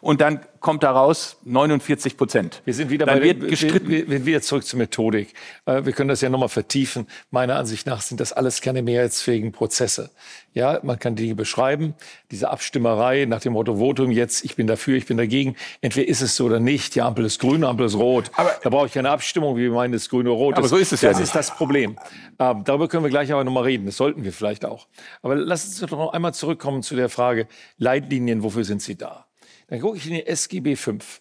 Und 0.04 0.20
dann 0.20 0.40
kommt 0.60 0.82
daraus 0.82 1.38
49 1.44 2.18
Prozent. 2.18 2.60
Wir 2.66 2.74
sind 2.74 2.90
wieder 2.90 3.06
dann 3.06 3.20
bei 3.20 3.24
wird 3.24 3.48
gestritten. 3.48 3.88
Wir, 3.88 4.06
wir, 4.06 4.26
wieder 4.26 4.42
zurück 4.42 4.64
zur 4.64 4.78
Methodik. 4.78 5.32
Äh, 5.64 5.86
wir 5.86 5.94
können 5.94 6.08
das 6.08 6.20
ja 6.20 6.28
nochmal 6.28 6.50
vertiefen. 6.50 7.06
Meiner 7.30 7.56
Ansicht 7.56 7.86
nach 7.86 8.02
sind 8.02 8.20
das 8.20 8.34
alles 8.34 8.60
keine 8.60 8.82
mehrheitsfähigen 8.82 9.52
Prozesse. 9.52 10.10
Ja, 10.52 10.78
man 10.82 10.98
kann 10.98 11.16
Dinge 11.16 11.34
beschreiben. 11.34 11.94
Diese 12.30 12.50
Abstimmerei 12.50 13.24
nach 13.24 13.40
dem 13.40 13.54
Motto 13.54 13.78
Votum 13.78 14.10
jetzt, 14.10 14.44
ich 14.44 14.56
bin 14.56 14.66
dafür, 14.66 14.98
ich 14.98 15.06
bin 15.06 15.16
dagegen. 15.16 15.56
Entweder 15.80 16.06
ist 16.06 16.20
es 16.20 16.36
so 16.36 16.44
oder 16.44 16.60
nicht. 16.60 16.94
Die 16.94 17.00
Ampel 17.00 17.24
ist 17.24 17.40
grün, 17.40 17.64
Ampel 17.64 17.86
ist 17.86 17.96
rot. 17.96 18.30
Aber, 18.36 18.50
da 18.62 18.68
brauche 18.68 18.86
ich 18.86 18.92
keine 18.92 19.08
Abstimmung, 19.08 19.56
wie 19.56 19.62
wir 19.62 19.72
meinen, 19.72 19.94
es 19.94 20.10
grün 20.10 20.26
oder 20.26 20.36
rot. 20.36 20.56
Aber 20.56 20.68
so 20.68 20.76
ist 20.76 20.92
es 20.92 21.00
das 21.00 21.02
ja. 21.02 21.10
Das 21.12 21.20
ist 21.20 21.34
das 21.34 21.56
Problem. 21.56 21.96
Ähm, 22.38 22.62
darüber 22.64 22.88
können 22.88 23.04
wir 23.04 23.10
gleich 23.10 23.32
aber 23.32 23.42
nochmal 23.42 23.64
reden. 23.64 23.86
Das 23.86 23.96
sollten 23.96 24.22
wir 24.22 24.34
vielleicht 24.34 24.66
auch. 24.66 24.86
Aber 25.22 25.34
lass 25.34 25.64
uns 25.64 25.80
doch 25.80 25.90
noch 25.96 26.12
einmal 26.12 26.34
zurückkommen 26.34 26.82
zu 26.82 26.94
der 26.94 27.08
Frage 27.08 27.48
Leitlinien, 27.78 28.42
wofür 28.42 28.64
sind 28.64 28.82
sie 28.82 28.96
da? 28.96 29.24
Dann 29.68 29.80
gucke 29.80 29.96
ich 29.96 30.06
in 30.06 30.14
die 30.14 30.26
SGB 30.26 30.76
5. 30.76 31.20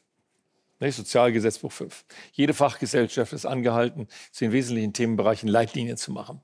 Sozialgesetzbuch 0.79 1.71
5. 1.71 2.05
Jede 2.33 2.53
Fachgesellschaft 2.53 3.31
ist 3.31 3.45
angehalten, 3.45 4.07
zu 4.31 4.43
den 4.43 4.51
wesentlichen 4.51 4.91
Themenbereichen 4.91 5.47
Leitlinien 5.47 5.95
zu 5.95 6.11
machen. 6.11 6.41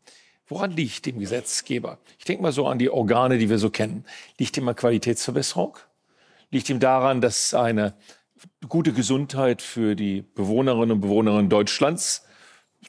Woran 0.48 0.72
liegt 0.72 1.06
dem 1.06 1.20
Gesetzgeber? 1.20 2.00
Ich 2.18 2.26
denke 2.26 2.42
mal 2.42 2.52
so 2.52 2.66
an 2.66 2.80
die 2.80 2.90
Organe, 2.90 3.38
die 3.38 3.50
wir 3.50 3.60
so 3.60 3.70
kennen. 3.70 4.06
Liegt 4.38 4.58
ihm 4.58 4.68
an 4.68 4.76
Qualitätsverbesserung? 4.76 5.78
Liegt 6.52 6.70
ihm 6.70 6.80
daran, 6.80 7.22
dass 7.22 7.54
eine 7.54 7.94
gute 8.68 8.94
Gesundheit 8.94 9.62
für 9.62 9.96
die 9.96 10.22
Bewohnerinnen 10.22 10.92
und 10.92 11.02
Bewohner 11.02 11.44
Deutschlands 11.44 12.26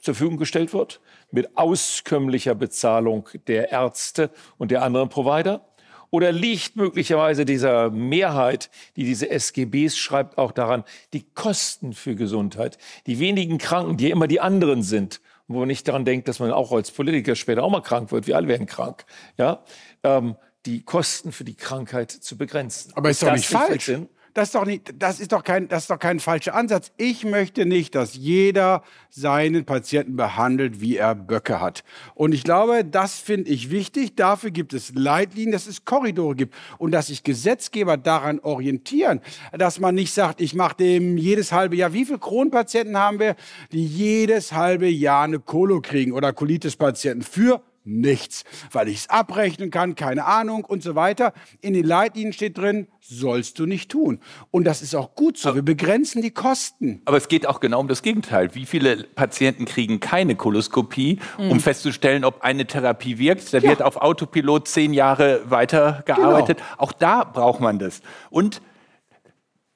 zur 0.01 0.15
Verfügung 0.15 0.37
gestellt 0.37 0.73
wird? 0.73 1.01
Mit 1.31 1.55
auskömmlicher 1.57 2.55
Bezahlung 2.55 3.29
der 3.47 3.71
Ärzte 3.71 4.31
und 4.57 4.71
der 4.71 4.81
anderen 4.81 5.09
Provider? 5.09 5.70
Oder 6.11 6.33
liegt 6.33 6.75
möglicherweise 6.75 7.45
dieser 7.45 7.89
Mehrheit, 7.89 8.69
die 8.97 9.05
diese 9.05 9.29
SGBs 9.29 9.97
schreibt, 9.97 10.37
auch 10.37 10.51
daran, 10.51 10.83
die 11.13 11.23
Kosten 11.33 11.93
für 11.93 12.15
Gesundheit, 12.15 12.77
die 13.07 13.19
wenigen 13.19 13.57
Kranken, 13.57 13.97
die 13.97 14.11
immer 14.11 14.27
die 14.27 14.41
anderen 14.41 14.83
sind, 14.83 15.21
wo 15.47 15.59
man 15.59 15.67
nicht 15.69 15.87
daran 15.87 16.05
denkt, 16.05 16.27
dass 16.27 16.39
man 16.39 16.51
auch 16.51 16.73
als 16.73 16.91
Politiker 16.91 17.35
später 17.35 17.63
auch 17.63 17.71
mal 17.71 17.81
krank 17.81 18.11
wird, 18.11 18.27
wir 18.27 18.35
alle 18.35 18.49
werden 18.49 18.67
krank, 18.67 19.05
ja, 19.37 19.63
ähm, 20.03 20.35
die 20.65 20.83
Kosten 20.83 21.31
für 21.31 21.45
die 21.45 21.55
Krankheit 21.55 22.11
zu 22.11 22.37
begrenzen. 22.37 22.91
Aber 22.95 23.09
ist, 23.09 23.21
ist 23.21 23.27
doch 23.27 23.33
nicht 23.33 23.47
falsch. 23.47 23.85
Sinn? 23.85 24.09
Das 24.33 24.49
ist 24.49 24.55
doch, 24.55 24.65
nicht, 24.65 24.93
das, 24.97 25.19
ist 25.19 25.33
doch 25.33 25.43
kein, 25.43 25.67
das 25.67 25.83
ist 25.83 25.89
doch 25.89 25.99
kein 25.99 26.21
falscher 26.21 26.55
Ansatz. 26.55 26.91
Ich 26.95 27.25
möchte 27.25 27.65
nicht, 27.65 27.95
dass 27.95 28.15
jeder 28.15 28.81
seinen 29.09 29.65
Patienten 29.65 30.15
behandelt, 30.15 30.79
wie 30.79 30.95
er 30.95 31.15
Böcke 31.15 31.59
hat. 31.59 31.83
Und 32.15 32.33
ich 32.33 32.43
glaube, 32.43 32.85
das 32.85 33.19
finde 33.19 33.49
ich 33.49 33.71
wichtig. 33.71 34.15
Dafür 34.15 34.51
gibt 34.51 34.73
es 34.73 34.93
Leitlinien, 34.95 35.51
dass 35.51 35.67
es 35.67 35.83
Korridore 35.83 36.35
gibt 36.35 36.55
und 36.77 36.91
dass 36.91 37.07
sich 37.07 37.23
Gesetzgeber 37.23 37.97
daran 37.97 38.39
orientieren. 38.39 39.19
Dass 39.51 39.79
man 39.79 39.95
nicht 39.95 40.13
sagt, 40.13 40.39
ich 40.39 40.55
mache 40.55 40.77
dem 40.77 41.17
jedes 41.17 41.51
halbe 41.51 41.75
Jahr. 41.75 41.91
Wie 41.91 42.05
viele 42.05 42.19
Kronpatienten 42.19 42.97
haben 42.97 43.19
wir, 43.19 43.35
die 43.73 43.85
jedes 43.85 44.53
halbe 44.53 44.87
Jahr 44.87 45.25
eine 45.25 45.39
Kolo 45.39 45.81
kriegen 45.81 46.13
oder 46.13 46.31
Colitis-Patienten 46.31 47.23
für 47.23 47.61
nichts, 47.83 48.43
weil 48.71 48.87
ich 48.87 48.97
es 48.97 49.09
abrechnen 49.09 49.71
kann, 49.71 49.95
keine 49.95 50.25
Ahnung 50.25 50.65
und 50.65 50.83
so 50.83 50.95
weiter. 50.95 51.33
In 51.61 51.73
den 51.73 51.85
Leitlinien 51.85 52.33
steht 52.33 52.57
drin, 52.57 52.87
sollst 52.99 53.59
du 53.59 53.65
nicht 53.65 53.91
tun. 53.91 54.19
Und 54.51 54.65
das 54.65 54.81
ist 54.81 54.95
auch 54.95 55.15
gut 55.15 55.37
so. 55.37 55.55
Wir 55.55 55.61
begrenzen 55.61 56.21
die 56.21 56.31
Kosten. 56.31 57.01
Aber 57.05 57.17
es 57.17 57.27
geht 57.27 57.47
auch 57.47 57.59
genau 57.59 57.79
um 57.79 57.87
das 57.87 58.01
Gegenteil. 58.01 58.53
Wie 58.53 58.65
viele 58.65 59.03
Patienten 59.03 59.65
kriegen 59.65 59.99
keine 59.99 60.35
Koloskopie, 60.35 61.19
um 61.37 61.49
mhm. 61.49 61.59
festzustellen, 61.59 62.23
ob 62.23 62.41
eine 62.41 62.65
Therapie 62.65 63.17
wirkt? 63.17 63.53
Da 63.53 63.57
ja. 63.57 63.69
wird 63.69 63.81
auf 63.81 63.97
Autopilot 63.97 64.67
zehn 64.67 64.93
Jahre 64.93 65.41
weitergearbeitet. 65.49 66.57
Genau. 66.57 66.69
Auch 66.77 66.91
da 66.91 67.23
braucht 67.23 67.59
man 67.59 67.79
das. 67.79 68.01
Und 68.29 68.61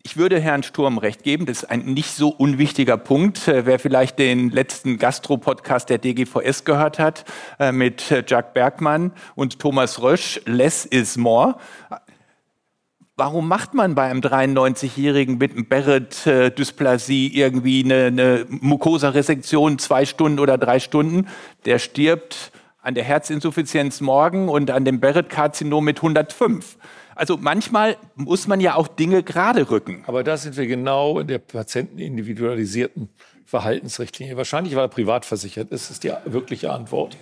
ich 0.06 0.18
würde 0.18 0.40
Herrn 0.40 0.62
Sturm 0.62 1.00
recht 1.00 1.24
geben, 1.24 1.48
das 1.48 1.64
ist 1.64 1.72
ein 1.72 1.80
nicht 1.80 2.12
so 2.12 2.30
unwichtiger 2.30 2.96
Punkt. 2.96 3.48
Äh, 3.48 3.66
wer 3.66 3.80
vielleicht 3.80 4.20
den 4.20 4.52
letzten 4.52 5.00
Gastro-Podcast 5.00 5.90
der 5.90 5.98
DGVS 5.98 6.64
gehört 6.64 7.00
hat, 7.00 7.26
äh, 7.60 7.72
mit 7.72 8.12
äh, 8.12 8.24
Jack 8.26 8.54
Bergmann 8.54 9.12
und 9.34 9.58
Thomas 9.58 10.04
Rösch, 10.04 10.40
less 10.46 10.86
is 10.86 11.18
more. 11.18 11.56
Warum 13.18 13.48
macht 13.48 13.74
man 13.74 13.96
bei 13.96 14.04
einem 14.04 14.20
93-Jährigen 14.20 15.40
mit 15.40 15.54
einem 15.54 15.68
Barrett-Dysplasie 15.68 17.34
irgendwie 17.34 17.84
eine, 17.84 18.06
eine 18.06 18.46
Mucosa-Resektion 18.48 19.80
zwei 19.80 20.06
Stunden 20.06 20.38
oder 20.38 20.60
drei 20.60 20.80
Stunden? 20.80 21.28
Der 21.66 21.80
stirbt 21.80 22.52
an 22.80 22.94
der 22.94 23.06
Herzinsuffizienz 23.06 24.02
morgen 24.02 24.50
und 24.50 24.70
an 24.70 24.86
dem 24.86 25.00
Barrett-Karzinom 25.00 25.84
mit 25.84 25.98
105. 25.98 26.78
Also 27.16 27.38
manchmal 27.38 27.98
muss 28.16 28.46
man 28.46 28.60
ja 28.60 28.76
auch 28.76 28.88
Dinge 28.88 29.24
gerade 29.24 29.70
rücken. 29.72 30.04
Aber 30.06 30.24
da 30.24 30.36
sind 30.38 30.58
wir 30.58 30.68
genau 30.68 31.20
in 31.20 31.28
der 31.28 31.40
patientenindividualisierten 31.40 33.10
Verhaltensrichtlinie. 33.46 34.36
Wahrscheinlich, 34.38 34.76
weil 34.76 34.86
er 34.86 34.90
privat 34.90 35.26
versichert 35.26 35.72
ist, 35.72 35.90
ist 35.90 36.04
die 36.04 36.12
wirkliche 36.26 36.72
Antwort. 36.72 37.16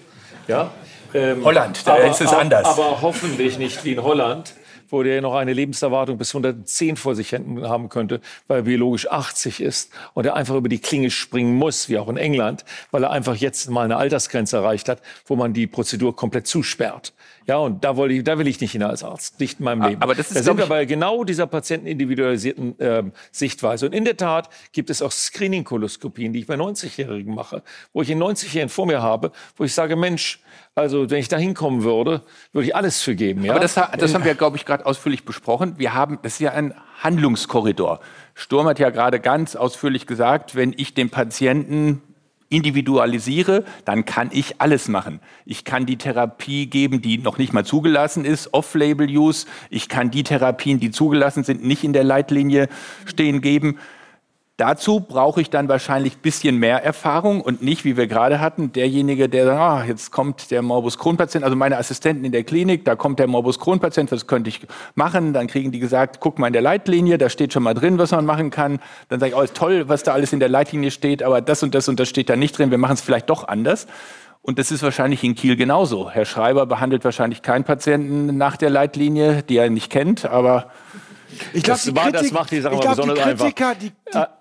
Ja? 0.48 0.72
Ähm, 1.14 1.46
Holland, 1.46 1.86
da 1.86 1.94
aber, 1.94 2.10
ist 2.10 2.22
es 2.22 2.34
anders. 2.34 2.66
Aber 2.66 3.02
hoffentlich 3.02 3.60
nicht 3.60 3.86
wie 3.86 3.94
in 3.94 4.02
Holland, 4.04 4.56
wo 4.90 5.04
der 5.04 5.22
noch 5.22 5.36
eine 5.36 5.54
Lebenserwartung 5.54 6.18
bis 6.18 6.34
110 6.34 6.98
vor 6.98 7.16
sich 7.16 7.34
haben 7.34 7.90
könnte, 7.90 8.22
weil 8.48 8.60
er 8.60 8.64
biologisch 8.64 9.10
80 9.10 9.62
ist 9.62 9.92
und 10.14 10.26
er 10.26 10.36
einfach 10.36 10.56
über 10.56 10.70
die 10.70 10.80
Klinge 10.80 11.12
springen 11.12 11.56
muss, 11.56 11.90
wie 11.90 11.98
auch 11.98 12.10
in 12.10 12.18
England, 12.18 12.66
weil 12.92 13.04
er 13.04 13.12
einfach 13.12 13.36
jetzt 13.36 13.70
mal 13.70 13.86
eine 13.86 13.98
Altersgrenze 13.98 14.58
erreicht 14.58 14.90
hat, 14.90 15.02
wo 15.26 15.36
man 15.36 15.54
die 15.54 15.68
Prozedur 15.68 16.16
komplett 16.16 16.48
zusperrt. 16.48 17.14
Ja, 17.46 17.58
und 17.58 17.84
da, 17.84 17.98
wollte 17.98 18.16
ich, 18.16 18.24
da 18.24 18.38
will 18.38 18.48
ich 18.48 18.60
nicht 18.62 18.72
hin 18.72 18.84
als 18.84 19.04
Arzt, 19.04 19.40
nicht 19.40 19.60
in 19.60 19.66
meinem 19.66 19.82
ah, 19.82 19.88
Leben. 19.90 20.02
Aber 20.02 20.16
das 20.16 20.28
ist, 20.28 20.38
da 20.38 20.44
sind 20.44 20.58
wir 20.58 20.68
bei 20.68 20.86
genau 20.86 21.24
dieser 21.24 21.48
patientenindividualisierten 21.48 22.80
äh, 22.80 23.04
Sichtweise. 23.32 23.86
Und 23.86 23.94
in 23.94 24.06
der 24.06 24.18
Tat 24.18 24.50
gibt 24.72 24.90
es 24.90 25.02
auch 25.02 25.12
Screening-Koloskopien, 25.12 26.34
die 26.34 26.40
ich 26.40 26.48
bei 26.48 26.56
90-Jährigen 26.56 27.36
mache, 27.36 27.64
wo 27.92 28.02
ich 28.02 28.12
einen 28.12 28.24
90-Jährigen 28.24 28.70
vor 28.70 28.86
mir 28.86 29.02
habe, 29.02 29.32
wo 29.58 29.64
ich 29.64 29.74
sage, 29.74 29.96
Mensch, 29.96 30.40
also 30.76 31.10
wenn 31.10 31.20
ich 31.20 31.28
da 31.28 31.38
hinkommen 31.38 31.84
würde, 31.84 32.24
würde 32.52 32.68
ich 32.68 32.76
alles 32.76 33.02
für 33.02 33.16
geben. 33.16 33.44
Ja? 33.44 33.52
Aber 33.52 33.60
das, 33.60 33.76
das 33.76 34.14
haben 34.14 34.26
wir, 34.26 34.36
glaube 34.36 34.58
ich, 34.58 34.66
gerade 34.66 34.86
ausführlich 34.86 35.26
besprochen. 35.26 35.78
Wir 35.78 35.94
haben, 35.94 36.20
das 36.24 36.34
ist 36.34 36.40
ja 36.40 36.52
ein 36.52 36.74
Handlungskorridor. 37.02 38.00
Sturm 38.34 38.68
hat 38.68 38.80
ja 38.80 38.90
gerade 38.90 39.20
ganz 39.20 39.56
ausführlich 39.56 40.08
gesagt, 40.08 40.56
wenn 40.56 40.74
ich 40.76 40.94
den 40.94 41.10
Patienten 41.10 42.02
individualisiere, 42.54 43.64
dann 43.86 44.06
kann 44.06 44.30
ich 44.32 44.62
alles 44.62 44.88
machen. 44.88 45.20
Ich 45.46 45.66
kann 45.66 45.86
die 45.86 45.98
Therapie 45.98 46.68
geben, 46.68 47.02
die 47.02 47.18
noch 47.18 47.38
nicht 47.38 47.52
mal 47.52 47.66
zugelassen 47.66 48.26
ist, 48.26 48.54
Off-Label-Use. 48.54 49.48
Ich 49.70 49.90
kann 49.90 50.12
die 50.12 50.24
Therapien, 50.24 50.80
die 50.80 50.92
zugelassen 50.92 51.44
sind, 51.44 51.64
nicht 51.64 51.84
in 51.84 51.94
der 51.94 52.04
Leitlinie 52.04 52.70
stehen 53.06 53.42
geben. 53.42 53.80
Dazu 54.58 55.00
brauche 55.00 55.42
ich 55.42 55.50
dann 55.50 55.68
wahrscheinlich 55.68 56.18
ein 56.18 56.22
bisschen 56.22 56.58
mehr 56.58 56.84
Erfahrung 56.84 57.42
und 57.42 57.64
nicht, 57.64 57.86
wie 57.86 57.98
wir 57.98 58.06
gerade 58.06 58.40
hatten, 58.40 58.72
derjenige, 58.72 59.28
der 59.28 59.46
sagt, 59.46 59.60
ah, 59.60 59.84
jetzt 59.84 60.12
kommt 60.12 60.52
der 60.52 60.62
Morbus 60.62 61.00
Crohn-Patient, 61.00 61.44
also 61.44 61.56
meine 61.56 61.76
Assistenten 61.80 62.24
in 62.24 62.32
der 62.32 62.44
Klinik, 62.44 62.86
da 62.86 62.96
kommt 62.96 63.18
der 63.18 63.26
Morbus 63.26 63.60
Crohn-Patient, 63.60 64.12
was 64.12 64.28
könnte 64.28 64.50
ich 64.50 64.62
machen? 64.94 65.34
Dann 65.34 65.48
kriegen 65.48 65.72
die 65.72 65.80
gesagt, 65.80 66.20
guck 66.20 66.38
mal 66.38 66.46
in 66.46 66.54
der 66.54 66.62
Leitlinie, 66.62 67.18
da 67.18 67.30
steht 67.30 67.52
schon 67.52 67.64
mal 67.64 67.74
drin, 67.74 67.98
was 67.98 68.12
man 68.12 68.26
machen 68.26 68.52
kann. 68.52 68.78
Dann 69.10 69.20
sage 69.20 69.32
ich, 69.32 69.36
oh, 69.36 69.42
ist 69.42 69.56
toll, 69.56 69.90
was 69.90 70.04
da 70.04 70.14
alles 70.14 70.34
in 70.34 70.40
der 70.40 70.50
Leitlinie 70.50 70.92
steht, 70.92 71.24
aber 71.24 71.42
das 71.42 71.64
und 71.64 71.74
das 71.74 71.90
und 71.90 72.00
das 72.00 72.08
steht 72.08 72.30
da 72.30 72.36
nicht 72.36 72.56
drin, 72.56 72.70
wir 72.70 72.78
machen 72.78 72.94
es 72.94 73.02
vielleicht 73.02 73.32
doch 73.32 73.48
anders. 73.48 73.88
Und 74.44 74.60
das 74.60 74.70
ist 74.70 74.84
wahrscheinlich 74.84 75.24
in 75.24 75.34
Kiel 75.34 75.56
genauso. 75.56 76.12
Herr 76.12 76.26
Schreiber 76.26 76.68
behandelt 76.68 77.04
wahrscheinlich 77.06 77.42
keinen 77.42 77.64
Patienten 77.64 78.38
nach 78.38 78.58
der 78.58 78.70
Leitlinie, 78.70 79.42
die 79.42 79.58
er 79.58 79.72
nicht 79.72 79.90
kennt, 79.90 80.26
aber 80.26 80.68
ich 81.54 81.64
glaube, 81.64 81.80
das, 82.12 82.22
das, 82.22 82.32
macht 82.32 82.52
die 82.52 82.62
Sache 82.62 82.76
mal 82.76 82.88
besonders 82.88 83.18
die 83.18 83.24
Kritiker, 83.24 83.70
einfach. 83.70 83.80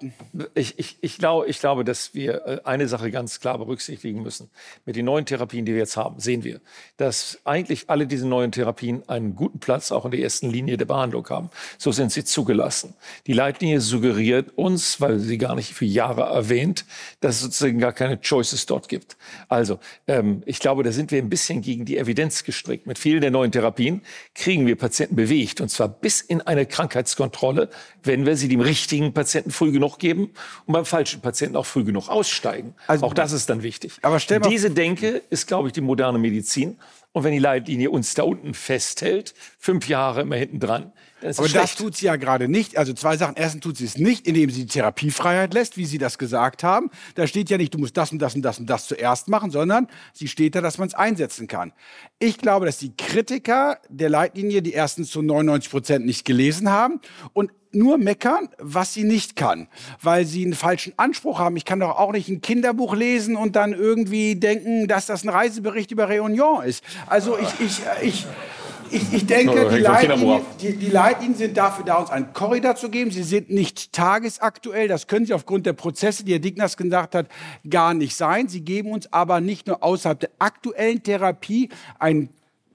Die, 0.00 0.10
die 0.38 0.46
ich, 0.54 0.78
ich, 0.78 0.98
ich, 1.00 1.18
glaube, 1.18 1.46
ich 1.48 1.58
glaube, 1.58 1.84
dass 1.84 2.14
wir 2.14 2.46
äh, 2.46 2.60
eine 2.64 2.88
Sache 2.88 3.10
ganz 3.10 3.40
klar 3.40 3.58
berücksichtigen 3.58 4.22
müssen. 4.22 4.50
Mit 4.86 4.96
den 4.96 5.06
neuen 5.06 5.26
Therapien, 5.26 5.64
die 5.64 5.72
wir 5.72 5.80
jetzt 5.80 5.96
haben, 5.96 6.20
sehen 6.20 6.44
wir, 6.44 6.60
dass 6.96 7.38
eigentlich 7.44 7.90
alle 7.90 8.06
diese 8.06 8.26
neuen 8.26 8.52
Therapien 8.52 9.08
einen 9.08 9.34
guten 9.34 9.58
Platz 9.58 9.92
auch 9.92 10.04
in 10.04 10.10
der 10.10 10.20
ersten 10.20 10.50
Linie 10.50 10.76
der 10.76 10.84
Behandlung 10.84 11.28
haben. 11.28 11.50
So 11.78 11.92
sind 11.92 12.12
sie 12.12 12.24
zugelassen. 12.24 12.94
Die 13.26 13.32
Leitlinie 13.32 13.80
suggeriert 13.80 14.56
uns, 14.56 15.00
weil 15.00 15.18
sie 15.18 15.38
gar 15.38 15.54
nicht 15.54 15.74
für 15.74 15.84
Jahre 15.84 16.22
erwähnt, 16.22 16.84
dass 17.20 17.36
es 17.36 17.40
sozusagen 17.42 17.78
gar 17.78 17.92
keine 17.92 18.20
Choices 18.20 18.66
dort 18.66 18.88
gibt. 18.88 19.16
Also, 19.48 19.78
ähm, 20.06 20.42
ich 20.46 20.60
glaube, 20.60 20.82
da 20.82 20.92
sind 20.92 21.10
wir 21.10 21.18
ein 21.18 21.30
bisschen 21.30 21.62
gegen 21.62 21.84
die 21.84 21.96
Evidenz 21.96 22.44
gestrickt. 22.44 22.86
Mit 22.86 22.98
vielen 22.98 23.20
der 23.20 23.30
neuen 23.30 23.52
Therapien 23.52 24.02
kriegen 24.34 24.66
wir 24.66 24.76
Patienten 24.76 25.16
bewegt, 25.16 25.60
und 25.60 25.68
zwar 25.68 25.88
bis 25.88 26.20
in 26.20 26.40
eine 26.42 26.66
Krankheit 26.66 26.81
Krankheitskontrolle, 26.82 27.68
wenn 28.02 28.26
wir 28.26 28.36
sie 28.36 28.48
dem 28.48 28.60
richtigen 28.60 29.12
Patienten 29.12 29.50
früh 29.50 29.70
genug 29.70 29.98
geben 29.98 30.30
und 30.66 30.72
beim 30.72 30.84
falschen 30.84 31.20
Patienten 31.20 31.56
auch 31.56 31.66
früh 31.66 31.84
genug 31.84 32.08
aussteigen. 32.08 32.74
Also, 32.88 33.06
auch 33.06 33.14
das 33.14 33.32
ist 33.32 33.48
dann 33.48 33.62
wichtig. 33.62 33.92
Aber 34.02 34.18
stell 34.18 34.40
mal 34.40 34.48
Diese 34.48 34.70
Denke 34.70 35.22
ist, 35.30 35.46
glaube 35.46 35.68
ich, 35.68 35.72
die 35.72 35.80
moderne 35.80 36.18
Medizin. 36.18 36.78
Und 37.12 37.24
wenn 37.24 37.32
die 37.32 37.38
Leitlinie 37.38 37.90
uns 37.90 38.14
da 38.14 38.22
unten 38.22 38.54
festhält, 38.54 39.34
fünf 39.58 39.86
Jahre 39.86 40.22
immer 40.22 40.36
hinten 40.36 40.60
dran. 40.60 40.92
Das 41.20 41.38
Aber 41.38 41.46
schlecht. 41.46 41.64
das 41.64 41.74
tut 41.76 41.94
sie 41.94 42.06
ja 42.06 42.16
gerade 42.16 42.48
nicht. 42.48 42.78
Also 42.78 42.94
zwei 42.94 43.18
Sachen. 43.18 43.36
Erstens 43.36 43.60
tut 43.60 43.76
sie 43.76 43.84
es 43.84 43.98
nicht, 43.98 44.26
indem 44.26 44.48
sie 44.50 44.62
die 44.62 44.72
Therapiefreiheit 44.72 45.52
lässt, 45.52 45.76
wie 45.76 45.84
Sie 45.84 45.98
das 45.98 46.16
gesagt 46.16 46.64
haben. 46.64 46.90
Da 47.14 47.26
steht 47.26 47.50
ja 47.50 47.58
nicht, 47.58 47.74
du 47.74 47.78
musst 47.78 47.96
das 47.96 48.12
und 48.12 48.18
das 48.18 48.34
und 48.34 48.42
das 48.42 48.58
und 48.58 48.68
das 48.68 48.88
zuerst 48.88 49.28
machen, 49.28 49.50
sondern 49.50 49.88
sie 50.14 50.26
steht 50.26 50.54
da, 50.54 50.62
dass 50.62 50.78
man 50.78 50.88
es 50.88 50.94
einsetzen 50.94 51.48
kann. 51.48 51.72
Ich 52.18 52.38
glaube, 52.38 52.64
dass 52.66 52.78
die 52.78 52.96
Kritiker 52.96 53.78
der 53.88 54.08
Leitlinie 54.08 54.62
die 54.62 54.72
erstens 54.72 55.10
zu 55.10 55.20
99 55.20 55.70
Prozent 55.70 56.06
nicht 56.06 56.24
gelesen 56.24 56.70
haben 56.70 57.00
und 57.34 57.52
nur 57.74 57.98
meckern, 57.98 58.48
was 58.58 58.94
sie 58.94 59.04
nicht 59.04 59.36
kann, 59.36 59.68
weil 60.00 60.24
sie 60.24 60.44
einen 60.44 60.54
falschen 60.54 60.92
Anspruch 60.96 61.38
haben. 61.38 61.56
Ich 61.56 61.64
kann 61.64 61.80
doch 61.80 61.98
auch 61.98 62.12
nicht 62.12 62.28
ein 62.28 62.40
Kinderbuch 62.40 62.94
lesen 62.94 63.36
und 63.36 63.56
dann 63.56 63.72
irgendwie 63.72 64.36
denken, 64.36 64.88
dass 64.88 65.06
das 65.06 65.24
ein 65.24 65.28
Reisebericht 65.28 65.90
über 65.90 66.08
Réunion 66.08 66.62
ist. 66.62 66.84
Also 67.06 67.38
ich, 67.38 67.60
ich, 67.60 67.80
ich, 68.02 68.26
ich, 68.90 69.12
ich 69.12 69.26
denke, 69.26 69.70
die 69.70 69.78
Leitlinien, 69.78 70.42
die, 70.60 70.76
die 70.76 70.90
Leitlinien 70.90 71.36
sind 71.36 71.56
dafür 71.56 71.84
da, 71.84 71.96
uns 71.96 72.10
einen 72.10 72.32
Korridor 72.32 72.76
zu 72.76 72.90
geben. 72.90 73.10
Sie 73.10 73.22
sind 73.22 73.50
nicht 73.50 73.92
tagesaktuell. 73.92 74.86
Das 74.86 75.06
können 75.06 75.24
sie 75.24 75.32
aufgrund 75.32 75.64
der 75.64 75.72
Prozesse, 75.72 76.24
die 76.24 76.32
Herr 76.32 76.38
Dignas 76.38 76.76
gesagt 76.76 77.14
hat, 77.14 77.26
gar 77.68 77.94
nicht 77.94 78.14
sein. 78.14 78.48
Sie 78.48 78.60
geben 78.60 78.92
uns 78.92 79.10
aber 79.12 79.40
nicht 79.40 79.66
nur 79.66 79.82
außerhalb 79.82 80.20
der 80.20 80.30
aktuellen 80.38 81.02
Therapie 81.02 81.70
einen 81.98 82.28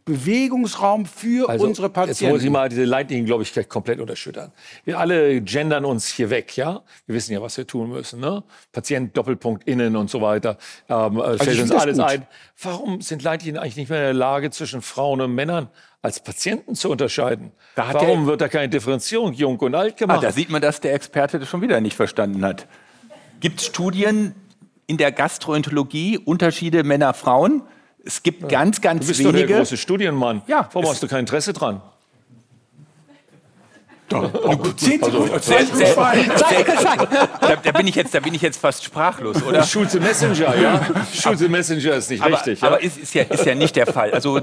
Bewegungsraum 0.07 1.05
für 1.05 1.49
also, 1.49 1.65
unsere 1.65 1.89
Patienten. 1.89 2.23
Jetzt 2.23 2.31
wollen 2.31 2.41
Sie 2.41 2.49
mal 2.49 2.69
diese 2.69 2.85
Leitlinien, 2.85 3.25
glaube 3.25 3.43
ich, 3.43 3.51
gleich 3.51 3.67
komplett 3.67 3.99
unterschüttern. 3.99 4.53
Wir 4.85 4.97
alle 4.99 5.41
gendern 5.41 5.83
uns 5.83 6.07
hier 6.07 6.29
weg, 6.29 6.55
ja? 6.55 6.81
Wir 7.05 7.15
wissen 7.15 7.33
ja, 7.33 7.41
was 7.41 7.57
wir 7.57 7.67
tun 7.67 7.89
müssen, 7.89 8.21
ne? 8.21 8.41
Patient, 8.71 9.15
Doppelpunkt, 9.15 9.67
innen 9.67 9.97
und 9.97 10.09
so 10.09 10.21
weiter. 10.21 10.57
Ähm, 10.87 11.19
also 11.19 11.43
fällt 11.43 11.59
uns 11.59 11.71
alles 11.71 11.99
ein. 11.99 12.25
Warum 12.61 13.01
sind 13.01 13.21
Leitlinien 13.21 13.61
eigentlich 13.61 13.75
nicht 13.75 13.89
mehr 13.89 13.99
in 13.99 14.05
der 14.05 14.13
Lage, 14.13 14.49
zwischen 14.49 14.81
Frauen 14.81 15.19
und 15.19 15.35
Männern 15.35 15.67
als 16.01 16.21
Patienten 16.21 16.73
zu 16.73 16.89
unterscheiden? 16.89 17.51
Warum 17.75 18.27
wird 18.27 18.39
da 18.39 18.47
keine 18.47 18.69
Differenzierung 18.69 19.33
jung 19.33 19.59
und 19.59 19.75
alt 19.75 19.97
gemacht? 19.97 20.19
Ah, 20.19 20.21
da 20.21 20.31
sieht 20.31 20.49
man, 20.49 20.61
dass 20.61 20.79
der 20.79 20.93
Experte 20.93 21.37
das 21.37 21.49
schon 21.49 21.61
wieder 21.61 21.81
nicht 21.81 21.97
verstanden 21.97 22.45
hat. 22.45 22.65
Gibt 23.41 23.59
es 23.59 23.65
Studien 23.65 24.33
in 24.87 24.95
der 24.95 25.11
Gastroenterologie, 25.11 26.17
Unterschiede 26.17 26.85
Männer-Frauen? 26.85 27.63
Es 28.07 28.23
gibt 28.23 28.47
ganz, 28.47 28.79
ganz 28.79 29.01
du 29.01 29.07
bist 29.07 29.19
wenige. 29.19 29.41
Doch 29.41 29.47
der 29.47 29.57
große 29.57 29.75
Studienmann. 29.77 30.41
Ja, 30.47 30.69
Warum 30.71 30.89
hast 30.89 31.03
du 31.03 31.07
kein 31.09 31.19
Interesse 31.19 31.51
dran? 31.51 31.81
Doch. 34.09 34.31
Also, 34.47 34.73
da, 37.41 37.55
da, 37.55 37.71
bin 37.71 37.87
ich 37.87 37.95
jetzt, 37.95 38.13
da 38.13 38.19
bin 38.19 38.33
ich 38.33 38.41
jetzt 38.41 38.59
fast 38.59 38.83
sprachlos, 38.83 39.41
oder? 39.43 39.63
Schulze 39.63 39.99
Messenger, 39.99 40.55
ja. 40.59 40.81
Schulze 41.13 41.49
Messenger 41.49 41.95
ist 41.95 42.09
nicht 42.09 42.23
aber, 42.23 42.35
richtig. 42.35 42.63
Aber 42.63 42.81
ja. 42.81 42.87
ist, 42.87 42.97
ist, 42.97 43.13
ja, 43.13 43.23
ist 43.23 43.45
ja 43.45 43.55
nicht 43.55 43.75
der 43.75 43.87
Fall. 43.87 44.11
Also 44.11 44.39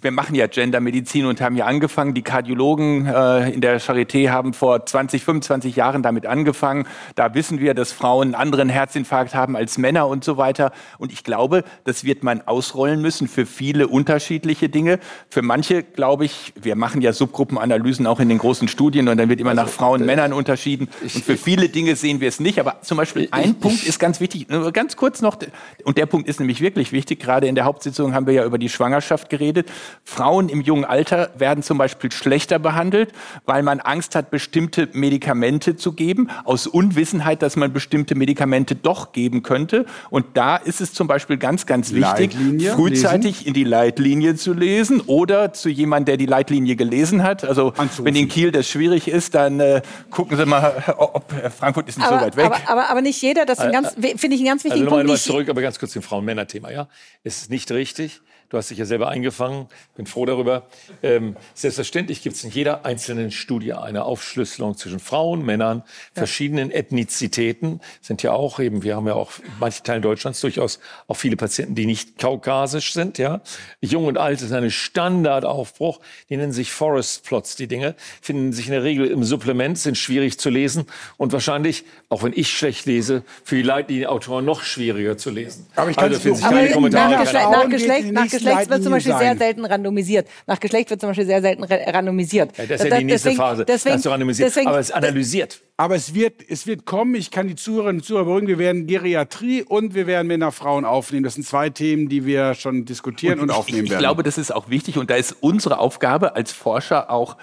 wir 0.00 0.10
machen 0.10 0.34
ja 0.34 0.46
Gendermedizin 0.46 1.26
und 1.26 1.40
haben 1.40 1.56
ja 1.56 1.66
angefangen. 1.66 2.14
Die 2.14 2.22
Kardiologen 2.22 3.06
äh, 3.06 3.50
in 3.50 3.60
der 3.60 3.80
Charité 3.80 4.30
haben 4.30 4.52
vor 4.52 4.84
20, 4.84 5.24
25 5.24 5.76
Jahren 5.76 6.02
damit 6.02 6.26
angefangen. 6.26 6.86
Da 7.14 7.34
wissen 7.34 7.60
wir, 7.60 7.74
dass 7.74 7.92
Frauen 7.92 8.28
einen 8.28 8.34
anderen 8.34 8.68
Herzinfarkt 8.68 9.34
haben 9.34 9.56
als 9.56 9.78
Männer 9.78 10.08
und 10.08 10.24
so 10.24 10.36
weiter. 10.36 10.72
Und 10.98 11.12
ich 11.12 11.24
glaube, 11.24 11.64
das 11.84 12.04
wird 12.04 12.22
man 12.22 12.42
ausrollen 12.42 13.00
müssen 13.00 13.28
für 13.28 13.46
viele 13.46 13.88
unterschiedliche 13.88 14.68
Dinge. 14.68 14.98
Für 15.28 15.42
manche, 15.42 15.82
glaube 15.82 16.24
ich, 16.24 16.52
wir 16.60 16.76
machen 16.76 17.02
ja 17.02 17.12
Subgruppenanalysen 17.12 18.06
auch 18.06 18.20
in 18.20 18.28
den 18.28 18.38
großen 18.38 18.68
Studien 18.68 18.95
Studien 18.96 19.08
und 19.08 19.18
dann 19.18 19.28
wird 19.28 19.40
immer 19.40 19.50
also, 19.50 19.62
nach 19.62 19.68
Frauen 19.68 20.00
und 20.00 20.06
Männern 20.06 20.32
unterschieden. 20.32 20.88
Und 21.02 21.24
für 21.24 21.36
viele 21.36 21.68
Dinge 21.68 21.96
sehen 21.96 22.20
wir 22.20 22.28
es 22.28 22.40
nicht. 22.40 22.58
Aber 22.58 22.80
zum 22.82 22.96
Beispiel 22.96 23.28
ein 23.30 23.50
ich, 23.50 23.60
Punkt 23.60 23.86
ist 23.86 23.98
ganz 23.98 24.20
wichtig, 24.20 24.48
nur 24.48 24.72
ganz 24.72 24.96
kurz 24.96 25.20
noch, 25.20 25.36
und 25.84 25.98
der 25.98 26.06
Punkt 26.06 26.28
ist 26.28 26.40
nämlich 26.40 26.60
wirklich 26.60 26.92
wichtig. 26.92 27.20
Gerade 27.20 27.46
in 27.46 27.54
der 27.54 27.64
Hauptsitzung 27.64 28.14
haben 28.14 28.26
wir 28.26 28.34
ja 28.34 28.44
über 28.44 28.58
die 28.58 28.68
Schwangerschaft 28.68 29.28
geredet. 29.28 29.68
Frauen 30.04 30.48
im 30.48 30.60
jungen 30.60 30.84
Alter 30.84 31.30
werden 31.36 31.62
zum 31.62 31.78
Beispiel 31.78 32.10
schlechter 32.10 32.58
behandelt, 32.58 33.12
weil 33.44 33.62
man 33.62 33.80
Angst 33.80 34.14
hat, 34.14 34.30
bestimmte 34.30 34.88
Medikamente 34.92 35.76
zu 35.76 35.92
geben, 35.92 36.28
aus 36.44 36.66
Unwissenheit, 36.66 37.42
dass 37.42 37.56
man 37.56 37.72
bestimmte 37.72 38.14
Medikamente 38.14 38.74
doch 38.74 39.12
geben 39.12 39.42
könnte. 39.42 39.86
Und 40.10 40.26
da 40.34 40.56
ist 40.56 40.80
es 40.80 40.92
zum 40.92 41.06
Beispiel 41.06 41.36
ganz, 41.36 41.66
ganz 41.66 41.92
wichtig, 41.92 42.34
Leitlinie 42.34 42.72
frühzeitig 42.72 43.38
lesen. 43.38 43.48
in 43.48 43.54
die 43.54 43.64
Leitlinie 43.64 44.34
zu 44.36 44.52
lesen 44.52 45.00
oder 45.00 45.52
zu 45.52 45.68
jemandem, 45.68 46.06
der 46.06 46.16
die 46.16 46.26
Leitlinie 46.26 46.76
gelesen 46.76 47.22
hat. 47.22 47.44
Also 47.44 47.72
Anzurufen. 47.76 48.04
wenn 48.04 48.16
in 48.16 48.28
Kiel 48.28 48.52
das 48.52 48.68
schwierig 48.68 48.85
schwierig 48.86 49.08
ist, 49.08 49.34
dann 49.34 49.60
äh, 49.60 49.82
gucken 50.10 50.36
Sie 50.36 50.46
mal, 50.46 50.82
ob 50.96 51.32
äh, 51.32 51.50
Frankfurt 51.50 51.88
ist 51.88 51.98
nicht 51.98 52.06
aber, 52.06 52.20
so 52.20 52.26
weit 52.26 52.36
weg. 52.36 52.46
Aber, 52.46 52.58
aber, 52.66 52.90
aber 52.90 53.02
nicht 53.02 53.20
jeder, 53.20 53.44
das 53.44 53.58
äh, 53.58 53.72
finde 54.16 54.36
ich 54.36 54.40
einen 54.40 54.46
ganz 54.46 54.64
wichtigen 54.64 54.84
also 54.84 54.96
Punkt. 54.96 55.08
Mal 55.08 55.18
zurück, 55.18 55.48
aber 55.48 55.62
ganz 55.62 55.78
kurz 55.78 55.92
zum 55.92 56.02
Frauen-Männer-Thema. 56.02 56.70
Ja? 56.70 56.88
Es 57.24 57.42
ist 57.42 57.50
nicht 57.50 57.70
richtig, 57.72 58.20
Du 58.48 58.56
hast 58.56 58.70
dich 58.70 58.78
ja 58.78 58.84
selber 58.84 59.08
eingefangen, 59.08 59.66
bin 59.96 60.06
froh 60.06 60.24
darüber. 60.24 60.66
Ähm, 61.02 61.36
selbstverständlich 61.54 62.22
gibt 62.22 62.36
es 62.36 62.44
in 62.44 62.50
jeder 62.50 62.84
einzelnen 62.84 63.32
Studie 63.32 63.72
eine 63.72 64.04
Aufschlüsselung 64.04 64.76
zwischen 64.76 65.00
Frauen, 65.00 65.44
Männern, 65.44 65.78
ja. 65.78 66.20
verschiedenen 66.20 66.70
Ethnizitäten. 66.70 67.80
Sind 68.00 68.22
ja 68.22 68.32
auch 68.32 68.60
eben, 68.60 68.84
wir 68.84 68.94
haben 68.94 69.06
ja 69.08 69.14
auch 69.14 69.38
in 69.38 69.50
manchen 69.58 69.84
Teilen 69.84 70.02
Deutschlands 70.02 70.40
durchaus 70.40 70.78
auch 71.08 71.16
viele 71.16 71.36
Patienten, 71.36 71.74
die 71.74 71.86
nicht 71.86 72.18
kaukasisch 72.18 72.92
sind. 72.92 73.18
Ja, 73.18 73.40
Jung 73.80 74.06
und 74.06 74.16
Alt 74.16 74.40
ist 74.42 74.52
ein 74.52 74.70
Standardaufbruch. 74.70 76.00
Die 76.28 76.36
nennen 76.36 76.52
sich 76.52 76.70
Forest 76.70 77.24
Plots. 77.24 77.56
Die 77.56 77.66
Dinge 77.66 77.96
finden 78.20 78.52
sich 78.52 78.66
in 78.66 78.72
der 78.72 78.84
Regel 78.84 79.06
im 79.06 79.24
Supplement, 79.24 79.76
sind 79.76 79.98
schwierig 79.98 80.38
zu 80.38 80.50
lesen 80.50 80.86
und 81.16 81.32
wahrscheinlich, 81.32 81.84
auch 82.08 82.22
wenn 82.22 82.32
ich 82.34 82.50
schlecht 82.50 82.86
lese, 82.86 83.24
für 83.44 83.56
die 83.56 83.62
Leitlinieautoren 83.62 84.44
noch 84.44 84.62
schwieriger 84.62 85.18
zu 85.18 85.30
lesen. 85.30 85.66
Aber 85.74 85.90
ich 85.90 85.96
kann 85.96 86.12
also, 86.12 86.30
es 86.30 86.42
aber 86.42 86.66
Kommentare 86.68 87.12
nach 87.12 87.68
Geschlecht, 87.68 88.12
nach 88.12 88.24
Geschlecht, 88.24 88.35
Geschlecht 88.38 88.70
wird 88.70 88.82
zum 88.82 88.92
Beispiel 88.92 89.12
sein. 89.12 89.20
sehr 89.20 89.36
selten 89.36 89.64
randomisiert. 89.64 90.28
Nach 90.46 90.60
Geschlecht 90.60 90.90
wird 90.90 91.00
zum 91.00 91.10
Beispiel 91.10 91.26
sehr 91.26 91.42
selten 91.42 91.64
randomisiert. 91.64 92.56
Ja, 92.56 92.66
das 92.66 92.80
ist 92.82 92.90
ja 92.90 92.98
die 92.98 93.04
nächste 93.04 93.28
deswegen, 93.28 93.36
Phase. 93.36 93.64
Deswegen, 93.64 94.00
randomisiert. 94.00 94.48
Deswegen, 94.48 94.68
aber 94.68 94.78
es 94.78 94.88
ist 94.88 94.94
analysiert. 94.94 95.62
Aber 95.76 95.94
es 95.94 96.14
wird, 96.14 96.42
es 96.48 96.66
wird 96.66 96.86
kommen. 96.86 97.14
Ich 97.14 97.30
kann 97.30 97.48
die 97.48 97.56
Zuhörerinnen 97.56 98.00
und 98.00 98.04
Zuhörer 98.04 98.24
beruhigen. 98.24 98.48
Wir 98.48 98.58
werden 98.58 98.86
Geriatrie 98.86 99.62
und 99.62 99.94
wir 99.94 100.06
werden 100.06 100.26
Männer, 100.26 100.52
Frauen 100.52 100.84
aufnehmen. 100.84 101.24
Das 101.24 101.34
sind 101.34 101.46
zwei 101.46 101.70
Themen, 101.70 102.08
die 102.08 102.24
wir 102.24 102.54
schon 102.54 102.84
diskutieren 102.84 103.40
und, 103.40 103.50
und 103.50 103.56
aufnehmen 103.56 103.84
ich, 103.84 103.90
werden. 103.90 104.00
Ich 104.00 104.04
glaube, 104.04 104.22
das 104.22 104.38
ist 104.38 104.54
auch 104.54 104.70
wichtig 104.70 104.98
und 104.98 105.10
da 105.10 105.16
ist 105.16 105.36
unsere 105.40 105.78
Aufgabe 105.78 106.36
als 106.36 106.52
Forscher 106.52 107.10
auch 107.10 107.36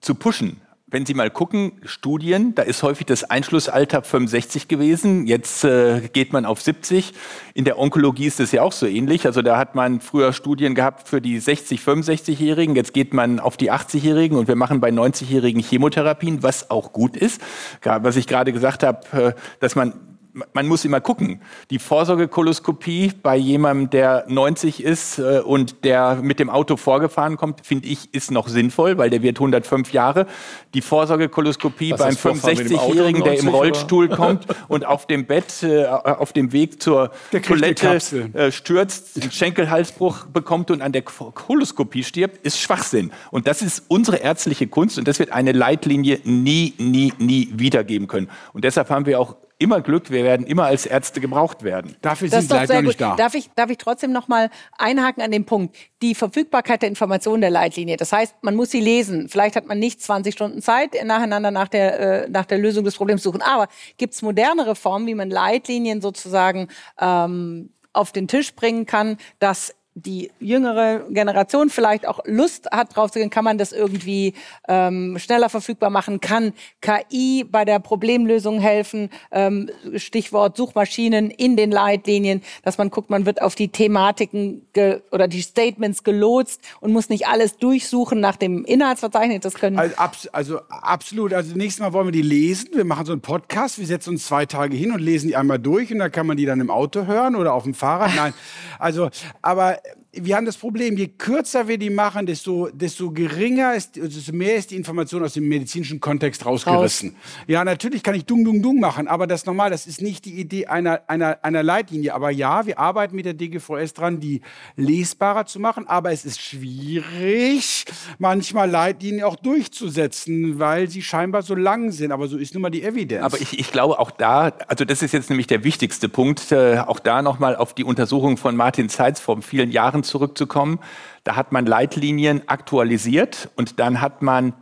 zu 0.00 0.14
pushen 0.14 0.60
wenn 0.90 1.04
Sie 1.04 1.14
mal 1.14 1.30
gucken, 1.30 1.72
Studien, 1.84 2.54
da 2.54 2.62
ist 2.62 2.82
häufig 2.82 3.06
das 3.06 3.24
Einschlussalter 3.24 4.02
65 4.02 4.68
gewesen. 4.68 5.26
Jetzt 5.26 5.64
äh, 5.64 6.08
geht 6.12 6.32
man 6.32 6.46
auf 6.46 6.62
70. 6.62 7.12
In 7.52 7.64
der 7.66 7.78
Onkologie 7.78 8.26
ist 8.26 8.40
es 8.40 8.52
ja 8.52 8.62
auch 8.62 8.72
so 8.72 8.86
ähnlich. 8.86 9.26
Also 9.26 9.42
da 9.42 9.58
hat 9.58 9.74
man 9.74 10.00
früher 10.00 10.32
Studien 10.32 10.74
gehabt 10.74 11.06
für 11.06 11.20
die 11.20 11.38
60, 11.38 11.80
65-Jährigen. 11.80 12.74
Jetzt 12.74 12.94
geht 12.94 13.12
man 13.12 13.38
auf 13.38 13.58
die 13.58 13.70
80-Jährigen 13.70 14.38
und 14.38 14.48
wir 14.48 14.56
machen 14.56 14.80
bei 14.80 14.88
90-Jährigen 14.88 15.62
Chemotherapien, 15.62 16.42
was 16.42 16.70
auch 16.70 16.92
gut 16.92 17.16
ist. 17.16 17.42
Was 17.82 18.16
ich 18.16 18.26
gerade 18.26 18.52
gesagt 18.52 18.82
habe, 18.82 19.00
äh, 19.12 19.32
dass 19.60 19.76
man 19.76 20.17
man 20.52 20.66
muss 20.66 20.84
immer 20.84 21.00
gucken. 21.00 21.40
Die 21.70 21.78
Vorsorgekoloskopie 21.78 23.12
bei 23.22 23.36
jemandem, 23.36 23.90
der 23.90 24.24
90 24.28 24.82
ist 24.82 25.18
äh, 25.18 25.40
und 25.40 25.84
der 25.84 26.16
mit 26.16 26.38
dem 26.38 26.50
Auto 26.50 26.76
vorgefahren 26.76 27.36
kommt, 27.36 27.66
finde 27.66 27.88
ich, 27.88 28.12
ist 28.14 28.30
noch 28.30 28.48
sinnvoll, 28.48 28.98
weil 28.98 29.10
der 29.10 29.22
wird 29.22 29.38
105 29.38 29.92
Jahre. 29.92 30.26
Die 30.74 30.80
Vorsorgekoloskopie 30.80 31.92
Was 31.92 32.00
beim 32.00 32.14
65-Jährigen, 32.14 33.24
der 33.24 33.38
im 33.38 33.48
Rollstuhl 33.48 34.06
oder? 34.06 34.16
kommt 34.16 34.46
und 34.68 34.84
auf 34.84 35.06
dem 35.06 35.26
Bett, 35.26 35.62
äh, 35.62 35.86
auf 35.86 36.32
dem 36.32 36.52
Weg 36.52 36.82
zur 36.82 37.10
Toilette 37.30 37.98
äh, 38.34 38.52
stürzt, 38.52 39.20
einen 39.20 39.30
Schenkelhalsbruch 39.30 40.26
bekommt 40.26 40.70
und 40.70 40.82
an 40.82 40.92
der 40.92 41.02
Koloskopie 41.02 42.04
stirbt, 42.04 42.44
ist 42.44 42.58
Schwachsinn. 42.60 43.12
Und 43.30 43.46
das 43.46 43.62
ist 43.62 43.84
unsere 43.88 44.18
ärztliche 44.18 44.66
Kunst 44.66 44.98
und 44.98 45.08
das 45.08 45.18
wird 45.18 45.32
eine 45.32 45.52
Leitlinie 45.52 46.20
nie, 46.24 46.74
nie, 46.78 47.12
nie 47.18 47.48
wiedergeben 47.54 48.08
können. 48.08 48.28
Und 48.52 48.64
deshalb 48.64 48.90
haben 48.90 49.06
wir 49.06 49.20
auch 49.20 49.36
immer 49.58 49.80
Glück, 49.80 50.10
wir 50.10 50.22
werden 50.24 50.46
immer 50.46 50.64
als 50.64 50.86
Ärzte 50.86 51.20
gebraucht 51.20 51.64
werden. 51.64 51.96
Dafür 52.00 52.28
sind 52.28 52.48
noch 52.48 52.82
nicht 52.82 53.00
da. 53.00 53.16
Darf 53.16 53.34
ich, 53.34 53.50
darf 53.56 53.70
ich 53.70 53.78
trotzdem 53.78 54.12
noch 54.12 54.28
mal 54.28 54.50
einhaken 54.76 55.22
an 55.22 55.30
den 55.30 55.44
Punkt? 55.44 55.76
Die 56.00 56.14
Verfügbarkeit 56.14 56.82
der 56.82 56.88
Informationen 56.88 57.40
der 57.40 57.50
Leitlinie. 57.50 57.96
Das 57.96 58.12
heißt, 58.12 58.36
man 58.42 58.54
muss 58.54 58.70
sie 58.70 58.80
lesen. 58.80 59.28
Vielleicht 59.28 59.56
hat 59.56 59.66
man 59.66 59.78
nicht 59.78 60.00
20 60.00 60.32
Stunden 60.32 60.62
Zeit, 60.62 60.96
nacheinander 61.04 61.50
nach 61.50 61.68
der, 61.68 62.24
äh, 62.24 62.28
nach 62.30 62.46
der 62.46 62.58
Lösung 62.58 62.84
des 62.84 62.96
Problems 62.96 63.22
suchen. 63.22 63.42
Aber 63.42 63.68
gibt 63.96 64.14
es 64.14 64.22
modernere 64.22 64.76
Formen, 64.76 65.06
wie 65.06 65.14
man 65.14 65.30
Leitlinien 65.30 66.00
sozusagen 66.00 66.68
ähm, 67.00 67.70
auf 67.92 68.12
den 68.12 68.28
Tisch 68.28 68.54
bringen 68.54 68.86
kann, 68.86 69.16
dass 69.40 69.74
die 70.02 70.30
jüngere 70.40 71.00
Generation 71.10 71.70
vielleicht 71.70 72.06
auch 72.06 72.20
Lust 72.24 72.70
hat, 72.70 72.94
drauf 72.96 73.10
zu 73.10 73.18
gehen, 73.18 73.30
kann 73.30 73.44
man 73.44 73.58
das 73.58 73.72
irgendwie 73.72 74.34
ähm, 74.68 75.18
schneller 75.18 75.48
verfügbar 75.48 75.90
machen? 75.90 76.20
Kann 76.20 76.52
KI 76.80 77.44
bei 77.44 77.64
der 77.64 77.78
Problemlösung 77.80 78.60
helfen? 78.60 79.10
Ähm, 79.30 79.70
Stichwort 79.96 80.56
Suchmaschinen 80.56 81.30
in 81.30 81.56
den 81.56 81.70
Leitlinien, 81.70 82.42
dass 82.62 82.78
man 82.78 82.90
guckt, 82.90 83.10
man 83.10 83.26
wird 83.26 83.42
auf 83.42 83.54
die 83.54 83.68
Thematiken 83.68 84.66
oder 85.10 85.28
die 85.28 85.42
Statements 85.42 86.04
gelotst 86.04 86.60
und 86.80 86.92
muss 86.92 87.08
nicht 87.08 87.26
alles 87.26 87.56
durchsuchen 87.56 88.20
nach 88.20 88.36
dem 88.36 88.64
Inhaltsverzeichnis. 88.64 89.40
Das 89.40 89.54
können 89.54 89.78
also, 89.78 89.96
abs 89.96 90.26
also 90.28 90.60
absolut. 90.68 91.32
Also 91.32 91.56
nächstes 91.56 91.80
Mal 91.80 91.92
wollen 91.92 92.06
wir 92.06 92.12
die 92.12 92.22
lesen. 92.22 92.70
Wir 92.74 92.84
machen 92.84 93.06
so 93.06 93.12
einen 93.12 93.20
Podcast. 93.20 93.78
Wir 93.78 93.86
setzen 93.86 94.10
uns 94.10 94.26
zwei 94.26 94.46
Tage 94.46 94.76
hin 94.76 94.92
und 94.92 95.00
lesen 95.00 95.28
die 95.28 95.36
einmal 95.36 95.58
durch 95.58 95.92
und 95.92 95.98
dann 95.98 96.12
kann 96.12 96.26
man 96.26 96.36
die 96.36 96.46
dann 96.46 96.60
im 96.60 96.70
Auto 96.70 97.06
hören 97.06 97.36
oder 97.36 97.54
auf 97.54 97.64
dem 97.64 97.74
Fahrrad. 97.74 98.14
Nein, 98.14 98.34
also 98.78 99.10
aber 99.42 99.78
wir 100.24 100.36
haben 100.36 100.46
das 100.46 100.56
Problem, 100.56 100.96
je 100.96 101.08
kürzer 101.08 101.68
wir 101.68 101.78
die 101.78 101.90
machen, 101.90 102.26
desto, 102.26 102.68
desto 102.72 103.10
geringer 103.10 103.74
ist, 103.74 103.96
desto 103.96 104.32
mehr 104.32 104.56
ist 104.56 104.70
die 104.70 104.76
Information 104.76 105.22
aus 105.22 105.34
dem 105.34 105.48
medizinischen 105.48 106.00
Kontext 106.00 106.44
rausgerissen. 106.44 107.10
Raus. 107.10 107.18
Ja, 107.46 107.64
natürlich 107.64 108.02
kann 108.02 108.14
ich 108.14 108.24
dung, 108.24 108.44
dung, 108.44 108.62
dung 108.62 108.80
machen, 108.80 109.08
aber 109.08 109.26
das 109.26 109.40
ist 109.40 109.46
normal, 109.46 109.70
das 109.70 109.86
ist 109.86 110.00
nicht 110.02 110.24
die 110.24 110.34
Idee 110.34 110.66
einer, 110.66 111.02
einer, 111.06 111.38
einer 111.42 111.62
Leitlinie. 111.62 112.14
Aber 112.14 112.30
ja, 112.30 112.66
wir 112.66 112.78
arbeiten 112.78 113.16
mit 113.16 113.26
der 113.26 113.34
DGVS 113.34 113.94
dran, 113.94 114.20
die 114.20 114.40
lesbarer 114.76 115.46
zu 115.46 115.60
machen, 115.60 115.86
aber 115.86 116.12
es 116.12 116.24
ist 116.24 116.40
schwierig, 116.40 117.84
manchmal 118.18 118.70
Leitlinien 118.70 119.24
auch 119.24 119.36
durchzusetzen, 119.36 120.58
weil 120.58 120.88
sie 120.88 121.02
scheinbar 121.02 121.42
so 121.42 121.54
lang 121.54 121.92
sind. 121.92 122.12
Aber 122.12 122.28
so 122.28 122.36
ist 122.36 122.54
nun 122.54 122.62
mal 122.62 122.70
die 122.70 122.82
Evidenz. 122.82 123.24
Aber 123.24 123.40
ich, 123.40 123.58
ich 123.58 123.70
glaube 123.70 123.98
auch 123.98 124.10
da, 124.10 124.52
also 124.66 124.84
das 124.84 125.02
ist 125.02 125.12
jetzt 125.12 125.30
nämlich 125.30 125.46
der 125.46 125.64
wichtigste 125.64 126.08
Punkt, 126.08 126.52
äh, 126.52 126.78
auch 126.78 127.00
da 127.00 127.22
nochmal 127.22 127.56
auf 127.56 127.74
die 127.74 127.84
Untersuchung 127.84 128.36
von 128.36 128.56
Martin 128.56 128.88
Zeitz 128.88 129.20
vor 129.20 129.40
vielen 129.42 129.70
Jahren 129.70 130.02
zurückzukommen. 130.08 130.80
Da 131.22 131.36
hat 131.36 131.52
man 131.52 131.66
Leitlinien 131.66 132.42
aktualisiert 132.48 133.48
und 133.54 133.78
dann 133.78 134.00
hat 134.00 134.22
man 134.22 134.54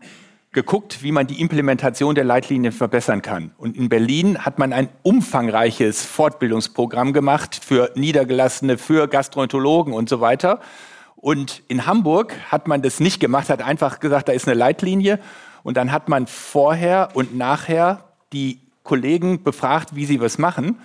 geguckt, 0.53 1.03
wie 1.03 1.13
man 1.13 1.27
die 1.27 1.41
Implementation 1.41 2.15
der 2.15 2.25
Leitlinien 2.25 2.73
verbessern 2.73 3.21
kann. 3.21 3.53
Und 3.59 3.77
in 3.77 3.89
Berlin 3.89 4.45
hat 4.45 4.59
man 4.59 4.73
ein 4.73 4.89
umfangreiches 5.03 6.03
Fortbildungsprogramm 6.05 7.13
gemacht 7.13 7.61
für 7.63 7.93
Niedergelassene, 7.95 8.79
für 8.79 9.07
Gastroenterologen 9.07 9.93
und 9.93 10.09
so 10.09 10.21
weiter. 10.21 10.61
Und 11.17 11.63
in 11.69 11.87
Hamburg 11.87 12.35
hat 12.51 12.69
man 12.69 12.83
das 12.83 13.01
nicht 13.01 13.21
gemacht, 13.21 13.51
hat 13.51 13.61
einfach 13.61 14.01
gesagt, 14.01 14.29
da 14.29 14.33
ist 14.33 14.49
eine 14.49 14.57
Leitlinie. 14.57 15.19
Und 15.63 15.77
dann 15.77 15.93
hat 15.93 16.09
man 16.09 16.27
vorher 16.27 17.11
und 17.15 17.37
nachher 17.37 18.05
die 18.33 18.61
Kollegen 18.83 19.43
befragt, 19.43 19.95
wie 19.95 20.07
sie 20.07 20.21
was 20.21 20.39
machen. 20.39 20.79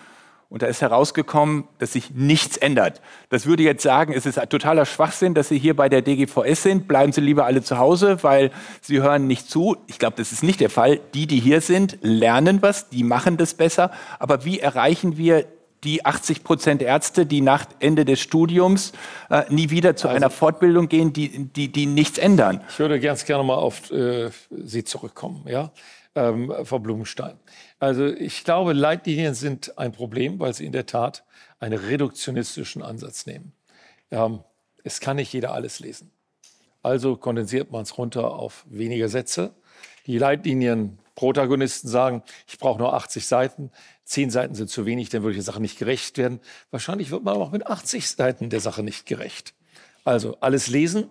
Und 0.51 0.63
da 0.63 0.67
ist 0.67 0.81
herausgekommen, 0.81 1.63
dass 1.77 1.93
sich 1.93 2.11
nichts 2.11 2.57
ändert. 2.57 3.01
Das 3.29 3.45
würde 3.45 3.63
jetzt 3.63 3.83
sagen, 3.83 4.11
es 4.11 4.25
ist 4.25 4.37
totaler 4.49 4.85
Schwachsinn, 4.85 5.33
dass 5.33 5.47
Sie 5.47 5.57
hier 5.57 5.77
bei 5.77 5.87
der 5.87 6.01
DGVS 6.01 6.63
sind. 6.63 6.89
Bleiben 6.89 7.13
Sie 7.13 7.21
lieber 7.21 7.45
alle 7.45 7.63
zu 7.63 7.77
Hause, 7.77 8.21
weil 8.21 8.51
Sie 8.81 9.01
hören 9.01 9.27
nicht 9.27 9.49
zu. 9.49 9.77
Ich 9.87 9.97
glaube, 9.97 10.17
das 10.17 10.33
ist 10.33 10.43
nicht 10.43 10.59
der 10.59 10.69
Fall. 10.69 10.99
Die, 11.13 11.25
die 11.25 11.39
hier 11.39 11.61
sind, 11.61 11.99
lernen 12.01 12.61
was, 12.61 12.89
die 12.89 13.05
machen 13.05 13.37
das 13.37 13.53
besser. 13.53 13.91
Aber 14.19 14.43
wie 14.43 14.59
erreichen 14.59 15.15
wir 15.15 15.45
die 15.85 16.05
80 16.05 16.43
Prozent 16.43 16.81
Ärzte, 16.81 17.25
die 17.25 17.39
nach 17.39 17.65
Ende 17.79 18.03
des 18.03 18.19
Studiums 18.19 18.91
äh, 19.29 19.43
nie 19.47 19.69
wieder 19.69 19.95
zu 19.95 20.09
also, 20.09 20.17
einer 20.17 20.29
Fortbildung 20.29 20.89
gehen, 20.89 21.13
die, 21.13 21.45
die, 21.45 21.71
die 21.71 21.85
nichts 21.85 22.17
ändern? 22.17 22.59
Ich 22.67 22.77
würde 22.77 22.99
ganz 22.99 23.23
gerne 23.23 23.45
mal 23.45 23.55
auf 23.55 23.89
äh, 23.89 24.29
Sie 24.49 24.83
zurückkommen, 24.83 25.45
ja, 25.47 25.71
ähm, 26.13 26.53
Frau 26.65 26.79
Blumenstein. 26.79 27.39
Also 27.81 28.05
ich 28.05 28.43
glaube, 28.43 28.73
Leitlinien 28.73 29.33
sind 29.33 29.79
ein 29.79 29.91
Problem, 29.91 30.39
weil 30.39 30.53
sie 30.53 30.67
in 30.67 30.71
der 30.71 30.85
Tat 30.85 31.25
einen 31.59 31.79
reduktionistischen 31.79 32.83
Ansatz 32.83 33.25
nehmen. 33.25 33.53
Ähm, 34.11 34.41
es 34.83 34.99
kann 34.99 35.15
nicht 35.15 35.33
jeder 35.33 35.51
alles 35.55 35.79
lesen. 35.79 36.11
Also 36.83 37.15
kondensiert 37.15 37.71
man 37.71 37.81
es 37.81 37.97
runter 37.97 38.35
auf 38.35 38.65
weniger 38.69 39.09
Sätze. 39.09 39.55
Die 40.05 40.19
Leitlinienprotagonisten 40.19 41.89
sagen, 41.89 42.21
ich 42.47 42.59
brauche 42.59 42.77
nur 42.77 42.93
80 42.93 43.25
Seiten. 43.25 43.71
Zehn 44.03 44.29
Seiten 44.29 44.53
sind 44.53 44.69
zu 44.69 44.85
wenig, 44.85 45.09
dann 45.09 45.23
würde 45.23 45.31
ich 45.31 45.37
der 45.37 45.51
Sache 45.51 45.61
nicht 45.61 45.79
gerecht 45.79 46.19
werden. 46.19 46.39
Wahrscheinlich 46.69 47.09
wird 47.09 47.23
man 47.23 47.35
auch 47.35 47.51
mit 47.51 47.65
80 47.65 48.07
Seiten 48.07 48.51
der 48.51 48.59
Sache 48.59 48.83
nicht 48.83 49.07
gerecht. 49.07 49.55
Also 50.03 50.37
alles 50.39 50.67
lesen. 50.67 51.09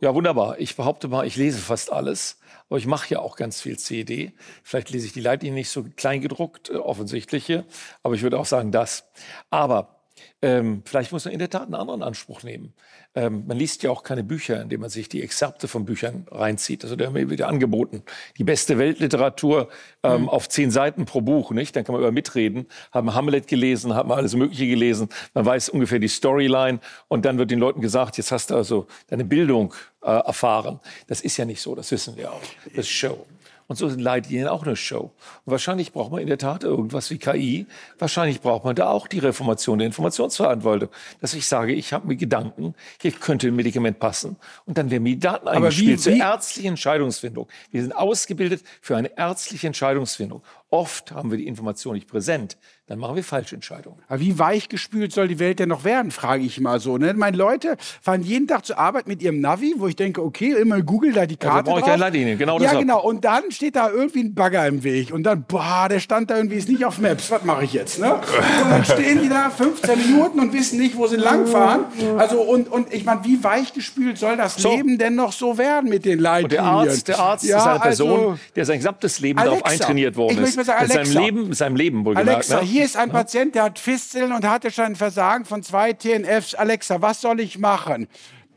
Ja, 0.00 0.14
wunderbar. 0.14 0.58
Ich 0.58 0.76
behaupte 0.76 1.08
mal, 1.08 1.26
ich 1.26 1.36
lese 1.36 1.58
fast 1.58 1.92
alles. 1.92 2.38
Aber 2.68 2.78
ich 2.78 2.86
mache 2.86 3.10
ja 3.12 3.20
auch 3.20 3.36
ganz 3.36 3.60
viel 3.60 3.78
CD. 3.78 4.32
Vielleicht 4.62 4.90
lese 4.90 5.06
ich 5.06 5.12
die 5.12 5.20
Leitlinie 5.20 5.54
nicht 5.54 5.70
so 5.70 5.84
klein 5.96 6.20
gedruckt, 6.20 6.70
äh, 6.70 6.76
offensichtliche, 6.76 7.66
aber 8.02 8.14
ich 8.14 8.22
würde 8.22 8.38
auch 8.38 8.46
sagen 8.46 8.72
das. 8.72 9.04
Aber 9.50 9.99
ähm, 10.42 10.82
vielleicht 10.84 11.12
muss 11.12 11.24
man 11.24 11.32
in 11.32 11.38
der 11.38 11.50
Tat 11.50 11.64
einen 11.64 11.74
anderen 11.74 12.02
Anspruch 12.02 12.42
nehmen. 12.42 12.72
Ähm, 13.14 13.44
man 13.46 13.56
liest 13.56 13.82
ja 13.82 13.90
auch 13.90 14.02
keine 14.02 14.22
Bücher, 14.22 14.60
indem 14.62 14.80
man 14.80 14.90
sich 14.90 15.08
die 15.08 15.22
Exzerpte 15.22 15.68
von 15.68 15.84
Büchern 15.84 16.26
reinzieht. 16.30 16.84
Also 16.84 16.96
da 16.96 17.06
haben 17.06 17.14
wir 17.14 17.28
wieder 17.28 17.48
angeboten. 17.48 18.02
Die 18.38 18.44
beste 18.44 18.78
Weltliteratur 18.78 19.68
ähm, 20.02 20.22
mhm. 20.22 20.28
auf 20.28 20.48
zehn 20.48 20.70
Seiten 20.70 21.04
pro 21.04 21.20
Buch, 21.20 21.50
nicht? 21.50 21.74
Dann 21.74 21.84
kann 21.84 21.92
man 21.92 22.02
über 22.02 22.12
mitreden. 22.12 22.66
Haben 22.92 23.14
Hamlet 23.14 23.48
gelesen, 23.48 23.94
hat 23.94 24.06
man 24.06 24.18
alles 24.18 24.34
Mögliche 24.34 24.66
gelesen. 24.66 25.08
Man 25.34 25.44
weiß 25.44 25.70
ungefähr 25.70 25.98
die 25.98 26.08
Storyline 26.08 26.80
und 27.08 27.24
dann 27.24 27.38
wird 27.38 27.50
den 27.50 27.58
Leuten 27.58 27.80
gesagt, 27.80 28.16
jetzt 28.16 28.30
hast 28.30 28.50
du 28.50 28.54
also 28.54 28.86
deine 29.08 29.24
Bildung 29.24 29.74
äh, 30.02 30.10
erfahren. 30.10 30.80
Das 31.08 31.20
ist 31.20 31.36
ja 31.36 31.44
nicht 31.44 31.60
so, 31.60 31.74
das 31.74 31.90
wissen 31.90 32.16
wir 32.16 32.32
auch. 32.32 32.42
Das 32.64 32.86
ist 32.86 32.90
Show. 32.90 33.26
Und 33.70 33.76
so 33.76 33.88
sind 33.88 34.00
Leitlinien 34.00 34.48
auch 34.48 34.66
eine 34.66 34.74
Show. 34.74 35.12
Und 35.44 35.52
wahrscheinlich 35.52 35.92
braucht 35.92 36.10
man 36.10 36.20
in 36.20 36.26
der 36.26 36.38
Tat 36.38 36.64
irgendwas 36.64 37.08
wie 37.12 37.18
KI. 37.18 37.66
Wahrscheinlich 38.00 38.40
braucht 38.40 38.64
man 38.64 38.74
da 38.74 38.90
auch 38.90 39.06
die 39.06 39.20
Reformation 39.20 39.78
der 39.78 39.86
Informationsverantwortung. 39.86 40.88
Dass 41.20 41.34
ich 41.34 41.46
sage, 41.46 41.72
ich 41.72 41.92
habe 41.92 42.08
mir 42.08 42.16
Gedanken, 42.16 42.74
hier 43.00 43.12
könnte 43.12 43.46
ein 43.46 43.54
Medikament 43.54 44.00
passen. 44.00 44.34
Und 44.66 44.76
dann 44.76 44.90
werden 44.90 45.04
mir 45.04 45.10
die 45.10 45.20
Daten 45.20 45.46
eingespielt 45.46 45.98
wie, 45.98 46.02
zur 46.02 46.12
ärztlichen 46.14 46.70
Entscheidungsfindung. 46.70 47.46
Wir 47.70 47.82
sind 47.82 47.92
ausgebildet 47.92 48.64
für 48.80 48.96
eine 48.96 49.16
ärztliche 49.16 49.68
Entscheidungsfindung. 49.68 50.42
Oft 50.70 51.12
haben 51.12 51.30
wir 51.30 51.38
die 51.38 51.46
Information 51.46 51.94
nicht 51.94 52.06
präsent 52.06 52.56
dann 52.90 52.98
machen 52.98 53.14
wir 53.14 53.22
falsche 53.22 53.54
Entscheidungen. 53.54 53.98
Aber 54.08 54.18
wie 54.18 54.36
weichgespült 54.36 55.12
soll 55.12 55.28
die 55.28 55.38
Welt 55.38 55.60
denn 55.60 55.68
noch 55.68 55.84
werden, 55.84 56.10
frage 56.10 56.42
ich 56.42 56.58
mal 56.58 56.80
so. 56.80 56.98
Ne? 56.98 57.14
Meine 57.14 57.36
Leute 57.36 57.76
fahren 58.02 58.22
jeden 58.22 58.48
Tag 58.48 58.66
zur 58.66 58.78
Arbeit 58.78 59.06
mit 59.06 59.22
ihrem 59.22 59.40
Navi, 59.40 59.74
wo 59.76 59.86
ich 59.86 59.94
denke, 59.94 60.20
okay, 60.20 60.56
immer 60.60 60.82
Google 60.82 61.12
da 61.12 61.24
die 61.24 61.36
Karte 61.36 61.58
also 61.58 61.70
brauche 61.70 61.80
ich 61.80 61.86
keine 61.86 61.98
Leitlinie, 61.98 62.36
genau 62.36 62.58
das. 62.58 62.72
Ja, 62.72 62.80
genau. 62.80 63.00
Und 63.00 63.24
dann 63.24 63.52
steht 63.52 63.76
da 63.76 63.90
irgendwie 63.90 64.24
ein 64.24 64.34
Bagger 64.34 64.66
im 64.66 64.82
Weg. 64.82 65.12
Und 65.12 65.22
dann, 65.22 65.44
boah, 65.44 65.86
der 65.88 66.00
stand 66.00 66.30
da 66.30 66.36
irgendwie, 66.36 66.56
ist 66.56 66.68
nicht 66.68 66.84
auf 66.84 66.98
Maps. 66.98 67.30
Was 67.30 67.44
mache 67.44 67.62
ich 67.62 67.74
jetzt? 67.74 68.00
Ne? 68.00 68.12
Und 68.12 68.70
dann 68.70 68.84
stehen 68.84 69.22
die 69.22 69.28
da 69.28 69.50
15 69.50 69.96
Minuten 69.96 70.40
und 70.40 70.52
wissen 70.52 70.80
nicht, 70.80 70.96
wo 70.96 71.06
sie 71.06 71.14
langfahren. 71.14 71.84
Also, 72.18 72.40
und, 72.40 72.68
und 72.68 72.92
ich 72.92 73.04
meine, 73.04 73.22
wie 73.22 73.44
weichgespült 73.44 74.18
soll 74.18 74.36
das 74.36 74.56
so. 74.56 74.68
Leben 74.68 74.98
denn 74.98 75.14
noch 75.14 75.30
so 75.30 75.58
werden 75.58 75.88
mit 75.88 76.04
den 76.04 76.18
Leitlinien? 76.18 76.44
Und 76.44 76.52
der 76.52 76.64
Arzt, 76.64 77.06
der 77.06 77.18
Arzt 77.20 77.44
ja, 77.44 77.58
ist 77.58 77.66
eine 77.68 77.78
Person, 77.78 78.18
also, 78.18 78.38
der 78.56 78.64
sein 78.64 78.78
gesamtes 78.78 79.20
Leben 79.20 79.38
Alexa, 79.38 79.60
darauf 79.60 79.72
eintrainiert 79.72 80.16
worden 80.16 80.42
ist. 80.42 80.58
Sagen, 80.64 80.82
mit 80.82 80.92
seinem 80.92 81.12
Leben, 81.12 81.48
mit 81.48 81.56
seinem 81.56 81.76
Leben 81.76 82.04
wohl 82.04 82.16
Alexa, 82.16 82.40
gesagt, 82.40 82.62
ne? 82.62 82.68
hier 82.68 82.84
ist 82.84 82.96
ein 82.96 83.10
Patient, 83.10 83.54
der 83.54 83.64
hat 83.64 83.78
Fisteln 83.78 84.32
und 84.32 84.46
hatte 84.46 84.70
schon 84.70 84.84
ein 84.86 84.96
Versagen 84.96 85.44
von 85.44 85.62
zwei 85.62 85.92
TNFs. 85.92 86.54
Alexa, 86.54 87.00
was 87.02 87.20
soll 87.20 87.40
ich 87.40 87.58
machen? 87.58 88.08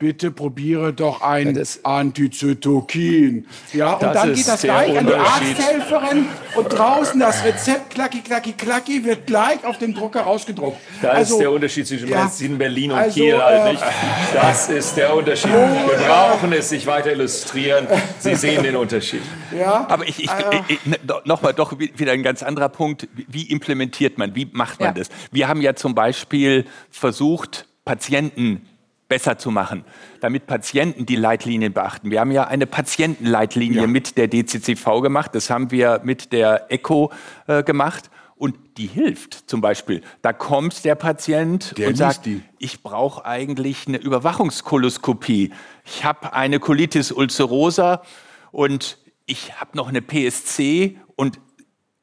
Bitte 0.03 0.31
probiere 0.31 0.91
doch 0.91 1.21
ein 1.21 1.55
ja, 1.55 1.63
Antizytokin. 1.83 3.47
Ja, 3.71 3.93
und 3.93 4.13
dann 4.13 4.33
geht 4.33 4.45
das 4.45 4.61
gleich 4.61 4.97
an 4.97 5.07
die 5.07 5.13
Arzthelferin 5.13 6.25
und 6.55 6.67
draußen 6.67 7.17
das 7.21 7.41
Rezept, 7.45 7.91
klacki, 7.91 8.19
klacki, 8.19 8.51
klacki, 8.51 9.05
wird 9.05 9.27
gleich 9.27 9.63
auf 9.63 9.77
dem 9.77 9.93
Drucker 9.93 10.23
rausgedruckt. 10.23 10.75
Da 11.01 11.11
also, 11.11 11.35
ist 11.35 11.39
der 11.39 11.51
Unterschied 11.51 11.87
zwischen 11.87 12.09
ja, 12.09 12.29
Berlin 12.57 12.91
und 12.91 12.97
also, 12.97 13.13
Kiel 13.17 13.41
halt 13.41 13.71
nicht. 13.71 13.83
Das 14.33 14.67
ist 14.67 14.97
der 14.97 15.15
Unterschied. 15.15 15.51
Oh, 15.53 15.89
Wir 15.89 16.05
brauchen 16.05 16.51
es 16.51 16.67
sich 16.67 16.85
weiter 16.85 17.13
illustrieren. 17.13 17.87
Sie 18.19 18.35
sehen 18.35 18.61
den 18.61 18.75
Unterschied. 18.75 19.21
Ja, 19.57 19.85
aber 19.87 20.05
ich, 20.05 20.21
ich, 20.21 20.29
äh, 20.29 20.63
ich 20.67 20.85
ne, 20.85 20.97
nochmal 21.23 21.53
doch 21.53 21.79
wieder 21.79 22.11
ein 22.11 22.23
ganz 22.23 22.43
anderer 22.43 22.67
Punkt. 22.67 23.07
Wie 23.13 23.49
implementiert 23.49 24.17
man? 24.17 24.35
Wie 24.35 24.49
macht 24.51 24.81
man 24.81 24.89
ja. 24.89 24.93
das? 24.95 25.07
Wir 25.31 25.47
haben 25.47 25.61
ja 25.61 25.75
zum 25.75 25.95
Beispiel 25.95 26.65
versucht, 26.91 27.67
Patienten 27.85 28.67
besser 29.13 29.37
zu 29.37 29.51
machen, 29.51 29.85
damit 30.21 30.47
Patienten 30.47 31.05
die 31.05 31.15
Leitlinien 31.15 31.71
beachten. 31.71 32.09
Wir 32.09 32.19
haben 32.19 32.31
ja 32.31 32.45
eine 32.45 32.65
Patientenleitlinie 32.65 33.81
ja. 33.81 33.87
mit 33.87 34.17
der 34.17 34.27
DCCV 34.27 35.01
gemacht, 35.03 35.35
das 35.35 35.51
haben 35.51 35.69
wir 35.69 36.01
mit 36.03 36.33
der 36.33 36.71
ECHO 36.71 37.11
äh, 37.45 37.61
gemacht 37.61 38.09
und 38.33 38.55
die 38.77 38.87
hilft 38.87 39.47
zum 39.47 39.61
Beispiel. 39.61 40.01
Da 40.23 40.33
kommt 40.33 40.83
der 40.83 40.95
Patient 40.95 41.77
der 41.77 41.89
und 41.89 41.95
sagt, 41.95 42.25
die. 42.25 42.41
ich 42.57 42.81
brauche 42.81 43.23
eigentlich 43.23 43.87
eine 43.87 43.97
Überwachungskoloskopie. 43.97 45.53
Ich 45.85 46.03
habe 46.03 46.33
eine 46.33 46.59
Colitis 46.59 47.11
ulcerosa 47.11 48.01
und 48.51 48.97
ich 49.27 49.61
habe 49.61 49.77
noch 49.77 49.89
eine 49.89 50.01
PSC 50.01 50.97
und 51.15 51.39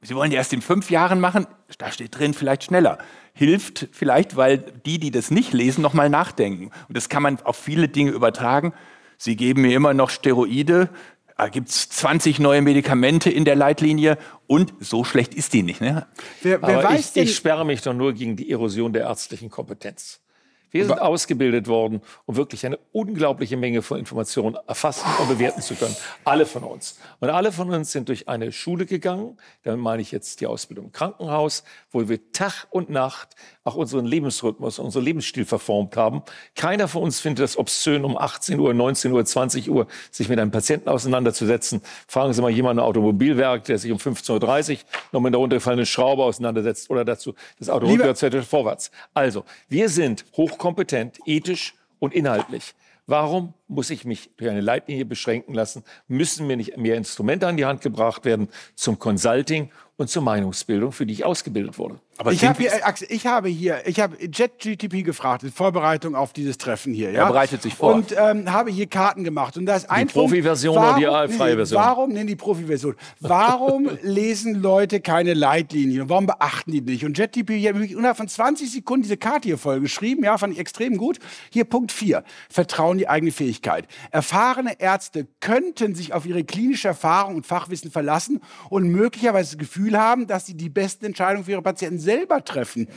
Sie 0.03 0.15
wollen 0.15 0.31
die 0.31 0.37
erst 0.37 0.53
in 0.53 0.63
fünf 0.63 0.91
Jahren 0.91 1.21
machen? 1.21 1.47
Da 1.79 1.93
steht 1.93 2.19
drin, 2.19 2.35
vielleicht 2.35 2.65
schneller 2.65 2.99
hilft 3.33 3.89
vielleicht, 3.93 4.37
weil 4.37 4.59
die, 4.59 4.99
die 4.99 5.11
das 5.11 5.31
nicht 5.31 5.53
lesen, 5.53 5.83
nochmal 5.83 6.11
nachdenken. 6.11 6.71
Und 6.89 6.97
das 6.97 7.09
kann 7.09 7.23
man 7.23 7.41
auf 7.41 7.57
viele 7.57 7.89
Dinge 7.89 8.11
übertragen. 8.11 8.73
Sie 9.17 9.37
geben 9.37 9.63
mir 9.63 9.75
immer 9.75 9.95
noch 9.95 10.11
Steroide. 10.11 10.91
Da 11.37 11.49
gibt 11.49 11.71
es 11.71 11.89
20 11.89 12.39
neue 12.39 12.61
Medikamente 12.61 13.31
in 13.31 13.47
der 13.47 13.57
Leitlinie 13.57 14.19
und 14.47 14.75
so 14.79 15.05
schlecht 15.05 15.35
ist 15.35 15.55
die 15.55 15.63
nicht. 15.63 15.81
Ne? 15.81 16.07
Wer, 16.43 16.61
wer 16.61 16.79
Aber 16.81 16.95
ich, 16.95 17.17
ich 17.17 17.35
sperre 17.35 17.65
mich 17.65 17.81
doch 17.81 17.95
nur 17.95 18.13
gegen 18.13 18.37
die 18.37 18.51
Erosion 18.51 18.93
der 18.93 19.05
ärztlichen 19.05 19.49
Kompetenz. 19.49 20.21
Wir 20.71 20.87
sind 20.87 21.01
ausgebildet 21.01 21.67
worden, 21.67 22.01
um 22.27 22.37
wirklich 22.37 22.65
eine 22.65 22.79
unglaubliche 22.93 23.57
Menge 23.57 23.83
von 23.83 23.99
Informationen 23.99 24.57
erfassen 24.67 25.07
und 25.21 25.29
bewerten 25.29 25.63
zu 25.63 25.75
können. 25.75 25.97
Alle 26.25 26.47
von 26.47 26.63
uns. 26.63 26.99
Und 27.19 27.31
alle 27.31 27.53
von 27.53 27.71
uns 27.71 27.93
sind 27.93 28.09
durch 28.09 28.29
eine 28.29 28.53
Schule 28.53 28.87
gegangen. 28.87 29.37
Damit 29.65 29.81
meine 29.81 30.03
ich 30.03 30.13
jetzt 30.13 30.41
die 30.41 30.47
Ausbildung 30.47 30.87
im 30.87 30.93
Krankenhaus, 30.93 31.65
wo 31.91 32.09
wir 32.09 32.33
Tag 32.33 32.67
und 32.71 32.91
Nacht 32.91 33.35
auch 33.65 33.75
unseren 33.75 34.07
Lebensrhythmus, 34.07 34.79
unseren 34.79 35.05
Lebensstil 35.05 35.45
verformt 35.45 35.97
haben. 35.97 36.23
Keiner 36.55 36.89
von 36.89 37.03
uns 37.03 37.21
findet 37.21 37.45
es 37.45 37.57
obszön, 37.57 38.05
um 38.05 38.17
18 38.17 38.59
Uhr, 38.59 38.73
19 38.73 39.13
Uhr, 39.13 39.25
20 39.25 39.71
Uhr 39.71 39.87
sich 40.11 40.29
mit 40.29 40.39
einem 40.39 40.51
Patienten 40.51 40.89
auseinanderzusetzen. 40.89 41.83
Fragen 42.09 42.33
Sie 42.33 42.41
mal 42.43 42.51
jemanden 42.51 42.79
im 42.79 42.85
Automobilwerk, 42.85 43.65
der 43.65 43.79
sich 43.79 43.93
um 43.93 43.99
15.30 43.99 44.73
Uhr 44.73 44.79
noch 45.13 45.21
mit 45.21 45.35
der 45.35 45.39
runtergefallenen 45.39 45.87
Schraube 45.87 46.25
auseinandersetzt 46.25 46.91
oder 46.91 47.05
dazu, 47.05 47.35
das 47.59 47.69
Auto 47.69 47.87
rückwärts, 47.87 48.25
vorwärts. 48.49 48.91
Also, 49.15 49.45
wir 49.69 49.89
sind 49.89 50.25
hochkompetent, 50.61 51.19
ethisch 51.25 51.75
und 51.99 52.15
inhaltlich. 52.15 52.75
Warum 53.07 53.55
muss 53.67 53.91
ich 53.91 54.05
mich 54.05 54.31
durch 54.37 54.51
eine 54.51 54.61
Leitlinie 54.61 55.05
beschränken 55.05 55.55
lassen? 55.55 55.83
Müssen 56.07 56.47
mir 56.47 56.57
nicht 56.57 56.77
mehr 56.77 56.97
Instrumente 56.97 57.49
an 57.49 57.57
die 57.57 57.65
Hand 57.65 57.81
gebracht 57.81 58.25
werden 58.25 58.49
zum 58.77 58.99
Consulting 58.99 59.73
und 59.97 60.09
zur 60.09 60.23
Meinungsbildung, 60.23 60.93
für 60.93 61.07
die 61.07 61.15
ich 61.15 61.25
ausgebildet 61.25 61.79
wurde. 61.79 61.99
Aber 62.21 62.33
ich, 62.33 62.45
hab 62.45 62.59
hier, 62.59 62.87
Axel, 62.87 63.09
ich 63.11 63.27
habe 63.27 63.49
hier, 63.49 63.81
ich 63.87 63.99
habe 63.99 64.15
JetGTP 64.21 65.03
gefragt, 65.05 65.43
in 65.43 65.51
Vorbereitung 65.51 66.15
auf 66.15 66.35
dieses 66.35 66.59
Treffen 66.59 66.93
hier. 66.93 67.13
Ja? 67.13 67.23
Er 67.23 67.29
bereitet 67.29 67.63
sich 67.63 67.75
vor. 67.75 67.95
Und 67.95 68.15
ähm, 68.15 68.53
habe 68.53 68.71
hier 68.71 68.87
Karten 68.89 69.25
gemacht. 69.25 69.57
Und 69.57 69.65
da 69.65 69.75
ist 69.77 69.91
ein 69.91 70.07
die 70.07 70.13
Profi-Version 70.13 70.77
oder 70.77 71.27
die 71.27 71.33
freie 71.33 71.57
Version? 71.57 71.81
Warum, 71.81 72.11
nennen 72.13 72.27
die 72.27 72.37
Profi-Version. 72.37 72.95
Warum 73.21 73.89
lesen 74.03 74.61
Leute 74.61 75.01
keine 75.01 75.33
Leitlinien? 75.33 76.11
Warum 76.11 76.27
beachten 76.27 76.73
die 76.73 76.83
nicht? 76.83 77.07
Und 77.07 77.17
JetGTP 77.17 77.67
hat 77.67 77.77
innerhalb 77.77 78.19
von 78.19 78.29
20 78.29 78.71
Sekunden 78.71 79.05
diese 79.05 79.17
Karte 79.17 79.49
hier 79.49 79.57
voll 79.57 79.81
geschrieben. 79.81 80.23
Ja, 80.23 80.37
fand 80.37 80.53
ich 80.53 80.59
extrem 80.59 80.99
gut. 80.99 81.21
Hier 81.49 81.65
Punkt 81.65 81.91
4. 81.91 82.23
Vertrauen 82.51 82.99
die 82.99 83.09
eigene 83.09 83.33
Fähigkeit. 83.33 83.87
Erfahrene 84.11 84.79
Ärzte 84.79 85.27
könnten 85.41 85.95
sich 85.95 86.13
auf 86.13 86.27
ihre 86.27 86.45
klinische 86.45 86.89
Erfahrung 86.89 87.37
und 87.37 87.47
Fachwissen 87.47 87.91
verlassen 87.91 88.43
und 88.69 88.91
möglicherweise 88.91 89.57
das 89.57 89.59
Gefühl 89.59 89.99
haben, 89.99 90.27
dass 90.27 90.45
sie 90.45 90.55
die 90.55 90.69
besten 90.69 91.07
Entscheidungen 91.07 91.47
für 91.47 91.53
ihre 91.53 91.63
Patienten 91.63 92.10
selber 92.11 92.45
treffen. 92.45 92.89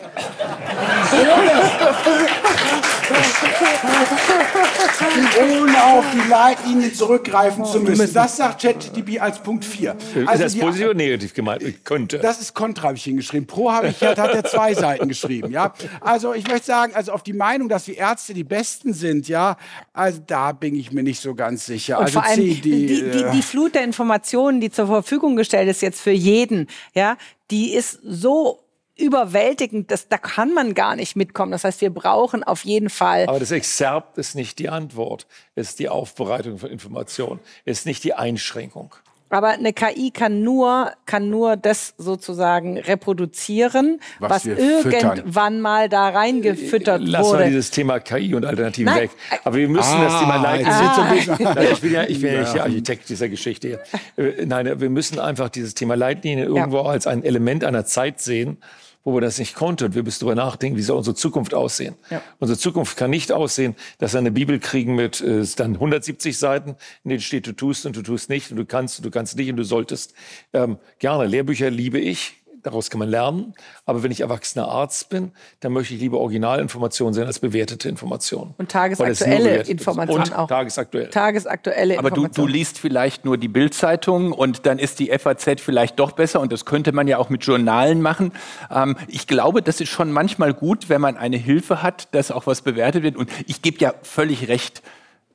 Ohne 5.40 5.84
auf 5.84 6.06
die 6.12 6.30
Leitlinien 6.30 6.94
zurückgreifen 6.96 7.64
zu 7.64 7.80
müssen. 7.82 8.12
Das 8.12 8.38
sagt 8.38 8.64
ChatGPT 8.64 9.22
als 9.22 9.40
Punkt 9.40 9.66
4. 9.66 9.96
Also 10.26 10.46
ist 10.46 10.56
das 10.56 10.62
positiv 10.62 10.86
oder 10.88 10.96
negativ 10.96 11.34
gemeint? 11.36 11.86
Könnte. 11.86 12.18
Das 12.18 12.42
ist 12.42 12.56
kontra, 12.56 12.88
habe 12.88 12.98
ich 12.98 13.04
hingeschrieben. 13.04 13.46
Pro 13.46 13.72
habe 13.72 13.90
ich, 13.90 14.02
hat, 14.02 14.18
hat 14.18 14.34
er 14.34 14.44
zwei 14.46 14.74
Seiten 14.74 15.08
geschrieben. 15.08 15.52
Ja? 15.52 15.74
Also 16.02 16.34
ich 16.34 16.48
möchte 16.48 16.66
sagen, 16.66 16.96
also 16.96 17.12
auf 17.12 17.22
die 17.22 17.34
Meinung, 17.34 17.70
dass 17.70 17.86
die 17.86 17.96
Ärzte 17.96 18.34
die 18.34 18.44
Besten 18.44 18.94
sind, 18.94 19.28
ja, 19.28 19.58
also 19.94 20.22
da 20.26 20.54
bin 20.54 20.76
ich 20.76 20.92
mir 20.92 21.04
nicht 21.04 21.22
so 21.22 21.36
ganz 21.36 21.68
sicher. 21.68 22.00
Und 22.00 22.06
also 22.06 22.20
vor 22.20 22.28
allem 22.28 22.36
CD, 22.36 22.62
die, 22.62 22.88
die, 22.88 23.02
äh, 23.02 23.32
die 23.32 23.42
Flut 23.44 23.76
der 23.76 23.84
Informationen, 23.84 24.60
die 24.60 24.72
zur 24.72 24.88
Verfügung 24.88 25.36
gestellt 25.36 25.70
ist 25.70 25.84
jetzt 25.84 26.02
für 26.02 26.12
jeden, 26.12 26.68
ja, 26.96 27.18
die 27.52 27.74
ist 27.74 28.00
so 28.04 28.63
überwältigend, 28.96 29.92
das, 29.92 30.08
da 30.08 30.18
kann 30.18 30.54
man 30.54 30.74
gar 30.74 30.96
nicht 30.96 31.16
mitkommen. 31.16 31.52
Das 31.52 31.64
heißt, 31.64 31.82
wir 31.82 31.90
brauchen 31.90 32.44
auf 32.44 32.64
jeden 32.66 32.90
Fall. 32.90 33.26
Aber 33.28 33.40
das 33.40 33.52
Exerpt 33.52 34.18
ist 34.18 34.36
nicht 34.36 34.60
die 34.60 34.70
Antwort, 34.70 35.28
ist 35.56 35.80
die 35.80 35.90
Aufbereitung 35.90 36.58
von 36.60 36.70
Informationen, 36.70 37.40
ist 37.66 37.86
nicht 37.86 38.04
die 38.04 38.14
Einschränkung. 38.14 38.94
Aber 39.34 39.50
eine 39.50 39.74
KI 39.74 40.12
kann 40.12 40.44
nur, 40.44 40.92
kann 41.06 41.30
nur 41.30 41.58
das 41.58 41.96
sozusagen 41.98 42.78
reproduzieren, 42.78 44.00
was, 44.20 44.32
was 44.32 44.46
irgendwann 44.46 45.18
füttern. 45.24 45.62
mal 45.62 45.90
da 45.90 46.10
reingefüttert 46.10 47.02
Lass 47.02 47.26
wurde. 47.26 47.38
Lass 47.38 47.42
mal 47.42 47.48
dieses 47.48 47.72
Thema 47.72 48.00
KI 48.00 48.36
und 48.36 48.46
Alternativen 48.46 48.94
Nein. 48.94 49.04
weg. 49.04 49.12
Aber 49.44 49.56
wir 49.56 49.68
müssen 49.68 49.96
ah, 49.96 50.04
das 50.04 50.20
Thema 50.20 50.36
leiten. 50.38 50.68
Ah. 50.68 51.14
Ich 51.74 51.82
bin 51.82 51.94
ja, 51.94 52.04
ich 52.04 52.22
bin 52.22 52.34
ja 52.34 52.40
nicht 52.42 52.54
der 52.54 52.64
Architekt 52.64 53.10
dieser 53.10 53.30
Geschichte 53.30 53.68
hier. 54.16 54.24
Äh, 54.24 54.46
nein, 54.46 54.80
wir 54.80 54.90
müssen 54.90 55.20
einfach 55.20 55.50
dieses 55.50 55.74
Thema 55.74 55.96
Leitlinie 55.96 56.46
irgendwo 56.46 56.78
ja. 56.78 56.84
als 56.86 57.08
ein 57.08 57.24
Element 57.24 57.64
einer 57.64 57.86
Zeit 57.86 58.22
sehen 58.22 58.58
wo 59.04 59.14
wir 59.14 59.22
das 59.22 59.40
nicht 59.40 59.56
konnten. 59.56 59.86
Und 59.86 59.96
wir 59.96 60.04
müssen 60.04 60.26
darüber 60.26 60.36
nachdenken, 60.36 60.78
wie 60.78 60.82
soll 60.82 60.98
unsere 60.98 61.16
Zukunft 61.16 61.54
aussehen. 61.54 61.96
Ja. 62.10 62.22
Unsere 62.40 62.58
Zukunft 62.58 62.98
kann 62.98 63.10
nicht 63.10 63.32
aussehen, 63.32 63.76
dass 63.98 64.14
wir 64.14 64.20
eine 64.20 64.32
Bibel 64.32 64.60
kriegen 64.60 64.96
mit 64.96 65.22
äh, 65.22 65.46
dann 65.56 65.74
170 65.74 66.38
Seiten, 66.38 66.76
in 67.04 67.10
denen 67.10 67.22
steht, 67.22 67.48
du 67.48 67.54
tust 67.54 67.86
und 67.86 67.96
du 67.96 68.02
tust 68.02 68.30
nicht 68.30 68.52
und 68.52 68.58
du 68.58 68.66
kannst 68.66 69.00
und 69.00 69.06
du 69.06 69.12
kannst 69.12 69.38
nicht 69.38 69.50
und 69.50 69.58
du 69.58 69.64
solltest. 69.64 70.14
Ähm, 70.54 70.78
gerne, 71.00 71.26
Lehrbücher 71.26 71.70
liebe 71.70 72.00
ich, 72.00 72.43
daraus 72.64 72.90
kann 72.90 73.00
man 73.00 73.10
lernen. 73.10 73.54
Aber 73.86 74.04
wenn 74.04 74.12
ich 74.12 74.22
erwachsener 74.22 74.68
Arzt 74.68 75.10
bin, 75.10 75.32
dann 75.60 75.74
möchte 75.74 75.94
ich 75.94 76.00
lieber 76.00 76.20
Originalinformationen 76.20 77.14
sehen 77.14 77.28
als 77.28 77.40
bewertete 77.40 77.90
Informationen. 77.90 78.54
Und 78.58 78.72
tagesaktuelle 78.72 79.62
Informationen 79.64 80.34
auch. 80.34 80.48
Tagesaktuell. 80.48 81.10
Tagesaktuelle 81.10 82.00
Aber 82.00 82.12
du, 82.12 82.28
du 82.28 82.48
liest 82.48 82.80
vielleicht 82.80 83.26
nur 83.26 83.38
die 83.38 83.48
Bildzeitung 83.48 84.32
und 84.32 84.66
dann 84.66 84.80
ist 84.80 85.00
die 85.00 85.12
FAZ 85.18 85.62
vielleicht 85.62 86.00
doch 86.00 86.14
besser 86.14 86.40
und 86.40 86.52
das 86.52 86.66
könnte 86.66 86.92
man 86.92 87.08
ja 87.08 87.18
auch 87.18 87.30
mit 87.30 87.46
Journalen 87.46 88.02
machen. 88.02 88.32
Ähm, 88.72 88.96
ich 89.08 89.28
glaube, 89.28 89.62
das 89.62 89.82
ist 89.82 89.90
schon 89.90 90.12
manchmal 90.12 90.54
gut, 90.54 90.90
wenn 90.90 91.02
man 91.02 91.18
eine 91.18 91.38
Hilfe 91.38 91.84
hat, 91.84 92.14
dass 92.16 92.32
auch 92.32 92.48
was 92.48 92.62
bewertet 92.62 93.04
wird. 93.04 93.16
Und 93.16 93.30
ich 93.48 93.62
gebe 93.62 93.78
ja 93.80 93.94
völlig 94.02 94.48
recht. 94.48 94.82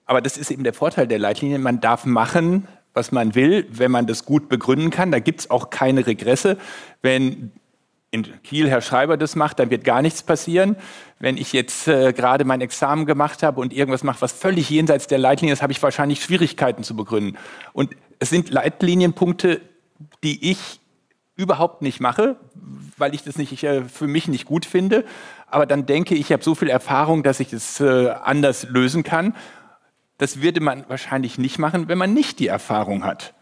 Aber 0.07 0.23
das 0.23 0.39
ist 0.39 0.51
eben 0.51 0.65
der 0.65 0.73
Vorteil 0.73 1.07
der 1.07 1.19
Leitlinien. 1.19 1.61
Man 1.61 1.81
darf 1.81 2.07
machen, 2.07 2.67
was 2.99 3.13
man 3.13 3.37
will, 3.37 3.67
wenn 3.71 3.93
man 3.93 4.07
das 4.07 4.25
gut 4.25 4.49
begründen 4.49 4.91
kann. 4.91 5.13
Da 5.13 5.21
gibt 5.21 5.41
es 5.41 5.51
auch 5.51 5.71
keine 5.71 6.07
Regresse. 6.07 6.59
Wenn 7.01 7.53
in 8.11 8.27
Kiel 8.43 8.69
Herr 8.69 8.81
Schreiber 8.81 9.17
das 9.17 9.37
macht, 9.37 9.61
dann 9.61 9.71
wird 9.71 9.85
gar 9.85 10.03
nichts 10.03 10.23
passieren. 10.23 10.77
Wenn 11.21 11.37
ich 11.37 11.53
jetzt 11.53 11.87
äh, 11.87 12.13
gerade 12.13 12.45
mein 12.45 12.61
Examen 12.61 13.07
gemacht 13.07 13.43
habe 13.43 13.61
und 13.61 13.73
irgendwas 13.73 14.03
mache, 14.03 14.21
was 14.21 14.33
völlig 14.33 14.69
jenseits 14.69 15.07
der 15.07 15.19
Leitlinie 15.19 15.53
ist, 15.53 15.63
habe 15.63 15.73
ich 15.73 15.83
wahrscheinlich 15.83 16.23
Schwierigkeiten 16.23 16.83
zu 16.83 16.97
begründen. 16.97 17.39
Und 17.73 17.95
es 18.19 18.31
sind 18.31 18.51
Leitlinienpunkte, 18.51 19.61
die 20.25 20.51
ich 20.51 20.81
überhaupt 21.37 21.83
nicht 21.83 22.01
mache, 22.01 22.37
weil 22.97 23.15
ich 23.15 23.23
das 23.23 23.39
nicht, 23.39 23.63
äh, 23.63 23.85
für 23.85 24.09
mich 24.09 24.27
nicht 24.27 24.45
gut 24.45 24.67
finde. 24.67 25.05
Aber 25.47 25.67
dann 25.67 25.87
denke 25.87 26.15
ich, 26.15 26.21
ich 26.21 26.33
habe 26.33 26.43
so 26.43 26.57
viel 26.57 26.69
Erfahrung, 26.69 27.23
dass 27.23 27.39
ich 27.39 27.51
das 27.51 27.79
äh, 27.79 28.09
anders 28.09 28.65
lösen 28.69 29.05
kann. 29.05 29.35
Das 30.19 30.43
würde 30.43 30.61
man 30.61 30.85
wahrscheinlich 30.89 31.39
nicht 31.39 31.59
machen, 31.59 31.89
wenn 31.89 31.99
man 31.99 32.13
nicht 32.13 32.41
die 32.41 32.49
Erfahrung 32.49 33.05
hat. 33.05 33.35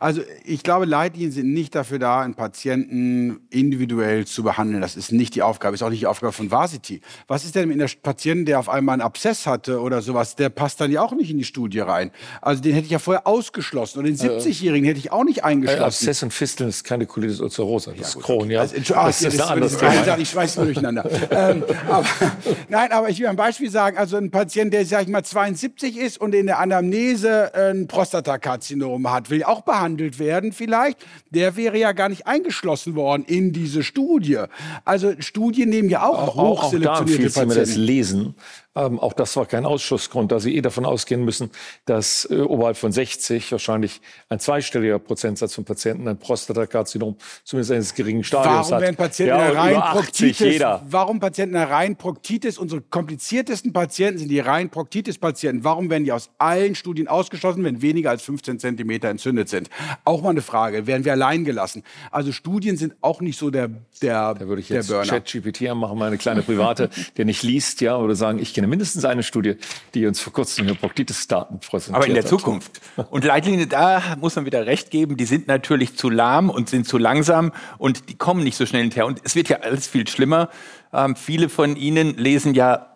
Also 0.00 0.22
ich 0.44 0.62
glaube, 0.62 0.86
Leitlinien 0.86 1.30
sind 1.30 1.52
nicht 1.52 1.74
dafür 1.74 1.98
da, 1.98 2.22
einen 2.22 2.34
Patienten 2.34 3.46
individuell 3.50 4.26
zu 4.26 4.42
behandeln. 4.42 4.80
Das 4.80 4.96
ist 4.96 5.12
nicht 5.12 5.34
die 5.34 5.42
Aufgabe, 5.42 5.74
ist 5.74 5.82
auch 5.82 5.90
nicht 5.90 6.00
die 6.00 6.06
Aufgabe 6.06 6.32
von 6.32 6.50
Varsity. 6.50 7.02
Was 7.28 7.44
ist 7.44 7.54
denn 7.54 7.68
mit 7.68 7.78
einem 7.78 7.90
Patienten, 8.02 8.46
der 8.46 8.60
auf 8.60 8.70
einmal 8.70 8.94
einen 8.94 9.02
Abszess 9.02 9.46
hatte 9.46 9.78
oder 9.78 10.00
sowas? 10.00 10.36
Der 10.36 10.48
passt 10.48 10.80
dann 10.80 10.90
ja 10.90 11.02
auch 11.02 11.12
nicht 11.12 11.30
in 11.30 11.36
die 11.36 11.44
Studie 11.44 11.80
rein. 11.80 12.12
Also 12.40 12.62
den 12.62 12.72
hätte 12.72 12.86
ich 12.86 12.92
ja 12.92 12.98
vorher 12.98 13.26
ausgeschlossen. 13.26 13.98
Und 13.98 14.06
den 14.06 14.16
70-Jährigen 14.16 14.86
hätte 14.86 14.98
ich 14.98 15.12
auch 15.12 15.22
nicht 15.22 15.44
eingeschlossen. 15.44 15.82
Äh, 15.82 15.84
Abszess 15.84 16.22
und 16.22 16.32
Fisteln 16.32 16.70
ist 16.70 16.82
keine 16.82 17.04
Colitis 17.04 17.38
ulcerosa, 17.42 17.90
das 17.90 18.14
ja, 18.14 18.20
ist 18.20 18.24
Crohn, 18.24 18.48
ja. 18.48 18.60
Also, 18.60 18.76
ah, 18.94 19.06
das, 19.06 19.20
das 19.20 19.34
ist 19.34 19.40
ein 19.42 19.48
anderes 19.50 19.76
Thema. 19.76 20.16
Ich 20.16 20.30
schweiß 20.30 20.56
nur 20.56 20.64
durcheinander. 20.64 21.04
ähm, 21.30 21.62
aber, 21.90 22.06
nein, 22.70 22.90
aber 22.90 23.10
ich 23.10 23.20
will 23.20 23.26
ein 23.26 23.36
Beispiel 23.36 23.70
sagen. 23.70 23.98
Also 23.98 24.16
ein 24.16 24.30
Patient, 24.30 24.72
der, 24.72 24.86
sag 24.86 25.02
ich 25.02 25.08
mal, 25.08 25.22
72 25.22 25.98
ist 25.98 26.18
und 26.18 26.34
in 26.34 26.46
der 26.46 26.58
Anamnese 26.58 27.54
ein 27.54 27.86
Prostatakarzinom 27.86 29.12
hat, 29.12 29.28
will 29.28 29.44
auch 29.44 29.60
behandeln 29.60 29.89
behandelt 29.90 30.18
werden 30.18 30.52
vielleicht, 30.52 30.98
der 31.30 31.56
wäre 31.56 31.78
ja 31.78 31.92
gar 31.92 32.08
nicht 32.08 32.26
eingeschlossen 32.26 32.94
worden 32.94 33.24
in 33.26 33.52
diese 33.52 33.82
Studie. 33.82 34.38
Also 34.84 35.12
Studien 35.18 35.68
nehmen 35.68 35.88
ja 35.88 36.06
auch, 36.06 36.28
auch 36.28 36.62
hochselektionierte 36.62 37.28
auch 37.28 37.34
da 37.34 37.40
Patienten. 37.46 37.54
das 37.54 37.76
Lesen 37.76 38.34
ähm, 38.76 39.00
auch 39.00 39.12
das 39.12 39.34
war 39.34 39.46
kein 39.46 39.66
Ausschussgrund, 39.66 40.30
da 40.30 40.38
Sie 40.38 40.54
eh 40.54 40.60
davon 40.60 40.84
ausgehen 40.84 41.24
müssen, 41.24 41.50
dass 41.86 42.28
äh, 42.30 42.40
oberhalb 42.40 42.76
von 42.76 42.92
60 42.92 43.50
wahrscheinlich 43.50 44.00
ein 44.28 44.38
zweistelliger 44.38 45.00
Prozentsatz 45.00 45.54
von 45.54 45.64
Patienten 45.64 46.06
ein 46.06 46.18
Prostatakarzinom 46.18 47.16
zumindest 47.42 47.72
eines 47.72 47.94
geringen 47.94 48.22
Stadiums 48.22 48.70
warum 48.70 48.86
hat. 48.86 48.96
Patienten 48.96 49.36
ja, 49.36 49.50
rein 49.50 49.80
Proktitis, 49.92 50.62
warum 50.88 51.18
Patienten 51.18 51.56
in 51.56 51.62
rein 51.62 51.96
Proktitis, 51.96 52.58
unsere 52.58 52.80
kompliziertesten 52.80 53.72
Patienten 53.72 54.20
sind 54.20 54.28
die 54.28 54.38
rein 54.38 54.70
Proktitis-Patienten. 54.70 55.64
Warum 55.64 55.90
werden 55.90 56.04
die 56.04 56.12
aus 56.12 56.30
allen 56.38 56.76
Studien 56.76 57.08
ausgeschlossen, 57.08 57.64
wenn 57.64 57.82
weniger 57.82 58.10
als 58.10 58.22
15 58.22 58.60
Zentimeter 58.60 59.08
entzündet 59.08 59.48
sind? 59.48 59.68
Auch 60.04 60.22
mal 60.22 60.30
eine 60.30 60.42
Frage. 60.42 60.86
Werden 60.86 61.04
wir 61.04 61.12
allein 61.12 61.44
gelassen? 61.44 61.82
Also 62.12 62.30
Studien 62.30 62.76
sind 62.76 62.94
auch 63.00 63.20
nicht 63.20 63.38
so 63.38 63.50
der, 63.50 63.68
der, 64.00 64.34
da 64.34 64.46
würde 64.46 64.60
ich 64.60 64.68
jetzt 64.68 64.90
Chat-GPT 64.90 65.74
machen, 65.74 65.98
mal 65.98 66.06
eine 66.06 66.18
kleine 66.18 66.42
private, 66.42 66.88
der 67.16 67.24
nicht 67.24 67.42
liest, 67.42 67.80
ja, 67.80 67.96
oder 67.96 68.14
sagen, 68.14 68.38
ich 68.38 68.59
kenne 68.60 68.68
mindestens 68.68 69.06
eine 69.06 69.22
Studie, 69.22 69.56
die 69.94 70.06
uns 70.06 70.20
vor 70.20 70.34
kurzem 70.34 70.66
Hippokritis-Daten 70.66 71.60
präsentiert 71.60 71.96
Aber 71.96 72.06
in 72.06 72.12
der 72.12 72.24
hat. 72.24 72.28
Zukunft. 72.28 72.80
Und 73.10 73.24
Leitlinien, 73.24 73.70
da 73.70 74.02
muss 74.20 74.36
man 74.36 74.44
wieder 74.44 74.66
recht 74.66 74.90
geben, 74.90 75.16
die 75.16 75.24
sind 75.24 75.48
natürlich 75.48 75.96
zu 75.96 76.10
lahm 76.10 76.50
und 76.50 76.68
sind 76.68 76.86
zu 76.86 76.98
langsam 76.98 77.52
und 77.78 78.10
die 78.10 78.16
kommen 78.16 78.44
nicht 78.44 78.56
so 78.56 78.66
schnell 78.66 78.82
hinterher. 78.82 79.06
Und 79.06 79.20
es 79.24 79.34
wird 79.34 79.48
ja 79.48 79.60
alles 79.60 79.88
viel 79.88 80.06
schlimmer. 80.06 80.50
Ähm, 80.92 81.16
viele 81.16 81.48
von 81.48 81.74
Ihnen 81.76 82.18
lesen 82.18 82.52
ja 82.52 82.88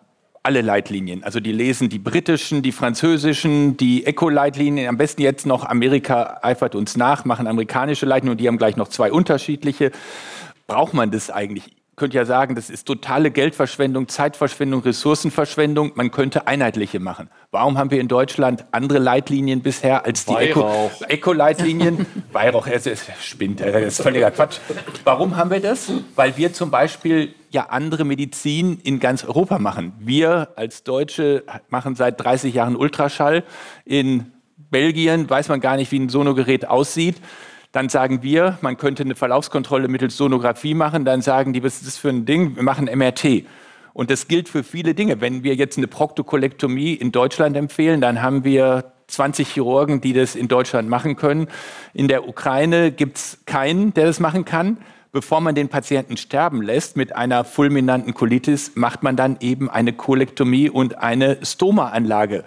alle 0.43 0.61
Leitlinien. 0.61 1.23
Also 1.23 1.39
die 1.39 1.51
lesen 1.51 1.89
die 1.89 1.97
britischen, 1.97 2.61
die 2.61 2.71
französischen, 2.71 3.75
die 3.75 4.05
Eco-Leitlinien. 4.05 4.87
Am 4.87 4.97
besten 4.97 5.23
jetzt 5.23 5.47
noch 5.47 5.63
Amerika 5.63 6.41
eifert 6.43 6.75
uns 6.75 6.95
nach, 6.95 7.25
machen 7.25 7.47
amerikanische 7.47 8.05
Leitlinien 8.05 8.33
und 8.33 8.37
die 8.41 8.47
haben 8.47 8.59
gleich 8.59 8.75
noch 8.75 8.89
zwei 8.89 9.11
unterschiedliche. 9.11 9.91
Braucht 10.67 10.93
man 10.93 11.09
das 11.09 11.31
eigentlich? 11.31 11.71
Könnte 11.95 12.17
ja 12.17 12.25
sagen, 12.25 12.55
das 12.55 12.69
ist 12.69 12.85
totale 12.85 13.31
Geldverschwendung, 13.31 14.07
Zeitverschwendung, 14.07 14.81
Ressourcenverschwendung. 14.81 15.93
Man 15.95 16.11
könnte 16.11 16.47
einheitliche 16.47 16.99
machen. 16.99 17.29
Warum 17.51 17.77
haben 17.77 17.89
wir 17.89 18.01
in 18.01 18.09
Deutschland 18.09 18.65
andere 18.71 18.99
Leitlinien 18.99 19.61
bisher 19.61 20.05
als 20.05 20.25
die 20.25 20.33
Eco-Leitlinien? 20.33 22.05
Weihrauch, 22.33 22.67
es 22.67 22.89
spinnt, 23.21 23.61
das 23.61 23.81
ist 23.81 24.01
völliger 24.01 24.31
Quatsch. 24.31 24.57
Warum 25.05 25.37
haben 25.37 25.51
wir 25.51 25.61
das? 25.61 25.91
Weil 26.15 26.35
wir 26.35 26.51
zum 26.51 26.69
Beispiel 26.69 27.33
ja 27.51 27.67
andere 27.69 28.03
Medizin 28.03 28.79
in 28.83 28.99
ganz 28.99 29.23
Europa 29.23 29.57
machen. 29.57 29.93
Wir 29.99 30.49
als 30.57 30.83
Deutsche 30.83 31.43
machen 31.69 31.95
seit 31.95 32.21
30 32.21 32.53
Jahren 32.53 32.75
Ultraschall. 32.75 33.43
In 33.85 34.33
Belgien 34.69 35.29
weiß 35.29 35.47
man 35.47 35.61
gar 35.61 35.77
nicht, 35.77 35.91
wie 35.93 35.99
ein 35.99 36.09
Sonogerät 36.09 36.67
aussieht. 36.67 37.15
Dann 37.75 37.89
sagen 37.89 38.23
wir, 38.23 38.57
man 38.61 38.77
könnte 38.77 39.03
eine 39.03 39.15
Verlaufskontrolle 39.15 39.89
mittels 39.89 40.15
Sonographie 40.15 40.73
machen. 40.73 41.03
Dann 41.03 41.21
sagen 41.21 41.51
die, 41.51 41.61
was 41.61 41.75
ist 41.75 41.87
das 41.87 41.97
für 41.97 42.07
ein 42.07 42.25
Ding? 42.25 42.55
Wir 42.55 42.63
machen 42.63 42.85
MRT. 42.85 43.43
Und 43.91 44.09
das 44.09 44.29
gilt 44.29 44.47
für 44.47 44.63
viele 44.63 44.93
Dinge. 44.93 45.19
Wenn 45.19 45.43
wir 45.43 45.55
jetzt 45.55 45.77
eine 45.77 45.87
Proktokolektomie 45.87 46.93
in 46.93 47.11
Deutschland 47.11 47.57
empfehlen, 47.57 47.99
dann 47.99 48.21
haben 48.21 48.45
wir 48.45 48.93
20 49.07 49.49
Chirurgen, 49.49 49.99
die 49.99 50.13
das 50.13 50.37
in 50.37 50.47
Deutschland 50.47 50.87
machen 50.87 51.17
können. 51.17 51.49
In 51.93 52.07
der 52.07 52.29
Ukraine 52.29 52.93
gibt 52.93 53.17
es 53.17 53.39
keinen, 53.45 53.93
der 53.93 54.05
das 54.05 54.21
machen 54.21 54.45
kann. 54.45 54.77
Bevor 55.11 55.41
man 55.41 55.53
den 55.53 55.67
Patienten 55.67 56.15
sterben 56.15 56.61
lässt 56.61 56.95
mit 56.95 57.13
einer 57.13 57.43
fulminanten 57.43 58.13
Colitis, 58.13 58.71
macht 58.75 59.03
man 59.03 59.17
dann 59.17 59.35
eben 59.41 59.69
eine 59.69 59.91
Kolektomie 59.91 60.69
und 60.69 60.99
eine 60.99 61.45
Stoma-Anlage. 61.45 62.45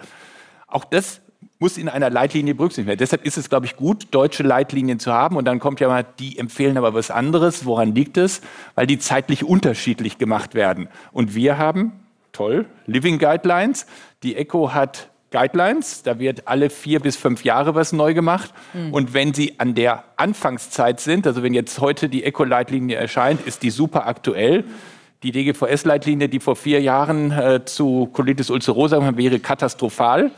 Auch 0.65 0.85
das 0.85 1.21
muss 1.59 1.77
in 1.77 1.89
einer 1.89 2.09
Leitlinie 2.09 2.55
berücksichtigt 2.55 2.87
werden. 2.87 2.99
Deshalb 2.99 3.25
ist 3.25 3.37
es, 3.37 3.49
glaube 3.49 3.65
ich, 3.65 3.75
gut, 3.75 4.07
deutsche 4.11 4.43
Leitlinien 4.43 4.97
zu 4.97 5.11
haben. 5.11 5.35
Und 5.35 5.43
dann 5.43 5.59
kommt 5.59 5.81
ja 5.81 5.89
mal, 5.89 6.05
die 6.17 6.39
empfehlen 6.39 6.77
aber 6.77 6.93
was 6.93 7.11
anderes. 7.11 7.65
Woran 7.65 7.93
liegt 7.93 8.17
es? 8.17 8.41
Weil 8.75 8.87
die 8.87 8.97
zeitlich 8.97 9.43
unterschiedlich 9.43 10.17
gemacht 10.17 10.55
werden. 10.55 10.87
Und 11.11 11.35
wir 11.35 11.57
haben, 11.57 11.91
toll, 12.31 12.65
Living 12.85 13.19
Guidelines. 13.19 13.87
Die 14.23 14.37
ECHO 14.37 14.73
hat 14.73 15.09
Guidelines. 15.31 16.01
Da 16.01 16.17
wird 16.17 16.47
alle 16.47 16.69
vier 16.69 17.01
bis 17.01 17.17
fünf 17.17 17.43
Jahre 17.43 17.75
was 17.75 17.91
neu 17.91 18.13
gemacht. 18.13 18.53
Mhm. 18.73 18.93
Und 18.93 19.13
wenn 19.13 19.33
Sie 19.33 19.59
an 19.59 19.75
der 19.75 20.05
Anfangszeit 20.15 21.01
sind, 21.01 21.27
also 21.27 21.43
wenn 21.43 21.53
jetzt 21.53 21.81
heute 21.81 22.07
die 22.07 22.23
ECHO-Leitlinie 22.23 22.95
erscheint, 22.95 23.45
ist 23.45 23.63
die 23.63 23.69
super 23.69 24.07
aktuell. 24.07 24.63
Die 25.23 25.33
DGVS-Leitlinie, 25.33 26.29
die 26.29 26.39
vor 26.39 26.55
vier 26.55 26.79
Jahren 26.79 27.31
äh, 27.31 27.65
zu 27.65 28.09
Colitis 28.13 28.49
ulcerosa 28.49 29.17
wäre 29.17 29.39
katastrophal. 29.39 30.31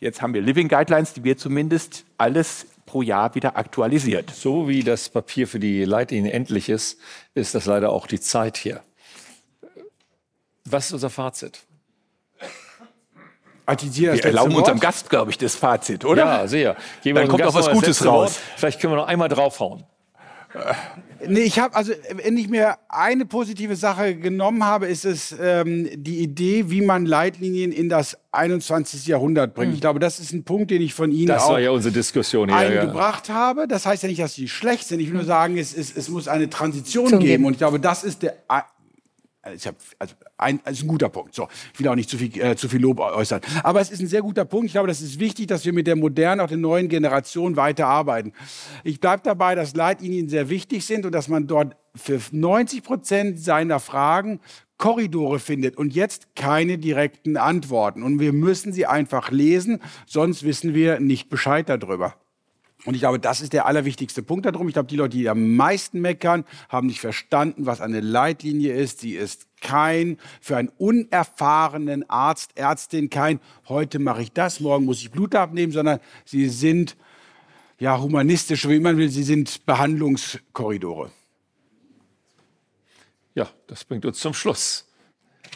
Jetzt 0.00 0.22
haben 0.22 0.32
wir 0.32 0.40
Living 0.40 0.68
Guidelines, 0.68 1.12
die 1.12 1.24
wird 1.24 1.38
zumindest 1.38 2.06
alles 2.16 2.66
pro 2.86 3.02
Jahr 3.02 3.34
wieder 3.34 3.56
aktualisiert. 3.56 4.30
So 4.30 4.66
wie 4.66 4.82
das 4.82 5.10
Papier 5.10 5.46
für 5.46 5.60
die 5.60 5.84
Leitlinie 5.84 6.32
endlich 6.32 6.70
ist, 6.70 6.98
ist 7.34 7.54
das 7.54 7.66
leider 7.66 7.90
auch 7.92 8.06
die 8.06 8.18
Zeit 8.18 8.56
hier. 8.56 8.82
Was 10.64 10.86
ist 10.86 10.92
unser 10.94 11.10
Fazit? 11.10 11.60
Wir 13.66 14.24
erlauben 14.24 14.56
unserem 14.56 14.80
Gast, 14.80 15.10
glaube 15.10 15.30
ich, 15.30 15.38
das 15.38 15.54
Fazit, 15.54 16.04
oder? 16.04 16.24
Ja, 16.24 16.46
sehr. 16.48 16.76
Geben 17.04 17.16
Dann 17.16 17.28
kommt 17.28 17.44
auch 17.44 17.54
was 17.54 17.70
Gutes 17.70 18.04
raus. 18.04 18.32
Wort. 18.32 18.40
Vielleicht 18.56 18.80
können 18.80 18.94
wir 18.94 18.96
noch 18.96 19.06
einmal 19.06 19.28
draufhauen. 19.28 19.84
Nee, 21.26 21.40
ich 21.40 21.58
habe, 21.58 21.74
also 21.74 21.92
wenn 22.14 22.36
ich 22.36 22.48
mir 22.48 22.76
eine 22.88 23.26
positive 23.26 23.76
Sache 23.76 24.16
genommen 24.16 24.64
habe, 24.64 24.86
ist 24.86 25.04
es 25.04 25.34
ähm, 25.40 25.88
die 25.94 26.20
Idee, 26.20 26.70
wie 26.70 26.80
man 26.80 27.06
Leitlinien 27.06 27.72
in 27.72 27.88
das 27.88 28.16
21. 28.32 29.06
Jahrhundert 29.06 29.54
bringt. 29.54 29.70
Mhm. 29.70 29.74
Ich 29.74 29.80
glaube, 29.80 29.98
das 29.98 30.18
ist 30.18 30.32
ein 30.32 30.44
Punkt, 30.44 30.70
den 30.70 30.82
ich 30.82 30.94
von 30.94 31.12
Ihnen 31.12 31.28
das 31.28 31.44
auch 31.44 31.52
war 31.52 31.60
ja 31.60 31.70
unsere 31.70 31.92
Diskussion 31.92 32.48
hier, 32.48 32.56
eingebracht 32.56 33.28
ja. 33.28 33.34
habe. 33.34 33.68
Das 33.68 33.86
heißt 33.86 34.02
ja 34.02 34.08
nicht, 34.08 34.20
dass 34.20 34.34
sie 34.34 34.48
schlecht 34.48 34.86
sind. 34.86 35.00
Ich 35.00 35.08
will 35.08 35.16
nur 35.16 35.24
sagen, 35.24 35.58
es, 35.58 35.76
es, 35.76 35.94
es 35.96 36.08
muss 36.08 36.28
eine 36.28 36.48
Transition 36.48 37.18
geben. 37.18 37.44
Und 37.44 37.52
ich 37.52 37.58
glaube, 37.58 37.80
das 37.80 38.04
ist 38.04 38.22
der 38.22 38.36
also, 39.42 39.70
also 39.98 40.14
ein, 40.36 40.60
ist 40.70 40.82
ein 40.82 40.88
guter 40.88 41.08
Punkt. 41.08 41.34
So, 41.34 41.48
ich 41.72 41.80
will 41.80 41.88
auch 41.88 41.94
nicht 41.94 42.10
zu 42.10 42.18
viel, 42.18 42.38
äh, 42.40 42.56
zu 42.56 42.68
viel 42.68 42.80
Lob 42.80 43.00
äußern. 43.00 43.40
Aber 43.62 43.80
es 43.80 43.90
ist 43.90 44.00
ein 44.00 44.06
sehr 44.06 44.22
guter 44.22 44.44
Punkt. 44.44 44.66
Ich 44.66 44.72
glaube, 44.72 44.88
das 44.88 45.00
ist 45.00 45.18
wichtig, 45.18 45.46
dass 45.46 45.64
wir 45.64 45.72
mit 45.72 45.86
der 45.86 45.96
modernen, 45.96 46.40
auch 46.40 46.48
der 46.48 46.58
neuen 46.58 46.88
Generation 46.88 47.56
weiterarbeiten. 47.56 48.32
Ich 48.84 49.00
bleibe 49.00 49.22
dabei, 49.24 49.54
dass 49.54 49.74
Leitlinien 49.74 50.28
sehr 50.28 50.48
wichtig 50.48 50.84
sind 50.84 51.06
und 51.06 51.12
dass 51.12 51.28
man 51.28 51.46
dort 51.46 51.76
für 51.94 52.20
90 52.30 52.82
Prozent 52.82 53.40
seiner 53.40 53.80
Fragen 53.80 54.40
Korridore 54.76 55.38
findet 55.38 55.76
und 55.76 55.94
jetzt 55.94 56.34
keine 56.34 56.78
direkten 56.78 57.36
Antworten. 57.36 58.02
Und 58.02 58.18
wir 58.18 58.32
müssen 58.32 58.72
sie 58.72 58.86
einfach 58.86 59.30
lesen, 59.30 59.80
sonst 60.06 60.42
wissen 60.42 60.74
wir 60.74 61.00
nicht 61.00 61.28
Bescheid 61.28 61.68
darüber. 61.68 62.14
Und 62.86 62.94
ich 62.94 63.00
glaube, 63.00 63.18
das 63.18 63.40
ist 63.40 63.52
der 63.52 63.66
allerwichtigste 63.66 64.22
Punkt 64.22 64.46
darum. 64.46 64.66
Ich 64.68 64.74
glaube, 64.74 64.88
die 64.88 64.96
Leute, 64.96 65.16
die 65.16 65.28
am 65.28 65.54
meisten 65.56 66.00
meckern, 66.00 66.44
haben 66.68 66.86
nicht 66.86 67.00
verstanden, 67.00 67.66
was 67.66 67.80
eine 67.80 68.00
Leitlinie 68.00 68.72
ist. 68.74 69.00
Sie 69.00 69.12
ist 69.12 69.46
kein, 69.60 70.18
für 70.40 70.56
einen 70.56 70.70
unerfahrenen 70.78 72.08
Arzt, 72.08 72.52
Ärztin 72.56 73.10
kein, 73.10 73.40
heute 73.68 73.98
mache 73.98 74.22
ich 74.22 74.32
das, 74.32 74.60
morgen 74.60 74.86
muss 74.86 75.00
ich 75.00 75.10
Blut 75.10 75.34
abnehmen, 75.34 75.72
sondern 75.72 76.00
sie 76.24 76.48
sind, 76.48 76.96
ja, 77.78 78.00
humanistisch, 78.00 78.66
wie 78.66 78.80
man 78.80 78.96
will, 78.96 79.10
sie 79.10 79.24
sind 79.24 79.66
Behandlungskorridore. 79.66 81.10
Ja, 83.34 83.48
das 83.66 83.84
bringt 83.84 84.06
uns 84.06 84.18
zum 84.20 84.32
Schluss. 84.32 84.86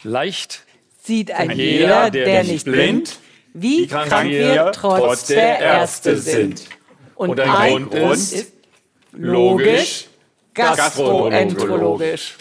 Leicht 0.03 0.65
sieht 1.03 1.31
ein 1.31 1.51
jeder, 1.57 2.11
der, 2.11 2.25
der 2.25 2.45
nicht 2.45 2.65
blind, 2.65 3.19
wie 3.55 3.87
krank, 3.87 4.09
krank 4.09 4.31
wir 4.31 4.73
trotz 4.73 5.27
der 5.29 5.61
Ärzte 5.61 6.19
sind. 6.19 6.69
Und, 7.17 7.31
Und 7.31 7.41
ein 7.41 7.91
Grund 7.91 7.95
ist 7.95 8.53
logisch 9.13 10.09
gastroenterologisch. 10.55 12.37